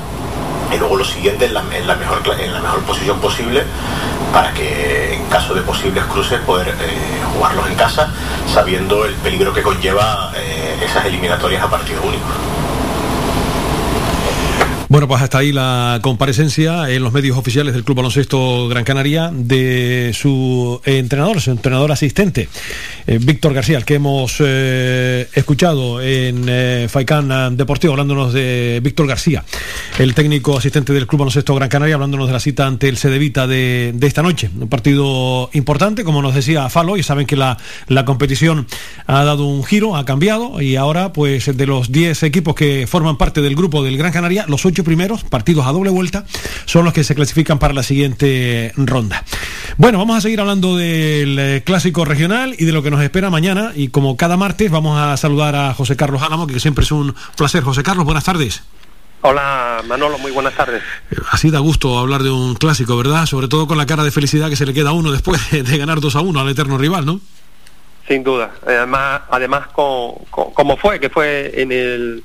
[0.71, 3.63] y luego lo siguiente en la, en la, mejor, en la mejor posición posible
[4.33, 6.73] para que en caso de posibles cruces poder eh,
[7.33, 8.09] jugarlos en casa
[8.51, 12.54] sabiendo el peligro que conlleva eh, esas eliminatorias a partido único.
[14.87, 19.31] Bueno, pues hasta ahí la comparecencia en los medios oficiales del Club Baloncesto Gran Canaria
[19.33, 22.49] de su entrenador, su entrenador asistente,
[23.07, 29.07] eh, Víctor García, el que hemos eh, escuchado en eh, Faicán Deportivo, hablándonos de Víctor
[29.07, 29.43] García,
[29.97, 33.47] el técnico asistente del Club Baloncesto Gran Canaria, hablándonos de la cita ante el Cedevita
[33.47, 34.51] de, de esta noche.
[34.55, 37.57] Un partido importante, como nos decía Falo, y saben que la,
[37.87, 38.67] la competición
[39.07, 43.17] ha dado un giro, ha cambiado, y ahora, pues de los 10 equipos que forman
[43.17, 46.25] parte del grupo del Gran Canaria, los 8 primeros, partidos a doble vuelta,
[46.65, 49.23] son los que se clasifican para la siguiente ronda.
[49.77, 53.29] Bueno, vamos a seguir hablando del eh, clásico regional y de lo que nos espera
[53.29, 53.71] mañana.
[53.75, 57.15] Y como cada martes, vamos a saludar a José Carlos Álamo, que siempre es un
[57.37, 57.63] placer.
[57.63, 58.63] José Carlos, buenas tardes.
[59.21, 60.83] Hola Manolo, muy buenas tardes.
[61.31, 63.25] Así da gusto hablar de un clásico, ¿verdad?
[63.25, 65.77] Sobre todo con la cara de felicidad que se le queda a uno después de
[65.77, 67.19] ganar 2 a 1 al eterno rival, ¿no?
[68.07, 68.51] Sin duda.
[68.67, 72.23] Además, además con, con, como fue, que fue en el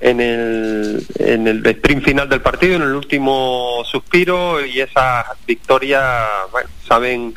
[0.00, 6.24] en el, en el sprint final del partido, en el último suspiro y esa victoria,
[6.52, 7.34] bueno, saben,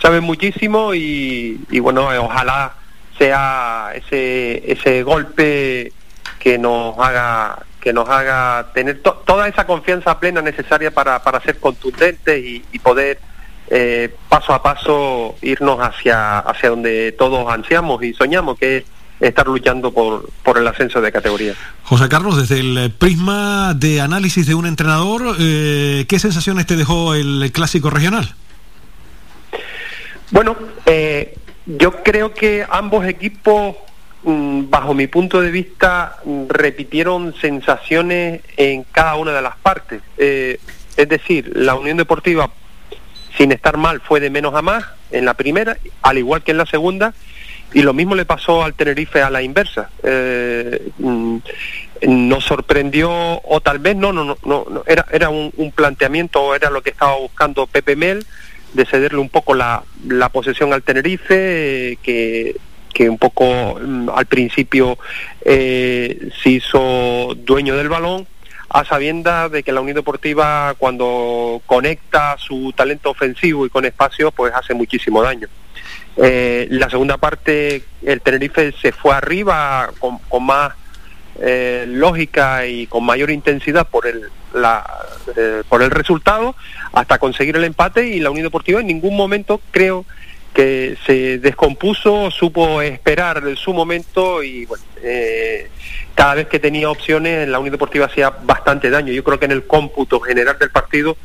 [0.00, 2.74] saben muchísimo y, y bueno, ojalá
[3.18, 5.92] sea ese, ese golpe
[6.38, 11.40] que nos haga que nos haga tener to toda esa confianza plena necesaria para, para
[11.40, 13.18] ser contundentes y, y poder
[13.68, 18.84] eh, paso a paso irnos hacia, hacia donde todos ansiamos y soñamos, que es
[19.22, 21.54] estar luchando por, por el ascenso de categoría.
[21.84, 27.14] José Carlos, desde el prisma de análisis de un entrenador, eh, ¿qué sensaciones te dejó
[27.14, 28.34] el clásico regional?
[30.32, 31.34] Bueno, eh,
[31.66, 33.76] yo creo que ambos equipos
[34.24, 40.02] mm, bajo mi punto de vista, mm, repitieron sensaciones en cada una de las partes.
[40.16, 40.58] Eh,
[40.96, 42.50] es decir, la Unión Deportiva,
[43.36, 46.58] sin estar mal, fue de menos a más en la primera, al igual que en
[46.58, 47.12] la segunda,
[47.74, 49.90] y lo mismo le pasó al Tenerife a la inversa.
[50.02, 51.36] Eh, mm,
[52.08, 56.68] nos sorprendió, o tal vez no, no, no, no era, era un, un, planteamiento, era
[56.68, 58.26] lo que estaba buscando Pepe Mel,
[58.72, 62.56] de cederle un poco la, la posesión al Tenerife, que,
[62.92, 64.98] que un poco mm, al principio
[65.44, 68.26] eh, se hizo dueño del balón,
[68.68, 74.30] a sabiendas de que la Unión Deportiva cuando conecta su talento ofensivo y con espacio,
[74.30, 75.48] pues hace muchísimo daño.
[76.16, 80.74] Eh, la segunda parte, el Tenerife se fue arriba con, con más
[81.40, 84.84] eh, lógica y con mayor intensidad por el, la,
[85.36, 86.54] eh, por el resultado
[86.92, 90.04] hasta conseguir el empate y la Unión Deportiva en ningún momento creo
[90.52, 95.70] que se descompuso, supo esperar su momento y bueno, eh,
[96.14, 99.12] cada vez que tenía opciones la Unión Deportiva hacía bastante daño.
[99.12, 101.16] Yo creo que en el cómputo general del partido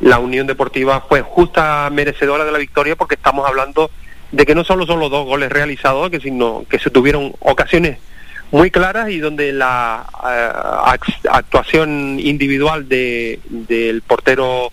[0.00, 3.90] la Unión Deportiva fue justa merecedora de la victoria porque estamos hablando
[4.32, 7.98] de que no solo son los dos goles realizados, que sino que se tuvieron ocasiones
[8.50, 14.70] muy claras y donde la uh, actuación individual de, del portero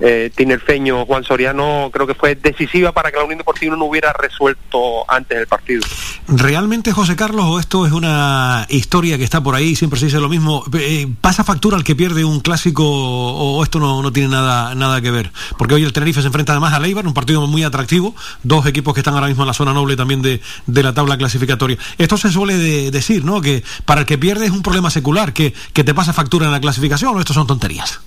[0.00, 4.12] eh, tinerfeño Juan Soriano creo que fue decisiva para que la Unión Deportiva no hubiera
[4.12, 5.82] resuelto antes el partido.
[6.28, 10.20] ¿Realmente, José Carlos, o esto es una historia que está por ahí, siempre se dice
[10.20, 14.28] lo mismo, eh, pasa factura al que pierde un clásico o esto no, no, tiene
[14.28, 15.32] nada, nada que ver?
[15.56, 18.94] Porque hoy el Tenerife se enfrenta además a Leibar, un partido muy atractivo, dos equipos
[18.94, 21.78] que están ahora mismo en la zona noble también de, de la tabla clasificatoria.
[21.96, 23.40] Esto se suele de, decir, ¿no?
[23.40, 26.52] Que para el que pierde es un problema secular, que, que te pasa factura en
[26.52, 28.00] la clasificación, o esto son tonterías.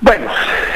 [0.00, 0.30] Bueno,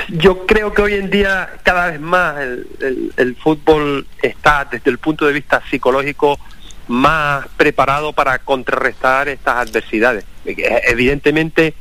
[0.09, 5.27] yo creo que hoy en día cada vez más el, fútbol está desde el punto
[5.27, 6.39] de vista psicológico
[6.89, 10.25] más preparado para contrarrestar estas adversidades.
[10.45, 11.75] Evidentemente,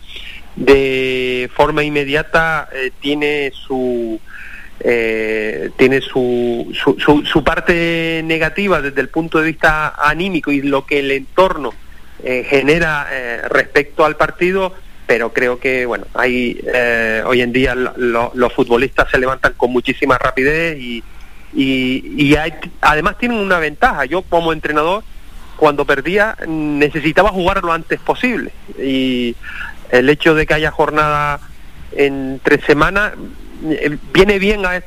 [0.56, 4.20] de forma inmediata eh, tiene su
[4.84, 10.62] eh, tiene su, su, su, su, parte negativa desde el punto de vista anímico y
[10.64, 11.72] lo que el entorno
[12.24, 14.74] eh, genera eh, respecto al partido
[15.12, 19.52] pero creo que bueno hay eh, hoy en día lo, lo, los futbolistas se levantan
[19.58, 21.04] con muchísima rapidez y,
[21.54, 24.06] y, y hay, además tienen una ventaja.
[24.06, 25.04] Yo como entrenador
[25.58, 28.54] cuando perdía necesitaba jugar lo antes posible.
[28.82, 29.36] Y
[29.90, 31.42] el hecho de que haya jornada
[31.92, 33.12] en tres semanas
[33.66, 34.82] eh, viene bien a,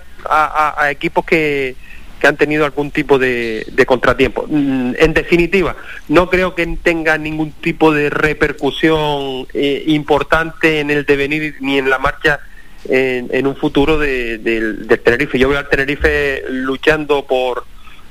[0.78, 1.76] a equipos que,
[2.20, 4.46] que han tenido algún tipo de, contratiempo.
[4.48, 5.76] En definitiva,
[6.08, 11.90] no creo que tenga ningún tipo de repercusión eh, importante en el devenir ni en
[11.90, 12.40] la marcha
[12.86, 15.38] en, un futuro de, de, del Tenerife.
[15.38, 17.64] Yo veo al Tenerife luchando por,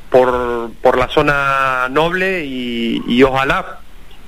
[0.10, 3.83] por, la zona noble y ojalá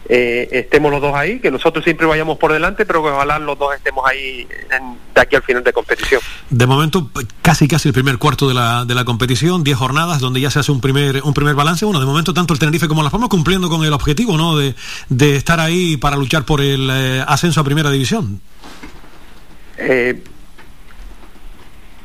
[0.08, 3.58] eh, estemos los dos ahí, que nosotros siempre vayamos por delante, pero que ojalá los
[3.58, 6.22] dos estemos ahí en, de aquí al final de competición.
[6.50, 7.10] De momento,
[7.42, 10.60] casi casi el primer cuarto de la, de la competición, 10 jornadas donde ya se
[10.60, 11.86] hace un primer, un primer balance.
[11.86, 14.58] Bueno, de momento tanto el Tenerife como Las Palmas cumpliendo con el objetivo, ¿no?
[14.58, 14.76] De,
[15.10, 18.42] de estar ahí para luchar por el eh, ascenso a primera división.
[19.78, 20.22] Eh,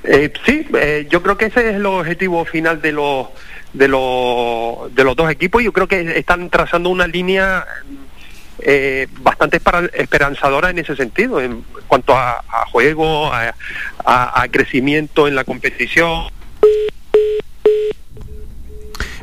[0.02, 3.28] eh, sí, eh, yo creo que ese es el objetivo final de los
[3.72, 5.62] de los de los dos equipos.
[5.62, 7.64] Yo creo que están trazando una línea
[8.60, 9.60] eh, bastante
[9.94, 13.54] esperanzadora en ese sentido, en cuanto a, a juego, a,
[14.04, 16.24] a, a crecimiento en la competición.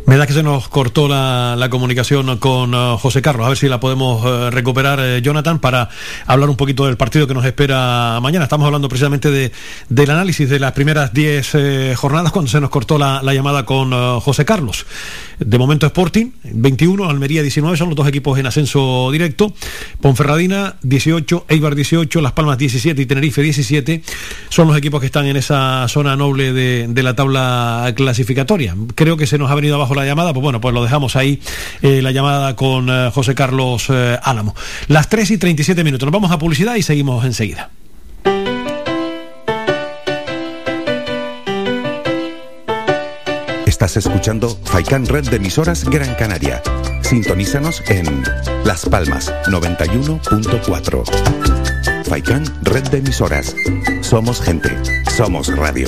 [0.08, 3.46] Me da que se nos cortó la, comunicación con uh, José Carlos.
[3.46, 5.90] A ver si la podemos uh, recuperar, eh, Jonathan, para
[6.26, 8.46] hablar un poquito del partido que nos espera mañana.
[8.46, 9.52] Estamos hablando precisamente de,
[9.90, 13.66] del análisis de las primeras 10 eh, jornadas cuando se nos cortó la, la llamada
[13.66, 14.86] con José Carlos.
[15.40, 19.54] De momento Sporting, 21, Almería 19, son los dos equipos en ascenso directo.
[20.00, 24.02] Ponferradina 18, Eibar 18, Las Palmas 17 y Tenerife 17
[24.48, 28.74] son los equipos que están en esa zona noble de, de la tabla clasificatoria.
[28.96, 31.42] Creo que se nos ha venido abajo la llamada, pues bueno, pues lo dejamos ahí,
[31.82, 34.56] eh, la llamada con eh, José Carlos eh, Álamo.
[34.88, 37.70] Las 3 y 37 minutos, nos vamos a publicidad y seguimos enseguida.
[43.66, 46.62] Estás escuchando Faikan Red de emisoras Gran Canaria.
[47.02, 48.24] Sintonízanos en
[48.64, 52.06] Las Palmas 91.4.
[52.06, 53.56] Faikan Red de emisoras.
[54.02, 54.70] Somos gente.
[55.16, 55.88] Somos radio.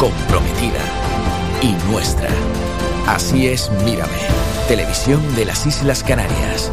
[0.00, 0.80] comprometida
[1.60, 2.30] y nuestra.
[3.06, 4.16] Así es Mírame,
[4.66, 6.72] televisión de las Islas Canarias.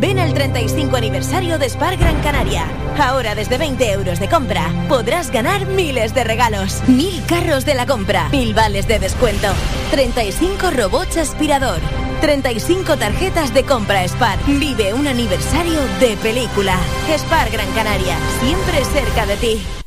[0.00, 2.66] Ven al 35 aniversario de Spar Gran Canaria.
[2.98, 6.82] Ahora desde 20 euros de compra podrás ganar miles de regalos.
[6.88, 9.48] Mil carros de la compra, mil vales de descuento,
[9.90, 11.78] 35 robots aspirador,
[12.20, 14.38] 35 tarjetas de compra Spar.
[14.46, 16.76] Vive un aniversario de película.
[17.16, 19.83] Spar Gran Canaria, siempre cerca de ti.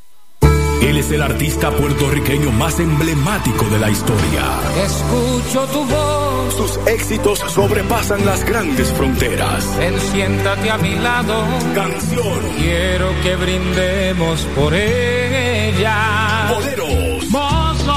[0.87, 4.61] Él es el artista puertorriqueño más emblemático de la historia.
[4.85, 6.53] Escucho tu voz.
[6.55, 9.77] Sus éxitos sobrepasan las grandes fronteras.
[9.77, 11.43] Ven, siéntate a mi lado.
[11.75, 12.39] Canción.
[12.55, 16.53] Quiero que brindemos por ella.
[16.53, 17.29] Boleros.
[17.31, 17.93] Mozo,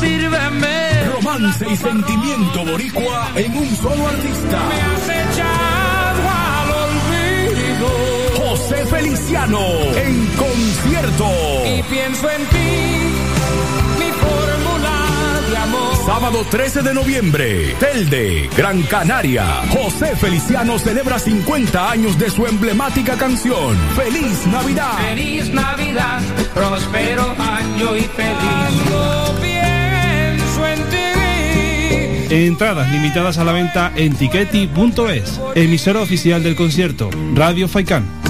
[0.00, 1.04] sírveme.
[1.14, 4.68] Romance y sentimiento boricua en un solo artista.
[4.68, 5.11] Me has
[9.02, 9.58] Feliciano
[9.96, 11.26] en concierto.
[11.66, 15.96] Y pienso en ti, mi fórmula de amor.
[16.06, 19.44] Sábado 13 de noviembre, Telde, Gran Canaria.
[19.70, 23.76] José Feliciano celebra 50 años de su emblemática canción.
[23.96, 24.96] ¡Feliz Navidad!
[25.08, 26.20] Feliz Navidad,
[26.54, 28.82] próspero año y feliz.
[29.42, 30.78] Pienso en
[32.28, 32.34] ti.
[32.46, 35.40] Entradas limitadas a la venta en tiqueti.es.
[35.56, 38.22] Emisora oficial del concierto, Radio Faikán.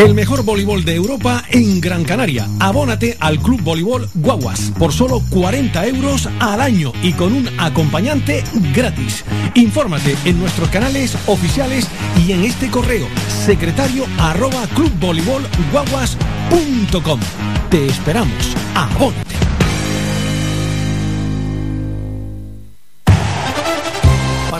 [0.00, 2.48] El mejor voleibol de Europa en Gran Canaria.
[2.58, 8.42] Abónate al Club Voleibol Guaguas por solo 40 euros al año y con un acompañante
[8.74, 9.26] gratis.
[9.54, 11.86] Infórmate en nuestros canales oficiales
[12.26, 13.08] y en este correo
[13.44, 17.20] secretario arroba clubvoleibolguaguas.com.
[17.68, 18.56] Te esperamos.
[18.74, 19.49] Abónate.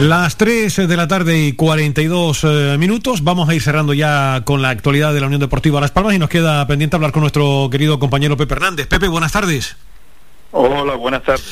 [0.00, 3.24] Las 3 de la tarde y 42 eh, minutos.
[3.24, 6.18] Vamos a ir cerrando ya con la actualidad de la Unión Deportiva Las Palmas y
[6.18, 8.88] nos queda pendiente hablar con nuestro querido compañero Pepe Hernández.
[8.88, 9.74] Pepe, buenas tardes.
[10.52, 11.46] Hola, buenas tardes.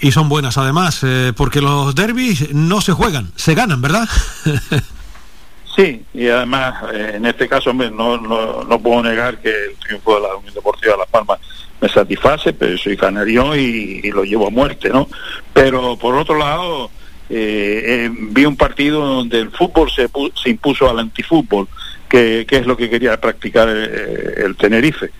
[0.00, 4.08] Y son buenas además, eh, porque los derbis no se juegan, se ganan, ¿verdad?
[5.76, 10.14] sí, y además eh, en este caso no, no, no, puedo negar que el triunfo
[10.14, 11.38] de la Unión Deportiva Las Palmas
[11.82, 15.06] me satisface, pero soy canario y, y lo llevo a muerte, ¿no?
[15.52, 16.90] Pero por otro lado
[17.30, 20.08] eh, eh, vi un partido donde el fútbol se,
[20.42, 21.68] se impuso al antifútbol,
[22.08, 25.10] que, que, es lo que quería practicar eh, el Tenerife.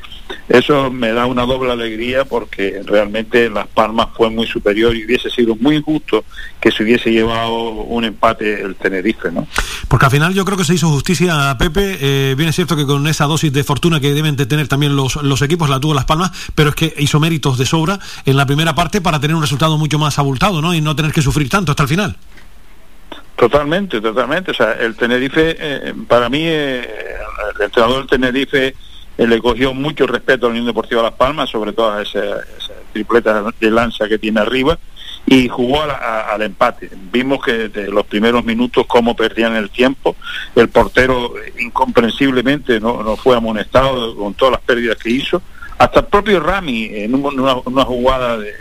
[0.49, 5.29] Eso me da una doble alegría porque realmente Las Palmas fue muy superior y hubiese
[5.29, 6.25] sido muy justo
[6.59, 9.47] que se hubiese llevado un empate el Tenerife, ¿no?
[9.89, 11.99] Porque al final yo creo que se hizo justicia a Pepe.
[12.01, 14.97] Eh, bien es cierto que con esa dosis de fortuna que deben de tener también
[14.97, 18.37] los, los equipos la tuvo Las Palmas, pero es que hizo méritos de sobra en
[18.37, 20.75] la primera parte para tener un resultado mucho más abultado, ¿no?
[20.75, 22.17] Y no tener que sufrir tanto hasta el final.
[23.37, 24.51] Totalmente, totalmente.
[24.51, 26.89] O sea, el Tenerife, eh, para mí, eh,
[27.55, 28.75] el entrenador del Tenerife
[29.27, 32.73] le cogió mucho respeto a la Unión Deportiva Las Palmas, sobre todo a esa, esa
[32.93, 34.79] tripleta de lanza que tiene arriba,
[35.27, 36.89] y jugó a a, al empate.
[37.13, 40.17] Vimos que desde los primeros minutos cómo perdían el tiempo,
[40.55, 45.43] el portero eh, incomprensiblemente no, fue amonestado con todas las pérdidas que hizo,
[45.79, 48.53] hasta el propio Rami en una, jugada de,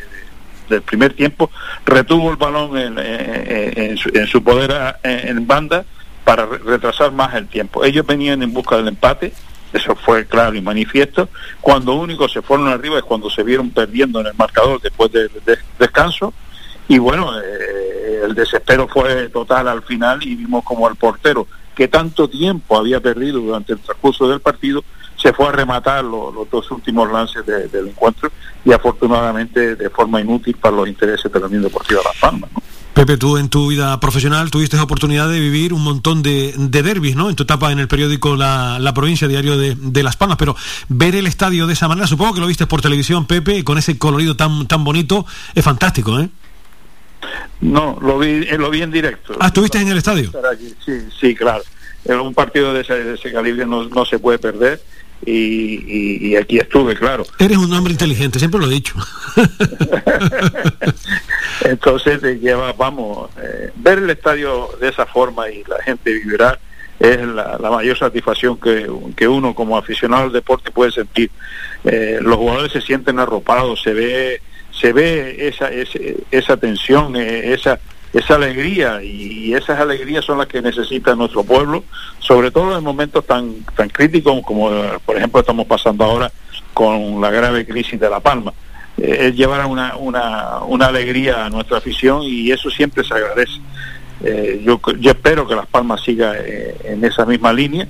[0.69, 1.49] del primer tiempo
[1.85, 5.85] retuvo el balón en, su, en su, poder en banda
[6.23, 7.85] para retrasar más el tiempo.
[7.85, 9.31] Ellos venían en busca del empate,
[9.73, 11.29] eso fue claro y manifiesto.
[11.61, 15.29] Cuando únicos se fueron arriba es cuando se vieron perdiendo en el marcador después del
[15.45, 16.33] de descanso.
[16.87, 21.87] Y bueno, eh, el desespero fue total al final y vimos como el portero, que
[21.87, 24.83] tanto tiempo había perdido durante el transcurso del partido,
[25.17, 28.31] se fue a rematar lo, los dos últimos lances de, del encuentro
[28.63, 32.49] y afortunadamente de forma inútil para los intereses de la Unión Deportiva Las Palmas.
[32.97, 36.81] Pepe, tú en tu vida profesional tuviste la oportunidad de vivir un montón de, de
[36.81, 37.29] derbis, ¿no?
[37.29, 40.55] En tu etapa en el periódico La, la Provincia, diario de, de, Las Palmas, pero
[40.89, 43.99] ver el estadio de esa manera, supongo que lo viste por televisión, Pepe, con ese
[43.99, 46.27] colorido tan, tan bonito, es fantástico, ¿eh?
[47.61, 49.35] No, lo vi, eh, lo vi en directo.
[49.39, 50.31] Ah, ¿estuviste en el estadio?
[50.83, 51.61] Sí, sí, claro.
[52.03, 54.81] Un partido de ese, de ese calibre no, no se puede perder.
[55.25, 57.25] Y, y, y, aquí estuve, claro.
[57.39, 58.95] Eres un hombre inteligente, siempre lo he dicho.
[61.65, 66.59] Entonces te lleva, vamos, eh, ver el estadio de esa forma y la gente vibrar
[66.99, 71.29] es la, la mayor satisfacción que, que, uno como aficionado al deporte puede sentir.
[71.83, 74.41] Eh, los jugadores se sienten arropados, se ve
[74.71, 75.99] se ve esa esa,
[76.31, 77.79] esa tensión, eh, esa
[78.13, 81.83] esa alegría y esas alegrías son las que necesita nuestro pueblo,
[82.19, 84.69] sobre todo en momentos tan tan críticos como
[85.05, 86.31] por ejemplo estamos pasando ahora
[86.73, 88.53] con la grave crisis de La Palma.
[88.97, 93.59] Eh, es llevar una, una, una alegría a nuestra afición y eso siempre se agradece.
[94.23, 97.87] Eh, yo, yo espero que Las Palmas siga eh, en esa misma línea.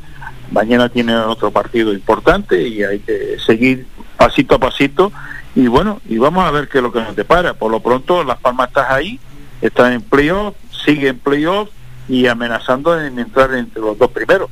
[0.52, 3.86] Mañana tiene otro partido importante y hay que seguir
[4.18, 5.12] pasito a pasito
[5.56, 7.54] y bueno, y vamos a ver qué es lo que nos depara.
[7.54, 9.20] Por lo pronto Las Palmas está ahí,
[9.62, 10.56] está en playoff,
[10.86, 11.70] sigue en playoff
[12.08, 14.50] y amenazando en entrar entre los dos primeros.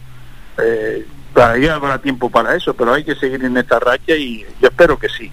[0.58, 1.06] Eh,
[1.36, 5.10] habrá tiempo para eso, pero hay que seguir en esta racha y yo espero que
[5.10, 5.32] sí.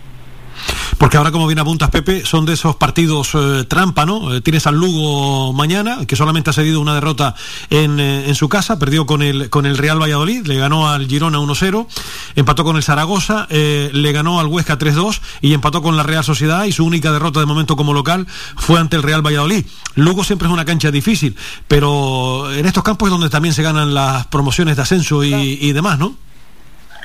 [1.02, 4.32] Porque ahora, como bien apuntas, Pepe, son de esos partidos eh, trampa, ¿no?
[4.32, 7.34] Eh, tienes al Lugo mañana, que solamente ha cedido una derrota
[7.70, 11.08] en, eh, en, su casa, perdió con el, con el Real Valladolid, le ganó al
[11.08, 11.88] Girona 1-0,
[12.36, 16.22] empató con el Zaragoza, eh, le ganó al Huesca 3-2 y empató con la Real
[16.22, 19.66] Sociedad y su única derrota de momento como local fue ante el Real Valladolid.
[19.96, 21.34] Lugo siempre es una cancha difícil,
[21.66, 25.72] pero en estos campos es donde también se ganan las promociones de ascenso y, y
[25.72, 26.14] demás, ¿no?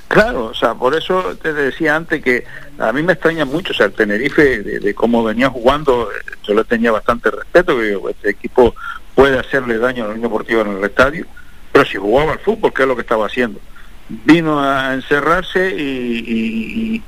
[0.08, 2.46] Claro, o sea, por eso te decía antes que
[2.80, 6.10] a mí me extraña mucho, o sea, el Tenerife, de, cómo venía jugando,
[6.44, 8.74] yo le tenía bastante respeto, que este equipo
[9.16, 11.26] puede hacerle daño a la Unión Deportiva en el estadio,
[11.72, 13.60] pero si jugaba al fútbol, ¿qué es lo que estaba haciendo?
[14.08, 17.04] Vino a encerrarse y,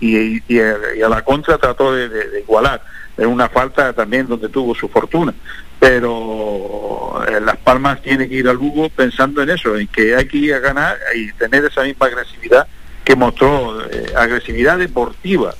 [0.60, 2.82] a, la contra trató de igualar.
[3.18, 5.34] Es una falta también donde tuvo su fortuna
[5.80, 10.28] pero eh, Las Palmas tiene que ir al Lugo pensando en eso, en que hay
[10.28, 12.68] que ir a ganar y tener esa misma agresividad
[13.10, 15.56] que mostró eh, agresividad deportiva,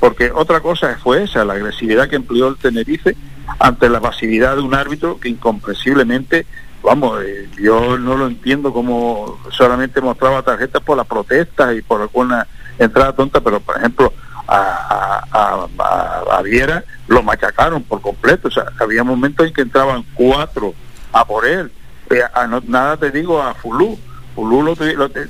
[0.00, 3.14] porque otra cosa fue esa, la agresividad que empleó el Tenerife
[3.58, 6.46] ante la pasividad de un árbitro que incomprensiblemente,
[6.82, 12.00] vamos, eh, yo no lo entiendo como solamente mostraba tarjetas por las protestas y por
[12.00, 12.46] alguna
[12.78, 14.10] entrada tonta, pero por ejemplo
[14.48, 19.60] a, a, a, a Viera lo machacaron por completo, o sea, había momentos en que
[19.60, 20.72] entraban cuatro
[21.12, 21.70] a por él,
[22.08, 22.22] eh,
[22.66, 23.98] nada te digo a Fulú,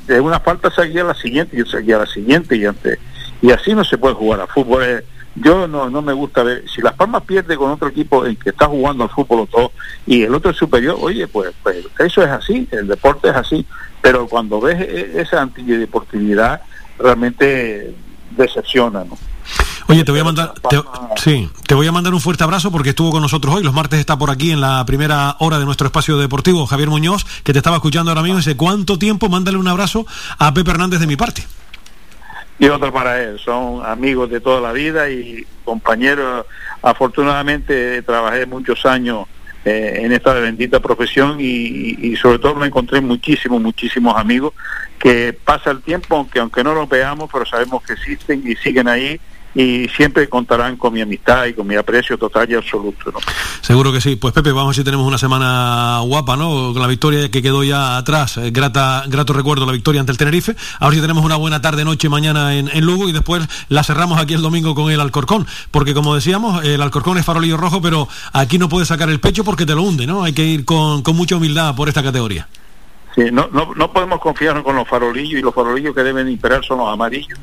[0.07, 2.99] De una falta seguía la siguiente y seguía la siguiente y antes
[3.45, 5.05] y así no se puede jugar a fútbol, es,
[5.35, 8.49] yo no, no me gusta ver, si Las Palmas pierde con otro equipo en que
[8.49, 9.73] está jugando al fútbol o todo,
[10.07, 13.67] y el otro es superior, oye, pues, pues eso es así, el deporte es así,
[14.01, 16.63] pero cuando ves e- esa antideportividad,
[16.99, 17.95] realmente
[18.31, 19.19] decepciona, ¿no?
[19.87, 20.83] Oye, te voy a mandar, te-
[21.17, 23.63] sí, te voy a mandar un fuerte abrazo porque estuvo con nosotros hoy.
[23.63, 27.25] Los martes está por aquí en la primera hora de nuestro espacio deportivo Javier Muñoz,
[27.45, 28.39] que te estaba escuchando ahora mismo.
[28.39, 29.29] Dice, ¿cuánto tiempo?
[29.29, 30.07] Mándale un abrazo
[30.39, 31.45] a Pepe Hernández de mi parte.
[32.59, 33.39] y otro para él.
[33.45, 36.47] Son amigos de toda la vida y compañeros.
[36.83, 39.27] Afortunadamente trabajé muchos años
[39.67, 44.55] eh, en esta bendita profesión y, y sobre todo me encontré muchísimos, muchísimos amigos
[44.99, 48.89] que pasa el tiempo, aunque aunque no los veamos, pero sabemos que existen y siguen
[48.89, 49.21] ahí
[49.55, 53.13] y siempre contarán con mi amistad y con mi aprecio total y absoluto.
[53.13, 53.19] ¿no?
[53.61, 54.17] Seguro que sí.
[54.17, 56.73] Pues Pepe, vamos si tenemos una semana guapa, ¿no?
[56.73, 58.37] Con la victoria que quedó ya atrás.
[58.39, 60.57] Eh, grata, grato recuerdo la victoria ante el Tenerife.
[60.81, 64.21] A ver si tenemos una buena tarde, noche, mañana en Lugo y después la cerramos
[64.21, 65.47] aquí el domingo con el Alcorcón.
[65.71, 69.45] Porque como decíamos, el Alcorcón es farolillo rojo, pero aquí no puedes sacar el pecho
[69.45, 70.25] porque te lo hunde, ¿no?
[70.25, 72.49] Hay que ir con, con mucha humildad por esta categoría.
[73.15, 76.65] Sí, no, no, no podemos confiarnos con los farolillos y los farolillos que deben imperar
[76.65, 77.39] son los amarillos.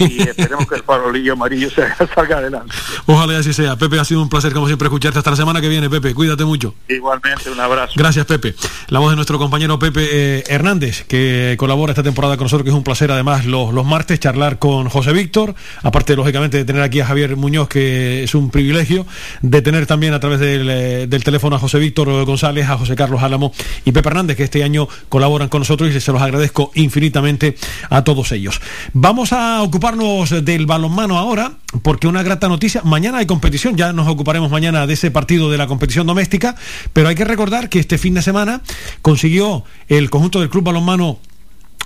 [0.00, 2.74] Y esperemos que el farolillo amarillo se- salga adelante.
[3.06, 3.76] Ojalá así sea.
[3.76, 6.12] Pepe, ha sido un placer como siempre escucharte hasta la semana que viene, Pepe.
[6.12, 6.74] Cuídate mucho.
[6.88, 7.92] Igualmente, un abrazo.
[7.96, 8.54] Gracias, Pepe.
[8.88, 12.70] La voz de nuestro compañero Pepe eh, Hernández, que colabora esta temporada con nosotros, que
[12.70, 15.54] es un placer además los, los martes charlar con José Víctor,
[15.84, 19.06] aparte lógicamente de tener aquí a Javier Muñoz, que es un privilegio,
[19.40, 22.94] de tener también a través del, eh, del teléfono a José Víctor González, a José
[22.96, 23.52] Carlos Álamo
[23.84, 27.54] y Pepe Hernández, que este año colaboran con nosotros y se los agradezco infinitamente
[27.90, 28.62] a todos ellos.
[28.94, 31.52] Vamos a ocuparnos del balonmano ahora,
[31.82, 35.58] porque una grata noticia, mañana hay competición, ya nos ocuparemos mañana de ese partido de
[35.58, 36.56] la competición doméstica,
[36.94, 38.62] pero hay que recordar que este fin de semana
[39.02, 41.18] consiguió el conjunto del Club Balonmano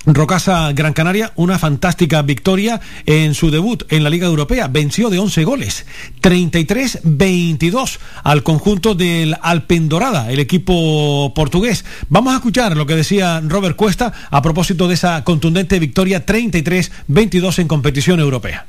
[0.06, 4.68] Rocasa Gran Canaria una fantástica victoria en su debut en la Liga Europea.
[4.68, 5.84] Venció de 11 goles,
[6.22, 11.84] 33-22 al conjunto del Alpendorada, el equipo portugués.
[12.08, 17.58] Vamos a escuchar lo que decía Robert Cuesta a propósito de esa contundente victoria 33-22
[17.58, 18.66] en competición europea.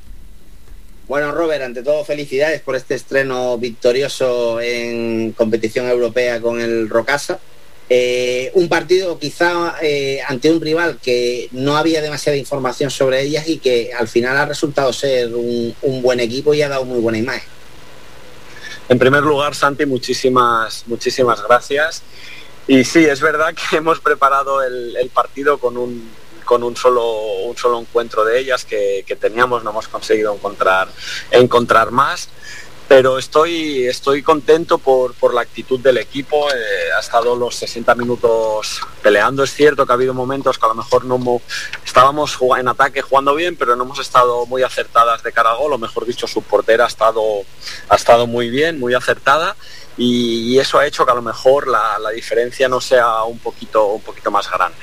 [1.07, 7.39] Bueno, Robert, ante todo felicidades por este estreno victorioso en competición europea con el Rocasa.
[7.89, 13.47] Eh, un partido quizá eh, ante un rival que no había demasiada información sobre ellas
[13.47, 17.17] y que al final ha resultado ser un, buen equipo y ha dado muy buena
[17.17, 17.47] imagen.
[18.89, 22.03] En primer lugar, Santi, muchísimas, muchísimas gracias.
[22.67, 26.09] Y sí, es verdad que hemos preparado el, el partido con un,
[26.47, 27.05] con un solo,
[27.45, 30.87] un solo encuentro de ellas que, que teníamos, no hemos conseguido encontrar,
[31.29, 32.29] encontrar más.
[32.87, 36.49] Pero estoy, estoy contento por, por la actitud del equipo.
[36.49, 36.55] eh,
[36.95, 39.43] ha estado los 60 minutos peleando.
[39.43, 41.41] Es cierto que ha habido momentos que a lo mejor no mo-
[41.85, 45.73] estábamos en ataque jugando bien, pero no hemos estado muy acertadas de cara al gol,
[45.73, 47.21] o mejor dicho, su portera ha estado,
[47.89, 49.57] ha estado muy bien, muy acertada.
[49.97, 53.39] Y, y eso ha hecho que a lo mejor la, la diferencia no sea un
[53.39, 54.77] poquito, un poquito más grande.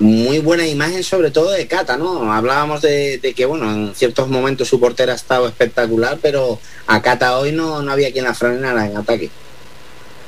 [0.00, 2.32] Muy buena imagen sobre todo de Cata, ¿no?
[2.32, 7.36] Hablábamos de, que, bueno, en ciertos momentos su portera ha estado espectacular, pero a Cata
[7.36, 9.30] hoy no, no había quien la frenara en ataque.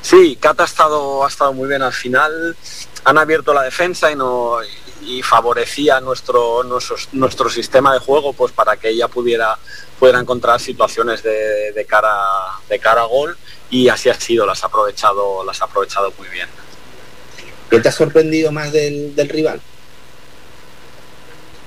[0.03, 2.55] Sí, Cata ha estado, ha estado muy bien al final.
[3.05, 4.59] Han abierto la defensa y, no,
[5.07, 9.57] y favorecía nuestro, nuestro, nuestro sistema de juego pues para que ella pudiera,
[9.99, 12.13] pudiera encontrar situaciones de, de cara,
[12.69, 13.39] de cara a gol
[13.71, 16.49] y así ha sido, las ha aprovechado, las ha aprovechado muy bien.
[17.73, 19.59] ¿Qué te ha sorprendido más del, del rival?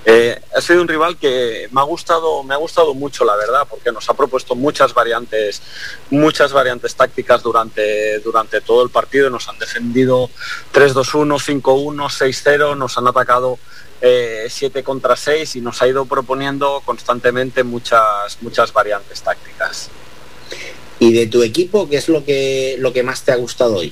[0.06, 3.66] Eh, ha sido un rival que me ha gustado, me ha gustado mucho, la verdad,
[3.68, 5.64] porque nos ha propuesto muchas variantes,
[6.12, 9.32] muchas variantes tácticas durante, durante todo el partido.
[9.32, 10.30] Nos han defendido
[10.76, 13.58] 3-2-1, 5-1, 6-0, nos han atacado
[14.00, 19.90] eh, 7 contra 6 y nos ha ido proponiendo constantemente muchas, muchas variantes tácticas.
[21.00, 23.92] Y de tu equipo, ¿qué es lo que, lo que más te ha gustado hoy?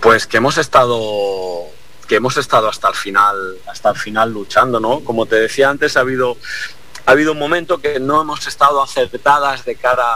[0.00, 1.68] Pues que hemos estado
[2.08, 5.00] que hemos estado hasta el final, hasta el final luchando, ¿no?
[5.00, 6.38] Como te decía antes, ha habido,
[7.06, 10.06] ha habido un momento que no hemos estado acertadas de cara,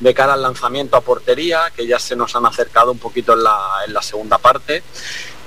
[0.00, 3.44] de cara al lanzamiento a portería, que ya se nos han acercado un poquito en
[3.44, 3.56] la,
[3.86, 4.82] en la segunda parte.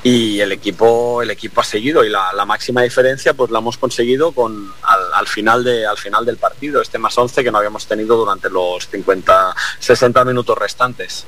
[0.03, 3.77] Y el equipo, el equipo ha seguido y la, la máxima diferencia pues la hemos
[3.77, 7.59] conseguido con al, al final de, al final del partido, este más 11 que no
[7.59, 11.27] habíamos tenido durante los 50, 60 minutos restantes.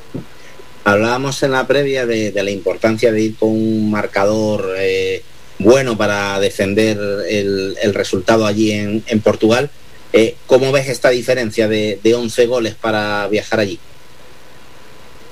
[0.84, 5.24] Hablábamos en la previa de, la importancia de ir con un marcador eh,
[5.60, 6.98] bueno para defender
[7.30, 9.70] el, resultado allí en, Portugal.
[10.12, 13.80] Eh, ¿Cómo ves esta diferencia de, de 11 goles para viajar allí?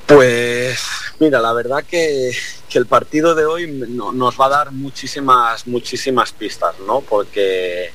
[0.08, 0.80] Pues
[1.20, 2.32] mira, la verdad que,
[2.74, 7.02] el partido de hoy no- nos va a dar muchísimas, muchísimas pistas, ¿no?
[7.02, 7.92] Porque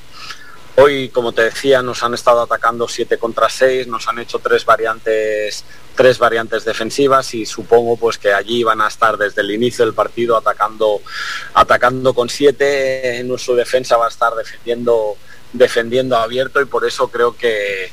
[0.79, 4.63] Hoy, como te decía, nos han estado atacando 7 contra 6, nos han hecho tres
[4.63, 5.63] variantes,
[5.97, 9.95] tres variantes defensivas y supongo pues que allí van a estar desde el inicio del
[9.95, 11.01] partido atacando,
[11.55, 13.17] atacando con 7.
[13.17, 15.17] En su defensa va a estar defendiendo,
[15.51, 17.91] defendiendo abierto y por eso creo que,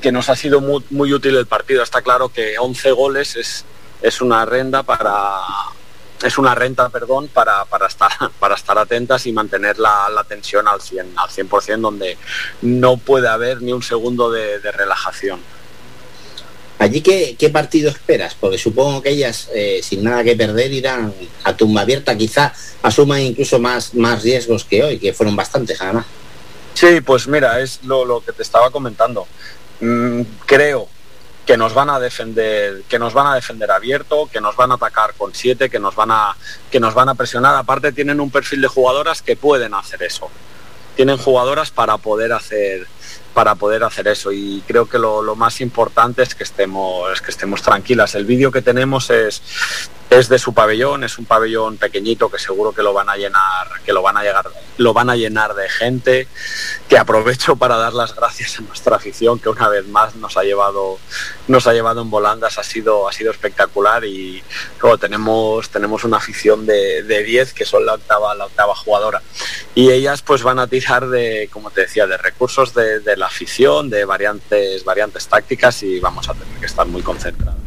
[0.00, 1.82] que nos ha sido muy, muy útil el partido.
[1.82, 3.64] Está claro que 11 goles es,
[4.02, 5.40] es una renta para
[6.24, 10.80] es una renta, perdón, para, para, estar, para estar atentas y mantener la, tensión al
[10.80, 12.18] 100%, al 100%, donde
[12.62, 15.40] no puede haber ni un segundo de relajación.
[16.82, 18.34] ¿Allí qué, qué, partido esperas?
[18.34, 21.14] Porque supongo que ellas, eh, sin nada que perder, irán
[21.44, 22.52] a tumba abierta, quizá
[22.82, 26.06] asuman incluso más, más riesgos que hoy, que fueron bastantes además.
[26.74, 29.28] Sí, pues mira, es lo, lo que te estaba comentando.
[29.78, 30.88] Mm, creo
[31.46, 34.74] que nos van a defender, que nos van a defender abierto, que nos van a
[34.74, 36.36] atacar con siete, que nos van a,
[36.68, 37.54] que nos van a presionar.
[37.54, 40.28] Aparte tienen un perfil de jugadoras que pueden hacer eso.
[40.96, 42.88] Tienen jugadoras para poder hacer,
[43.32, 44.32] para poder hacer eso.
[44.32, 48.14] Y creo que lo, lo, más importante es que estemos es que estemos tranquilas.
[48.14, 49.42] El vídeo que tenemos es
[50.18, 53.68] es de su pabellón es un pabellón pequeñito que seguro que lo van a llenar
[53.84, 54.46] que lo van a llegar
[54.78, 56.28] lo van a llenar de gente
[56.88, 60.42] que aprovecho para dar las gracias a nuestra afición que una vez más nos ha
[60.42, 60.98] llevado
[61.48, 64.42] nos ha llevado en volandas ha sido ha sido espectacular y
[65.00, 69.22] tenemos tenemos una afición de, de 10 que son la octava la octava jugadora
[69.74, 73.26] y ellas pues van a tirar de como te decía de recursos de, de la
[73.26, 77.60] afición, de variantes, variantes tácticas y vamos a tener que estar muy concentrados.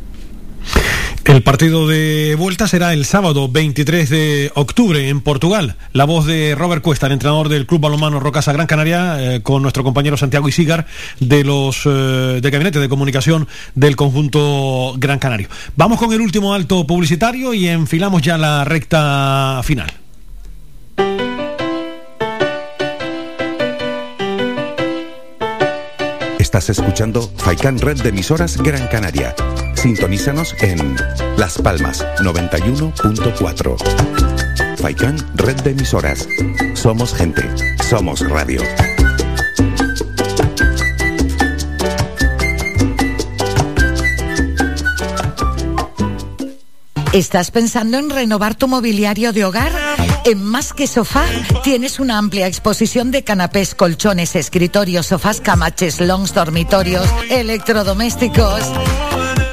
[1.26, 5.76] El partido de vuelta será el sábado 23 de octubre en Portugal.
[5.92, 9.64] La voz de Robert Cuesta, el entrenador del Club Balomano Rocasa Gran Canaria, eh, con
[9.64, 10.86] nuestro compañero Santiago Isigar
[11.20, 15.50] de los eh, de Gabinete de Comunicación del conjunto Gran Canario.
[15.76, 19.92] Vamos con el último alto publicitario y enfilamos ya la recta final.
[26.38, 29.36] Estás escuchando Faikan Red de emisoras Gran Canaria.
[29.86, 30.98] Sintonízanos en
[31.38, 34.78] Las Palmas 91.4.
[34.78, 36.28] Faikan Red de emisoras.
[36.74, 37.44] Somos gente.
[37.88, 38.64] Somos radio.
[47.14, 49.72] ¿Estás pensando en renovar tu mobiliario de hogar?
[50.26, 51.26] En Más que Sofá
[51.64, 58.64] tienes una amplia exposición de canapés, colchones, escritorios, sofás, camaches, longs, dormitorios, electrodomésticos.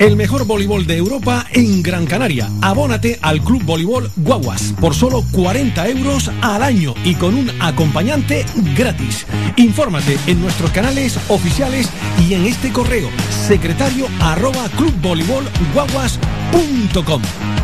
[0.00, 2.48] El mejor voleibol de Europa en Gran Canaria.
[2.62, 8.46] Abónate al Club Voleibol Guaguas por solo 40 euros al año y con un acompañante
[8.74, 9.26] gratis.
[9.56, 11.90] Infórmate en nuestros canales oficiales
[12.26, 13.10] y en este correo
[13.46, 17.20] secretario arroba clubvoleibolguaguas.com.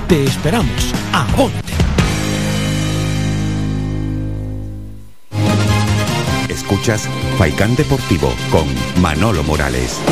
[0.06, 0.92] Te esperamos.
[1.14, 1.72] Abónate.
[6.50, 7.08] Escuchas
[7.38, 8.66] Faikán Deportivo con
[9.00, 10.02] Manolo Morales.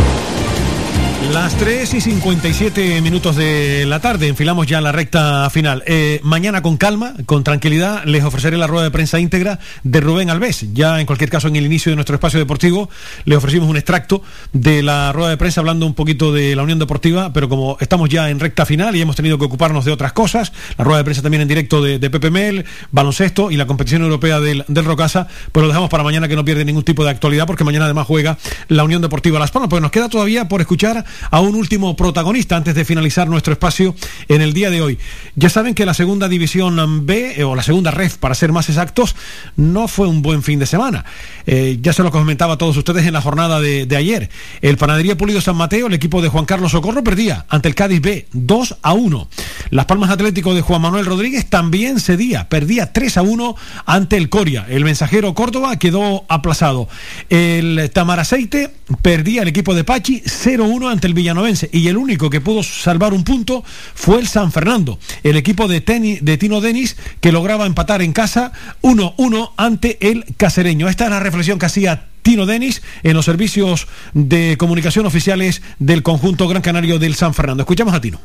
[1.33, 5.83] Las 3 y 57 minutos de la tarde, enfilamos ya la recta final.
[5.87, 10.31] Eh, mañana con calma, con tranquilidad, les ofreceré la rueda de prensa íntegra de Rubén
[10.31, 10.73] Alves.
[10.75, 12.91] Ya en cualquier caso, en el inicio de nuestro espacio deportivo,
[13.25, 14.23] le ofrecimos un extracto
[14.53, 18.11] de la rueda de prensa hablando un poquito de la Unión Deportiva, pero como estamos
[18.11, 21.05] ya en recta final y hemos tenido que ocuparnos de otras cosas, la rueda de
[21.05, 24.85] prensa también en directo de, de Pepe Mel, baloncesto y la competición europea del, del
[24.85, 27.87] Rocasa, pues lo dejamos para mañana que no pierde ningún tipo de actualidad, porque mañana
[27.87, 28.39] además juega
[28.69, 29.71] la Unión Deportiva Las Palmas.
[29.71, 33.95] Pues nos queda todavía por escuchar a un último protagonista antes de finalizar nuestro espacio
[34.29, 34.99] en el día de hoy.
[35.37, 38.69] Ya saben que la segunda división B, eh, o la segunda ref, para ser más
[38.69, 39.17] exactos,
[39.57, 41.05] no fue un buen fin de semana.
[41.47, 44.31] Eh, ya se lo comentaba a todos ustedes en la jornada de, de ayer.
[44.61, 48.01] El Panadería Pulido San Mateo, el equipo de Juan Carlos Socorro, perdía ante el Cádiz
[48.01, 49.29] B 2 a 1.
[49.71, 54.29] Las Palmas Atlético de Juan Manuel Rodríguez también cedía, perdía 3 a 1 ante el
[54.29, 54.67] Coria.
[54.69, 56.89] El mensajero Córdoba quedó aplazado.
[57.29, 58.71] El Tamaraceite
[59.03, 63.13] perdía el equipo de Pachi 0-1 ante el Villanovense y el único que pudo salvar
[63.13, 63.65] un punto
[63.95, 65.81] fue el San Fernando, el equipo de,
[66.21, 68.53] de Tino Denis que lograba empatar en casa
[68.83, 70.89] 1-1 ante el Casereño.
[70.89, 76.03] Esta es la reflexión que hacía Tino Denis en los servicios de comunicación oficiales del
[76.03, 77.63] conjunto Gran Canario del San Fernando.
[77.63, 78.21] Escuchamos a Tino.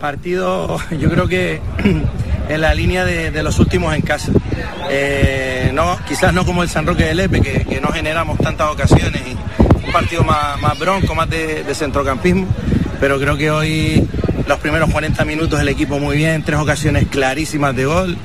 [0.00, 1.60] Partido, yo creo que
[2.50, 4.32] en la línea de, los últimos en casa.
[4.90, 9.22] Eh, no, quizás no como el San Roque de Lepe, que, no generamos tantas ocasiones,
[9.24, 12.46] y un partido más, bronco, más de, centrocampismo,
[12.98, 14.06] pero creo que hoy
[14.48, 18.16] los primeros 40 minutos el equipo muy bien, tres ocasiones clarísimas de gol,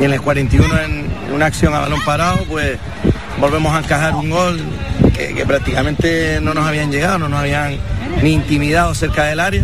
[0.00, 2.78] y en el 41 en una acción a balón parado, pues
[3.38, 4.58] volvemos a encajar un gol
[5.14, 7.76] que prácticamente no nos habían llegado, no nos habían
[8.22, 9.62] ni intimidado cerca del área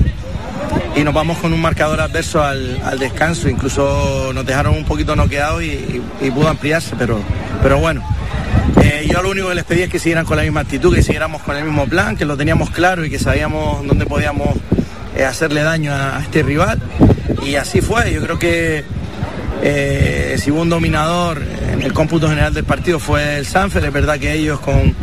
[0.95, 3.49] y nos vamos con un marcador adverso al, al descanso.
[3.49, 7.21] Incluso nos dejaron un poquito noqueados y, y, y pudo ampliarse, pero,
[7.63, 8.03] pero bueno.
[8.83, 11.03] Eh, yo lo único que les pedí es que siguieran con la misma actitud, que
[11.03, 14.57] siguiéramos con el mismo plan, que lo teníamos claro y que sabíamos dónde podíamos
[15.17, 16.81] eh, hacerle daño a, este rival.
[17.45, 18.13] Y así fue.
[18.13, 18.85] Yo creo que
[20.37, 23.85] si hubo un dominador en el cómputo general del partido fue el Sanfer.
[23.85, 24.95] Es verdad que ellos con,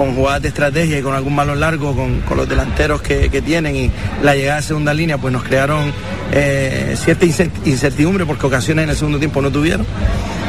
[0.00, 3.42] con jugadas de estrategia y con algún balón largo, con, con los delanteros que, que,
[3.42, 3.90] tienen y
[4.22, 5.92] la llegada de segunda línea, pues nos crearon
[6.32, 9.84] eh, cierta incertidumbre porque ocasiones en el segundo tiempo no tuvieron.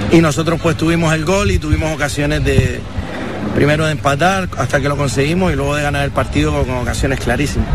[0.09, 2.79] Y nosotros pues tuvimos el gol y tuvimos ocasiones de
[3.53, 7.19] primero de empatar hasta que lo conseguimos y luego de ganar el partido con, ocasiones
[7.19, 7.67] clarísimas.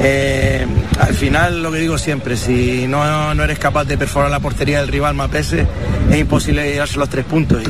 [0.00, 0.64] Eh,
[1.00, 4.78] al final lo que digo siempre, si no, no, eres capaz de perforar la portería
[4.78, 5.66] del rival Mapese,
[6.08, 7.64] es imposible llevarse los tres puntos.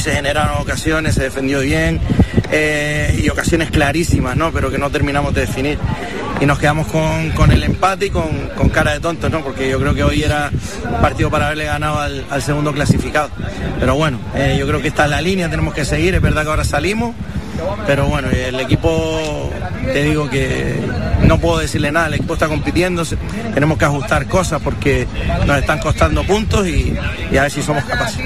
[0.00, 2.00] Se generaron ocasiones, se defendió bien
[2.50, 4.52] eh, y ocasiones clarísimas, ¿no?
[4.52, 5.78] Pero que no terminamos de definir.
[6.40, 9.42] Y nos quedamos con, con el empate y con, con, cara de tontos, ¿no?
[9.42, 10.50] Porque yo creo que hoy era
[10.84, 13.30] un partido para haberle ganado al, segundo clasificado.
[13.78, 16.44] Pero bueno, eh, yo creo que está en la línea, tenemos que seguir, es verdad
[16.44, 17.14] que ahora salimos.
[17.86, 19.50] Pero bueno, el equipo,
[19.84, 20.80] te digo que
[21.24, 23.04] no puedo decirle nada, el equipo está compitiendo,
[23.54, 25.06] tenemos que ajustar cosas porque
[25.46, 26.94] nos están costando puntos y,
[27.30, 28.20] y a ver si somos capaces.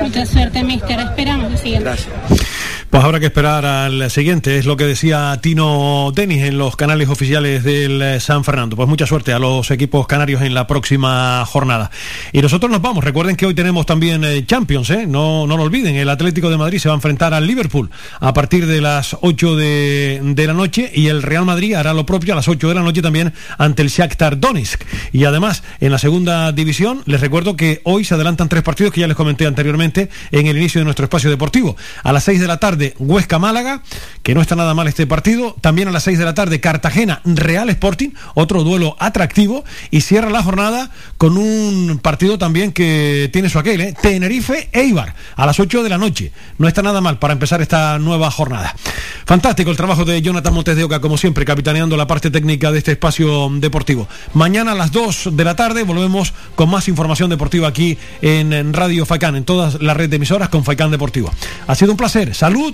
[0.00, 1.84] Mucha suerte, mister, esperamos siguiente.
[1.84, 2.54] Gracias.
[2.94, 7.08] Pues habrá que esperar al siguiente, es lo que decía Tino Denis en los canales
[7.08, 8.76] oficiales del San Fernando.
[8.76, 11.90] Pues mucha suerte a los equipos canarios en la próxima jornada.
[12.30, 15.08] Y nosotros nos vamos, recuerden que hoy tenemos también eh, Champions, ¿eh?
[15.08, 17.90] no, no lo olviden, el Atlético de Madrid se va a enfrentar al Liverpool
[18.20, 22.06] a partir de las 8 de, de, la noche y el Real Madrid hará lo
[22.06, 24.84] propio a las 8 de la noche también ante el Shakhtar Donetsk.
[25.10, 29.00] Y además, en la segunda división, les recuerdo que hoy se adelantan tres partidos que
[29.00, 31.76] ya les comenté anteriormente en el inicio de nuestro espacio deportivo.
[32.04, 33.82] A las 6 de la tarde Huesca Málaga,
[34.22, 35.56] que no está nada mal este partido.
[35.60, 39.64] También a las 6 de la tarde Cartagena Real Sporting, otro duelo atractivo.
[39.90, 43.94] Y cierra la jornada con un partido también que tiene su aquel, ¿eh?
[44.00, 46.32] Tenerife Eibar, a las 8 de la noche.
[46.58, 48.74] No está nada mal para empezar esta nueva jornada.
[49.24, 52.78] Fantástico el trabajo de Jonathan Montes de Oca, como siempre, capitaneando la parte técnica de
[52.78, 54.06] este espacio deportivo.
[54.34, 59.06] Mañana a las 2 de la tarde volvemos con más información deportiva aquí en Radio
[59.06, 61.32] Faicán, en toda la red de emisoras con Faicán Deportivo.
[61.66, 62.34] Ha sido un placer.
[62.34, 62.73] Salud